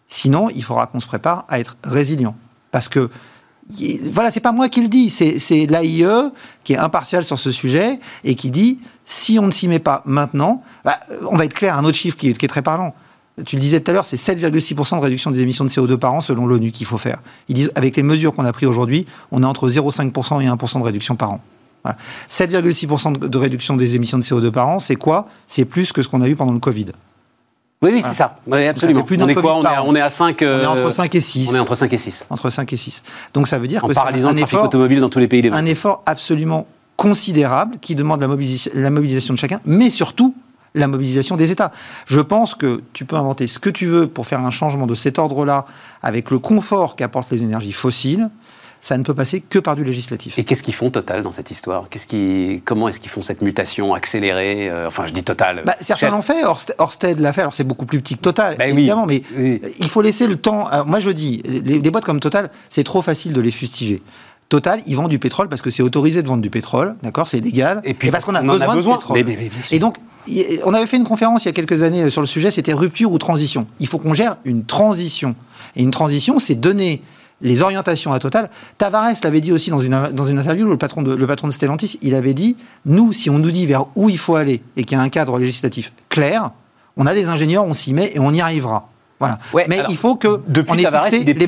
Sinon, 0.09 0.49
il 0.53 0.63
faudra 0.63 0.87
qu'on 0.87 0.99
se 0.99 1.07
prépare 1.07 1.45
à 1.47 1.59
être 1.59 1.77
résilient. 1.85 2.35
Parce 2.71 2.89
que 2.89 3.09
voilà, 4.11 4.29
c'est 4.31 4.39
pas 4.41 4.51
moi 4.51 4.67
qui 4.67 4.81
le 4.81 4.87
dis, 4.89 5.09
c'est 5.09 5.65
l'AIE 5.67 6.31
qui 6.65 6.73
est 6.73 6.77
impartial 6.77 7.23
sur 7.23 7.39
ce 7.39 7.51
sujet 7.51 7.99
et 8.25 8.35
qui 8.35 8.51
dit 8.51 8.79
si 9.07 9.39
on 9.39 9.47
ne 9.47 9.51
s'y 9.51 9.67
met 9.67 9.79
pas 9.79 10.03
maintenant, 10.05 10.61
bah, 10.85 10.97
on 11.31 11.37
va 11.37 11.45
être 11.45 11.53
clair, 11.53 11.75
un 11.75 11.85
autre 11.85 11.97
chiffre 11.97 12.17
qui 12.17 12.29
est, 12.29 12.47
très 12.47 12.61
parlant. 12.61 12.93
Tu 13.45 13.55
le 13.55 13.61
disais 13.61 13.79
tout 13.79 13.89
à 13.91 13.93
l'heure, 13.93 14.05
c'est 14.05 14.17
7,6% 14.17 14.97
de 14.97 15.01
réduction 15.01 15.31
des 15.31 15.41
émissions 15.41 15.63
de 15.63 15.69
CO2 15.69 15.95
par 15.95 16.13
an 16.13 16.21
selon 16.21 16.45
l'ONU 16.45 16.71
qu'il 16.71 16.85
faut 16.85 16.97
faire. 16.97 17.21
Ils 17.47 17.55
disent, 17.55 17.71
avec 17.75 17.95
les 17.95 18.03
mesures 18.03 18.33
qu'on 18.33 18.45
a 18.45 18.51
prises 18.51 18.67
aujourd'hui, 18.67 19.07
on 19.31 19.43
est 19.43 19.45
entre 19.45 19.69
0,5% 19.69 20.41
et 20.41 20.47
1% 20.47 20.79
de 20.79 20.83
réduction 20.83 21.15
par 21.15 21.31
an. 21.31 21.41
7,6% 22.29 23.17
de 23.17 23.37
réduction 23.37 23.77
des 23.77 23.95
émissions 23.95 24.17
de 24.17 24.23
CO2 24.23 24.51
par 24.51 24.67
an, 24.67 24.79
c'est 24.79 24.97
quoi? 24.97 25.27
C'est 25.47 25.63
plus 25.63 25.93
que 25.93 26.01
ce 26.01 26.09
qu'on 26.09 26.21
a 26.21 26.27
eu 26.27 26.35
pendant 26.35 26.51
le 26.51 26.59
Covid. 26.59 26.87
Oui, 27.81 27.91
oui, 27.93 28.01
c'est 28.03 28.13
ça. 28.13 28.39
absolument. 28.51 29.03
Plus 29.03 29.17
on, 29.21 29.27
est 29.27 29.35
quoi? 29.35 29.55
On, 29.55 29.95
est, 29.95 30.01
à 30.01 30.09
5 30.09 30.37
On 30.41 30.61
est 30.61 30.65
entre 30.65 30.91
5 30.91 31.13
et 31.13 31.21
6. 31.21 31.51
On 31.51 31.55
est 31.55 31.59
entre 31.59 31.75
5 31.75 31.93
et 31.93 31.97
6. 31.97 32.25
Entre 32.29 32.49
5 32.49 32.73
et 32.73 32.77
6. 32.77 33.03
Donc 33.33 33.47
ça 33.47 33.59
veut 33.59 33.67
dire 33.67 33.85
en 33.85 33.87
que 33.87 33.93
c'est 33.93 33.99
un, 33.99 34.35
effort, 34.35 34.65
automobile 34.65 34.99
dans 34.99 35.09
tous 35.09 35.19
les 35.19 35.27
pays. 35.27 35.47
Un 35.53 35.65
effort 35.65 36.01
absolument 36.07 36.65
considérable 36.97 37.77
qui 37.79 37.95
demande 37.95 38.19
la, 38.19 38.27
la 38.73 38.89
mobilisation 38.89 39.33
de 39.33 39.39
chacun, 39.39 39.61
mais 39.65 39.89
surtout 39.89 40.35
la 40.75 40.87
mobilisation 40.87 41.37
des 41.37 41.51
États. 41.51 41.71
Je 42.05 42.19
pense 42.19 42.53
que 42.53 42.81
tu 42.93 43.05
peux 43.05 43.15
inventer 43.15 43.47
ce 43.47 43.59
que 43.59 43.69
tu 43.69 43.85
veux 43.85 44.07
pour 44.07 44.27
faire 44.27 44.41
un 44.41 44.51
changement 44.51 44.85
de 44.85 44.95
cet 44.95 45.17
ordre-là 45.17 45.65
avec 46.03 46.29
le 46.29 46.39
confort 46.39 46.95
qu'apportent 46.95 47.31
les 47.31 47.43
énergies 47.43 47.71
fossiles 47.71 48.29
ça 48.81 48.97
ne 48.97 49.03
peut 49.03 49.13
passer 49.13 49.41
que 49.41 49.59
par 49.59 49.75
du 49.75 49.83
législatif. 49.83 50.39
Et 50.39 50.43
qu'est-ce 50.43 50.63
qu'ils 50.63 50.73
font 50.73 50.89
Total 50.89 51.21
dans 51.21 51.31
cette 51.31 51.51
histoire? 51.51 51.89
Qu'est-ce 51.89 52.07
qui, 52.07 52.61
Comment 52.63 52.87
est-ce 52.87 52.99
qu'ils 52.99 53.09
font 53.09 53.21
cette 53.21 53.41
mutation 53.41 53.93
accélérée 53.93 54.69
euh, 54.69 54.87
Enfin, 54.87 55.05
je 55.05 55.11
dis 55.11 55.23
Total. 55.23 55.63
Bah, 55.65 55.75
certains 55.79 56.09
l'ont 56.09 56.21
fait, 56.21 56.45
Orsted 56.77 57.19
l'a 57.19 57.33
fait, 57.33 57.41
alors 57.41 57.53
c'est 57.53 57.65
beaucoup 57.65 57.85
plus 57.85 57.99
petit 57.99 58.15
que 58.15 58.21
Total, 58.21 58.55
bah 58.57 58.67
évidemment, 58.67 59.05
mais 59.05 59.21
il 59.79 59.89
faut 59.89 60.01
laisser 60.01 60.27
le 60.27 60.37
temps. 60.37 60.69
moi, 60.85 60.99
je 60.99 61.09
dis, 61.09 61.41
les, 61.45 61.79
boîtes 61.91 62.05
comme 62.05 62.19
Total, 62.19 62.49
c'est 62.69 62.83
trop 62.83 63.01
facile 63.01 63.33
de 63.33 63.41
les 63.41 63.51
fustiger. 63.51 64.01
Total, 64.49 64.81
ils 64.87 64.95
vendent 64.95 65.09
du 65.09 65.19
pétrole 65.19 65.49
parce 65.49 65.61
que 65.61 65.69
c'est 65.69 65.83
autorisé 65.83 66.23
de 66.23 66.27
vendre 66.27 66.41
du 66.41 66.49
pétrole, 66.49 66.95
d'accord, 67.03 67.27
c'est 67.27 67.41
légal. 67.41 67.81
Et 67.83 67.93
puis 67.93 68.11
parce 68.11 68.25
qu'on 68.25 68.35
a, 68.35 68.41
besoin 68.41 68.95
de 68.95 68.97
pétrole. 68.97 69.23
et 69.71 69.79
donc, 69.79 69.97
on 70.63 70.73
avait 70.73 70.87
fait 70.87 70.97
une 70.97 71.03
conférence 71.03 71.43
il 71.43 71.47
y 71.47 71.49
a 71.49 71.53
quelques 71.53 71.83
années 71.83 72.09
sur 72.09 72.21
le 72.21 72.27
sujet, 72.27 72.49
c'était 72.51 72.73
rupture 72.73 73.11
ou 73.11 73.17
transition. 73.17 73.67
Il 73.79 73.87
faut 73.87 73.97
qu'on 73.97 74.13
gère 74.13 74.37
une 74.45 74.63
transition. 74.63 75.35
Et 75.75 75.83
une 75.83 75.91
transition, 75.91 76.39
c'est 76.39 76.55
donner 76.55 77.01
les 77.41 77.61
orientations 77.61 78.13
à 78.13 78.19
Total. 78.19 78.49
Tavares 78.77 79.11
l'avait 79.23 79.41
dit 79.41 79.51
aussi 79.51 79.69
dans 79.69 79.79
une, 79.79 80.09
dans 80.13 80.27
une 80.27 80.39
interview, 80.39 80.67
le 80.67 80.77
patron, 80.77 81.01
de, 81.01 81.13
le 81.13 81.27
patron 81.27 81.47
de 81.47 81.53
Stellantis, 81.53 81.99
il 82.01 82.15
avait 82.15 82.33
dit, 82.33 82.57
nous, 82.85 83.13
si 83.13 83.29
on 83.29 83.37
nous 83.39 83.51
dit 83.51 83.65
vers 83.65 83.85
où 83.95 84.09
il 84.09 84.17
faut 84.17 84.35
aller 84.35 84.61
et 84.75 84.83
qu'il 84.83 84.97
y 84.97 84.99
a 84.99 85.03
un 85.03 85.09
cadre 85.09 85.37
législatif 85.37 85.91
clair, 86.09 86.51
on 86.95 87.05
a 87.05 87.13
des 87.13 87.27
ingénieurs, 87.27 87.65
on 87.65 87.73
s'y 87.73 87.93
met 87.93 88.11
et 88.13 88.19
on 88.19 88.33
y 88.33 88.41
arrivera. 88.41 88.89
Voilà. 89.19 89.39
mais 89.67 89.79
il 89.89 89.97
faut 89.97 90.15
que 90.15 90.41
depuis 90.47 90.73
on 90.73 90.77
ait 90.77 90.83
Tavares, 90.83 91.05
fixé 91.05 91.23
les. 91.23 91.47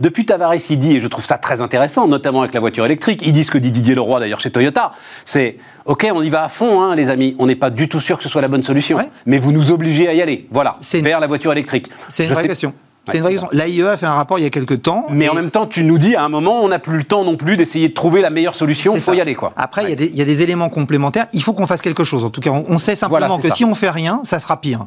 Depuis 0.00 0.26
Tavares, 0.26 0.54
il 0.54 0.78
dit, 0.78 0.96
et 0.96 1.00
je 1.00 1.08
trouve 1.08 1.24
ça 1.24 1.38
très 1.38 1.60
intéressant, 1.60 2.06
notamment 2.06 2.40
avec 2.40 2.52
la 2.52 2.60
voiture 2.60 2.84
électrique, 2.84 3.22
il 3.24 3.32
dit 3.32 3.44
ce 3.44 3.50
que 3.50 3.58
dit 3.58 3.70
Didier 3.70 3.94
Leroy 3.94 4.20
d'ailleurs 4.20 4.40
chez 4.40 4.50
Toyota, 4.50 4.92
c'est 5.24 5.56
OK, 5.86 6.06
on 6.14 6.22
y 6.22 6.30
va 6.30 6.44
à 6.44 6.48
fond, 6.48 6.82
hein, 6.82 6.94
les 6.94 7.08
amis, 7.08 7.34
on 7.38 7.46
n'est 7.46 7.56
pas 7.56 7.70
du 7.70 7.88
tout 7.88 8.00
sûr 8.00 8.18
que 8.18 8.22
ce 8.22 8.28
soit 8.28 8.42
la 8.42 8.48
bonne 8.48 8.62
solution, 8.62 8.98
mais 9.24 9.38
vous 9.38 9.52
nous 9.52 9.70
obligez 9.70 10.08
à 10.08 10.14
y 10.14 10.20
aller, 10.20 10.46
voilà, 10.50 10.78
vers 10.94 11.20
la 11.20 11.26
voiture 11.26 11.52
électrique. 11.52 11.88
C'est 12.08 12.26
une 12.26 12.32
vraie 12.32 12.46
question. 12.46 12.74
C'est 13.08 13.18
une 13.18 13.22
vraie 13.22 13.32
question. 13.32 13.48
L'AIE 13.52 13.82
a 13.82 13.96
fait 13.96 14.06
un 14.06 14.14
rapport 14.14 14.38
il 14.38 14.42
y 14.42 14.46
a 14.46 14.50
quelques 14.50 14.82
temps. 14.82 15.06
Mais 15.10 15.28
en 15.28 15.34
même 15.34 15.50
temps, 15.50 15.66
tu 15.66 15.84
nous 15.84 15.98
dis 15.98 16.16
à 16.16 16.24
un 16.24 16.28
moment, 16.28 16.62
on 16.62 16.68
n'a 16.68 16.78
plus 16.78 16.98
le 16.98 17.04
temps 17.04 17.24
non 17.24 17.36
plus 17.36 17.56
d'essayer 17.56 17.88
de 17.88 17.94
trouver 17.94 18.20
la 18.20 18.30
meilleure 18.30 18.56
solution. 18.56 18.94
Il 18.94 19.00
faut 19.00 19.14
y 19.14 19.20
aller, 19.20 19.34
quoi. 19.34 19.52
Après, 19.56 19.84
il 19.84 20.16
y, 20.16 20.22
a 20.22 20.24
des 20.24 20.42
éléments 20.42 20.68
complémentaires. 20.68 21.28
Il 21.32 21.42
faut 21.42 21.52
qu'on 21.52 21.66
fasse 21.66 21.82
quelque 21.82 22.04
chose. 22.04 22.24
En 22.24 22.30
tout 22.30 22.40
cas, 22.40 22.50
on, 22.50 22.78
sait 22.78 22.96
simplement 22.96 23.38
que 23.38 23.50
si 23.50 23.64
on 23.64 23.74
fait 23.74 23.90
rien, 23.90 24.20
ça 24.24 24.40
sera 24.40 24.60
pire. 24.60 24.86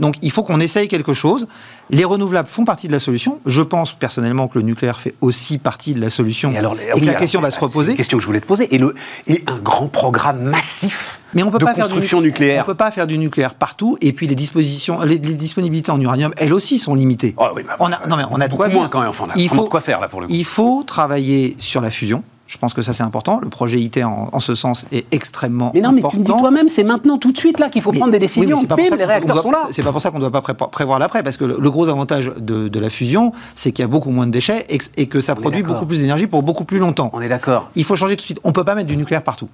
Donc 0.00 0.16
il 0.22 0.32
faut 0.32 0.42
qu'on 0.42 0.60
essaye 0.60 0.88
quelque 0.88 1.14
chose. 1.14 1.46
Les 1.90 2.04
renouvelables 2.04 2.48
font 2.48 2.64
partie 2.64 2.88
de 2.88 2.92
la 2.92 3.00
solution. 3.00 3.38
Je 3.46 3.62
pense 3.62 3.92
personnellement 3.92 4.48
que 4.48 4.58
le 4.58 4.64
nucléaire 4.64 4.98
fait 4.98 5.14
aussi 5.20 5.58
partie 5.58 5.94
de 5.94 6.00
la 6.00 6.10
solution. 6.10 6.50
Et, 6.52 6.56
alors, 6.56 6.74
que 6.74 7.04
la 7.04 7.14
question 7.14 7.40
va 7.40 7.50
se 7.50 7.60
reposer. 7.60 7.86
C'est 7.86 7.92
une 7.92 7.96
question 7.96 8.18
que 8.18 8.22
je 8.22 8.26
voulais 8.26 8.40
te 8.40 8.46
poser. 8.46 8.74
Et, 8.74 8.78
le, 8.78 8.94
et 9.26 9.44
un 9.46 9.58
grand 9.58 9.88
programme 9.88 10.42
massif 10.42 11.20
Mais 11.34 11.42
on 11.42 11.50
peut 11.50 11.58
de 11.58 11.64
pas 11.64 11.74
construction 11.74 12.18
faire 12.18 12.22
du, 12.22 12.28
nucléaire. 12.28 12.64
On 12.64 12.68
ne 12.68 12.72
peut 12.72 12.76
pas 12.76 12.90
faire 12.90 13.06
du 13.06 13.18
nucléaire 13.18 13.54
partout. 13.54 13.96
Et 14.00 14.12
puis 14.12 14.26
les 14.26 14.34
dispositions, 14.34 15.00
les, 15.02 15.18
disponibilités 15.18 15.90
en 15.90 16.00
uranium, 16.00 16.32
elles 16.38 16.52
aussi 16.52 16.78
sont 16.78 16.94
limitées. 16.94 17.34
Oh 17.36 17.46
oui, 17.54 17.62
on 17.78 17.92
a, 17.92 18.06
non 18.06 18.16
mais 18.16 18.24
on 18.30 18.40
a 18.40 18.48
de 18.48 18.54
quoi 18.54 18.68
moins 18.68 18.88
quand 18.88 19.00
même. 19.00 19.10
Enfin, 19.10 19.24
on 19.28 19.30
a, 19.30 19.34
il 19.36 19.48
faut, 19.48 19.64
de 19.64 19.68
quoi 19.68 19.80
faire 19.80 20.00
là 20.00 20.08
pour 20.08 20.20
le 20.20 20.26
coup. 20.26 20.32
Il 20.32 20.44
faut 20.44 20.82
travailler 20.84 21.56
sur 21.58 21.80
la 21.80 21.90
fusion. 21.90 22.22
Je 22.50 22.58
pense 22.58 22.74
que 22.74 22.82
ça 22.82 22.92
c'est 22.92 23.04
important. 23.04 23.38
Le 23.40 23.48
projet 23.48 23.78
ITER 23.78 24.02
en, 24.02 24.40
ce 24.40 24.56
sens 24.56 24.84
est 24.90 25.06
extrêmement 25.14 25.66
important. 25.66 25.80
Mais 25.80 25.86
non, 25.86 25.92
mais 25.92 26.10
tu 26.10 26.18
me 26.18 26.24
dis 26.24 26.32
toi-même, 26.32 26.68
c'est 26.68 26.82
maintenant 26.82 27.16
tout 27.16 27.30
de 27.30 27.38
suite 27.38 27.60
là 27.60 27.68
qu'il 27.68 27.80
faut 27.80 27.92
prendre 27.92 28.10
des 28.10 28.18
décisions. 28.18 28.58
Oui, 28.76 28.90
les 28.98 29.04
réacteurs 29.04 29.40
sont 29.40 29.52
là. 29.52 29.68
C'est 29.70 29.84
pas 29.84 29.92
pour 29.92 30.02
ça 30.02 30.10
qu'on 30.10 30.18
ne 30.18 30.28
doit 30.28 30.42
pas 30.42 30.54
prévoir 30.66 30.98
l'après, 30.98 31.22
parce 31.22 31.36
que 31.36 31.44
le, 31.44 31.70
gros 31.70 31.88
avantage 31.88 32.32
de, 32.36 32.80
la 32.80 32.90
fusion, 32.90 33.30
c'est 33.54 33.70
qu'il 33.70 33.84
y 33.84 33.86
a 33.86 33.88
beaucoup 33.88 34.10
moins 34.10 34.26
de 34.26 34.32
déchets 34.32 34.66
et, 34.96 35.06
que 35.06 35.20
ça 35.20 35.36
produit 35.36 35.62
beaucoup 35.62 35.86
plus 35.86 36.00
d'énergie 36.00 36.26
pour 36.26 36.42
beaucoup 36.42 36.64
plus 36.64 36.80
longtemps. 36.80 37.10
On 37.12 37.20
est 37.20 37.28
d'accord. 37.28 37.70
Il 37.76 37.84
faut 37.84 37.94
changer 37.94 38.16
tout 38.16 38.22
de 38.22 38.26
suite. 38.26 38.40
On 38.42 38.50
peut 38.50 38.64
pas 38.64 38.74
mettre 38.74 38.88
du 38.88 38.96
nucléaire 38.96 39.22
partout. 39.22 39.48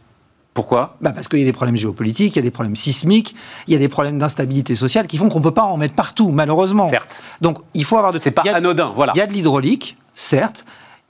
Pourquoi? 0.55 0.97
Bah 1.03 1.13
Parce 1.13 1.29
qu'il 1.29 1.39
y 1.39 1.43
a 1.43 1.45
des 1.45 1.53
problèmes 1.53 1.77
géopolitiques, 1.77 2.35
il 2.35 2.39
y 2.39 2.39
a 2.39 2.43
des 2.43 2.51
problèmes 2.51 2.77
sismiques, 2.77 3.37
il 3.67 3.75
y 3.75 3.77
a 3.77 3.79
des 3.79 3.91
problèmes 3.91 4.19
d'instabilité 4.19 4.75
sociale 4.75 5.07
qui 5.07 5.19
font 5.19 5.29
qu'on 5.29 5.41
ne 5.41 5.45
peut 5.45 5.51
pas 5.51 5.65
en 5.65 5.77
mettre 5.77 5.95
partout, 5.95 6.31
malheureusement. 6.31 6.89
Certes. 6.89 7.21
Donc 7.43 7.59
il 7.75 7.85
faut 7.85 7.99
avoir 7.99 8.15
de. 8.15 8.19
C'est 8.19 8.31
pas 8.31 8.43
anodin, 8.55 8.91
voilà. 8.97 9.13
Il 9.15 9.19
y 9.19 9.21
a 9.21 9.27
de 9.27 9.35
l'hydraulique, 9.35 9.99
certes. 10.15 10.65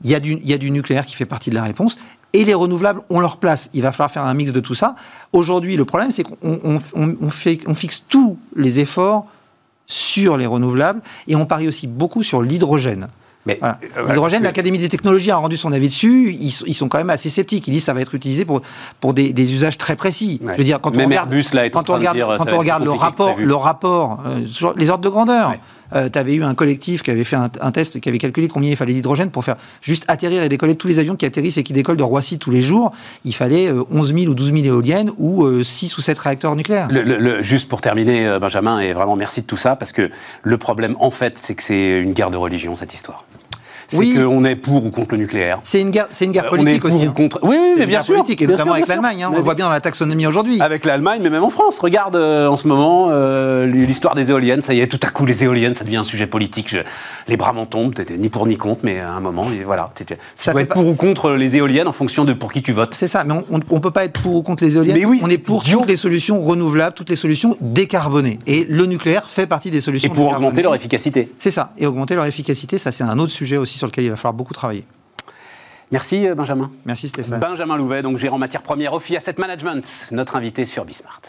Il 0.05 0.11
y, 0.11 0.15
a 0.15 0.21
du, 0.21 0.35
il 0.35 0.47
y 0.47 0.53
a 0.53 0.59
du 0.59 0.71
nucléaire 0.71 1.07
qui 1.07 1.15
fait 1.15 1.25
partie 1.25 1.49
de 1.49 1.55
la 1.55 1.63
réponse 1.63 1.97
et 2.33 2.45
les 2.45 2.55
renouvelables 2.55 3.01
ont 3.09 3.21
leur 3.21 3.39
place. 3.39 3.71
Il 3.73 3.83
va 3.83 3.93
falloir 3.93 4.11
faire 4.11 4.25
un 4.25 4.35
mix 4.35 4.53
de 4.53 4.61
tout 4.61 4.75
ça. 4.75 4.95
Aujourd'hui, 5.33 5.77
le 5.77 5.85
problème, 5.85 6.11
c'est 6.11 6.23
qu'on 6.23 6.81
on, 6.95 7.75
fixe 7.75 8.05
tous 8.09 8.37
les 8.55 8.79
efforts 8.79 9.27
sur 9.87 10.37
les 10.37 10.47
renouvelables 10.47 11.01
et 11.29 11.37
on 11.37 11.47
parie 11.47 11.67
aussi 11.67 11.87
beaucoup 11.87 12.23
sur 12.23 12.43
l'hydrogène. 12.43 13.09
Euh, 13.49 13.73
L'hydrogène, 14.09 14.43
l'Académie 14.43 14.79
des 14.79 14.89
technologies 14.89 15.31
a 15.31 15.37
rendu 15.37 15.57
son 15.57 15.73
avis 15.73 15.87
dessus. 15.87 16.33
Ils, 16.33 16.75
sont 16.75 16.89
quand 16.89 16.99
même 16.99 17.11
assez 17.11 17.31
sceptiques. 17.31 17.69
Ils 17.69 17.71
disent 17.71 17.83
que 17.83 17.87
ça 17.87 17.95
va 17.95 18.01
être 18.01 18.15
utilisé 18.15 18.45
pour, 18.45 18.61
pour 19.01 19.15
des, 19.15 19.53
usages 19.53 19.79
très 19.79 19.97
précis. 19.97 20.41
Je 20.43 20.59
veux 20.59 20.65
dire, 20.65 20.81
quand 20.81 20.97
on 20.97 21.05
regarde, 21.05 21.33
quand 21.71 21.89
on 21.91 21.95
regarde, 21.95 22.19
quand 22.39 22.53
on 22.53 22.59
regarde 22.59 22.85
le 22.85 22.91
rapport, 22.91 23.37
le 23.39 23.55
rapport 23.55 24.21
euh, 24.27 24.45
sur 24.51 24.75
les 24.75 24.91
ordres 24.91 25.05
de 25.05 25.09
grandeur, 25.09 25.55
euh, 25.95 26.09
tu 26.09 26.19
avais 26.19 26.35
eu 26.35 26.43
un 26.43 26.55
collectif 26.55 27.03
qui 27.03 27.11
avait 27.11 27.25
fait 27.25 27.37
un, 27.37 27.71
test, 27.71 28.01
qui 28.01 28.09
avait 28.09 28.19
calculé 28.19 28.49
combien 28.49 28.71
il 28.71 28.77
fallait 28.77 28.93
d'hydrogène 28.93 29.31
pour 29.31 29.45
faire 29.45 29.57
juste 29.83 30.05
atterrir 30.09 30.43
et 30.43 30.49
décoller 30.49 30.75
tous 30.75 30.89
les 30.89 30.99
avions 30.99 31.17
qui 31.17 31.27
atterrissent 31.27 31.59
et 31.59 31.63
qui 31.63 31.73
décollent 31.73 31.97
de 31.97 32.03
Roissy 32.03 32.39
tous 32.39 32.51
les 32.51 32.63
jours. 32.63 32.93
Il 33.25 33.35
fallait 33.35 33.71
11 33.71 34.13
euh, 34.13 34.19
000 34.19 34.31
ou 34.31 34.35
12 34.35 34.53
000 34.53 34.65
éoliennes 34.65 35.11
ou 35.19 35.47
6 35.63 35.93
euh, 35.93 35.97
ou 35.99 36.01
7 36.01 36.19
réacteurs 36.19 36.57
nucléaires. 36.57 36.89
Juste 37.43 37.69
pour 37.69 37.81
terminer, 37.81 38.39
Benjamin, 38.41 38.81
et 38.81 38.93
vraiment 38.93 39.17
merci 39.17 39.43
de 39.43 39.47
tout 39.47 39.57
ça, 39.57 39.77
parce 39.77 39.93
que 39.93 40.11
le 40.43 40.59
problème, 40.59 40.97
en 41.01 41.11
fait, 41.11 41.39
c'est 41.39 41.55
que 41.55 41.63
c'est 41.63 42.01
une 42.01 42.13
guerre 42.13 42.31
de 42.31 42.37
religion, 42.37 42.75
cette 42.77 42.95
histoire 42.95 43.25
c'est 43.89 43.97
oui. 43.99 44.15
qu'on 44.17 44.45
est 44.45 44.57
pour 44.57 44.85
ou 44.85 44.91
contre 44.91 45.13
le 45.13 45.19
nucléaire. 45.19 45.61
C'est 45.63 45.81
une 45.81 45.91
guerre, 45.91 46.09
c'est 46.11 46.25
une 46.25 46.33
guerre 46.33 46.49
politique 46.49 46.85
aussi. 46.85 47.05
Hein. 47.05 47.13
Contre... 47.15 47.39
Oui, 47.43 47.57
oui, 47.59 47.75
mais 47.79 47.87
bien 47.87 48.03
sûr. 48.03 48.15
Politique, 48.17 48.43
et 48.43 48.47
notamment 48.47 48.73
avec 48.73 48.87
l'Allemagne. 48.87 49.23
Hein. 49.23 49.31
on 49.33 49.37
le 49.37 49.43
voit 49.43 49.55
bien 49.55 49.67
dans 49.67 49.73
la 49.73 49.81
taxonomie 49.81 50.27
aujourd'hui. 50.27 50.61
Avec 50.61 50.85
l'Allemagne, 50.85 51.21
mais 51.23 51.31
même 51.31 51.45
en 51.45 51.51
France. 51.51 51.79
Regarde 51.79 52.17
euh, 52.17 52.49
en 52.49 52.57
ce 52.57 52.67
moment 52.67 53.09
euh, 53.11 53.67
l'histoire 53.67 54.15
des 54.15 54.31
éoliennes. 54.31 54.63
Ça 54.63 54.75
y 54.75 54.81
est, 54.81 54.87
tout 54.87 55.01
à 55.03 55.09
coup, 55.09 55.27
les 55.27 55.45
éoliennes, 55.45 55.75
ça 55.75 55.85
devient 55.85 55.97
un 55.97 56.05
sujet 56.05 56.27
politique. 56.27 56.75
Les 57.29 57.37
bras 57.37 57.53
m'en 57.53 57.67
tombent. 57.67 57.95
ni 58.19 58.29
pour 58.29 58.47
ni 58.47 58.57
contre, 58.57 58.81
mais 58.83 59.01
à 59.01 59.13
un 59.13 59.21
moment, 59.21 59.47
et 59.51 59.65
voilà. 59.65 59.91
Ça 60.35 60.53
doit 60.53 60.63
être 60.63 60.73
pour 60.73 60.87
ou 60.87 60.95
contre 60.95 61.33
les 61.33 61.57
éoliennes 61.57 61.89
en 61.89 61.93
fonction 61.93 62.25
de 62.25 62.33
pour 62.33 62.53
qui 62.53 62.63
tu 62.63 62.73
votes. 62.73 62.95
C'est 62.95 63.09
ça. 63.09 63.25
Mais 63.25 63.35
on, 63.51 63.59
ne 63.59 63.81
peut 63.81 63.91
pas 63.91 64.05
être 64.05 64.21
pour 64.21 64.35
ou 64.35 64.43
contre 64.43 64.65
les 64.65 64.77
éoliennes. 64.77 64.97
Mais 64.97 65.05
oui, 65.05 65.21
on 65.23 65.31
est 65.31 65.39
pour 65.39 65.63
toutes 65.63 65.87
les 65.87 65.97
solutions 65.97 66.41
renouvelables, 66.41 66.95
toutes 66.95 67.11
les 67.11 67.17
solutions 67.17 67.57
décarbonées. 67.61 68.39
Et 68.47 68.67
le 68.69 68.87
nucléaire 68.87 69.29
fait 69.29 69.47
partie 69.47 69.71
des 69.71 69.81
solutions. 69.81 70.11
Et 70.11 70.15
pour 70.15 70.33
augmenter 70.33 70.63
leur 70.63 70.75
efficacité. 70.75 71.33
C'est 71.39 71.51
ça. 71.51 71.73
Et 71.79 71.87
augmenter 71.87 72.15
leur 72.15 72.27
efficacité, 72.27 72.79
ça 72.79 72.93
c'est 72.93 73.05
un 73.05 73.19
autre 73.19 73.33
sujet 73.33 73.57
aussi 73.57 73.76
sur 73.77 73.87
lequel 73.87 74.05
il 74.05 74.11
va 74.11 74.17
falloir 74.17 74.35
beaucoup 74.35 74.55
travailler. 74.55 74.85
Merci 75.93 76.27
euh, 76.27 76.35
Benjamin. 76.35 76.71
Merci 76.85 77.09
Stéphane. 77.09 77.41
Benjamin 77.41 77.77
Louvet, 77.77 78.03
donc 78.03 78.19
gérant 78.19 78.39
matière 78.39 78.63
première 78.63 78.93
Ophi 78.93 79.17
Asset 79.17 79.37
Management, 79.39 80.09
notre 80.11 80.37
invité 80.37 80.67
sur 80.67 80.85
Bismart. 80.85 81.21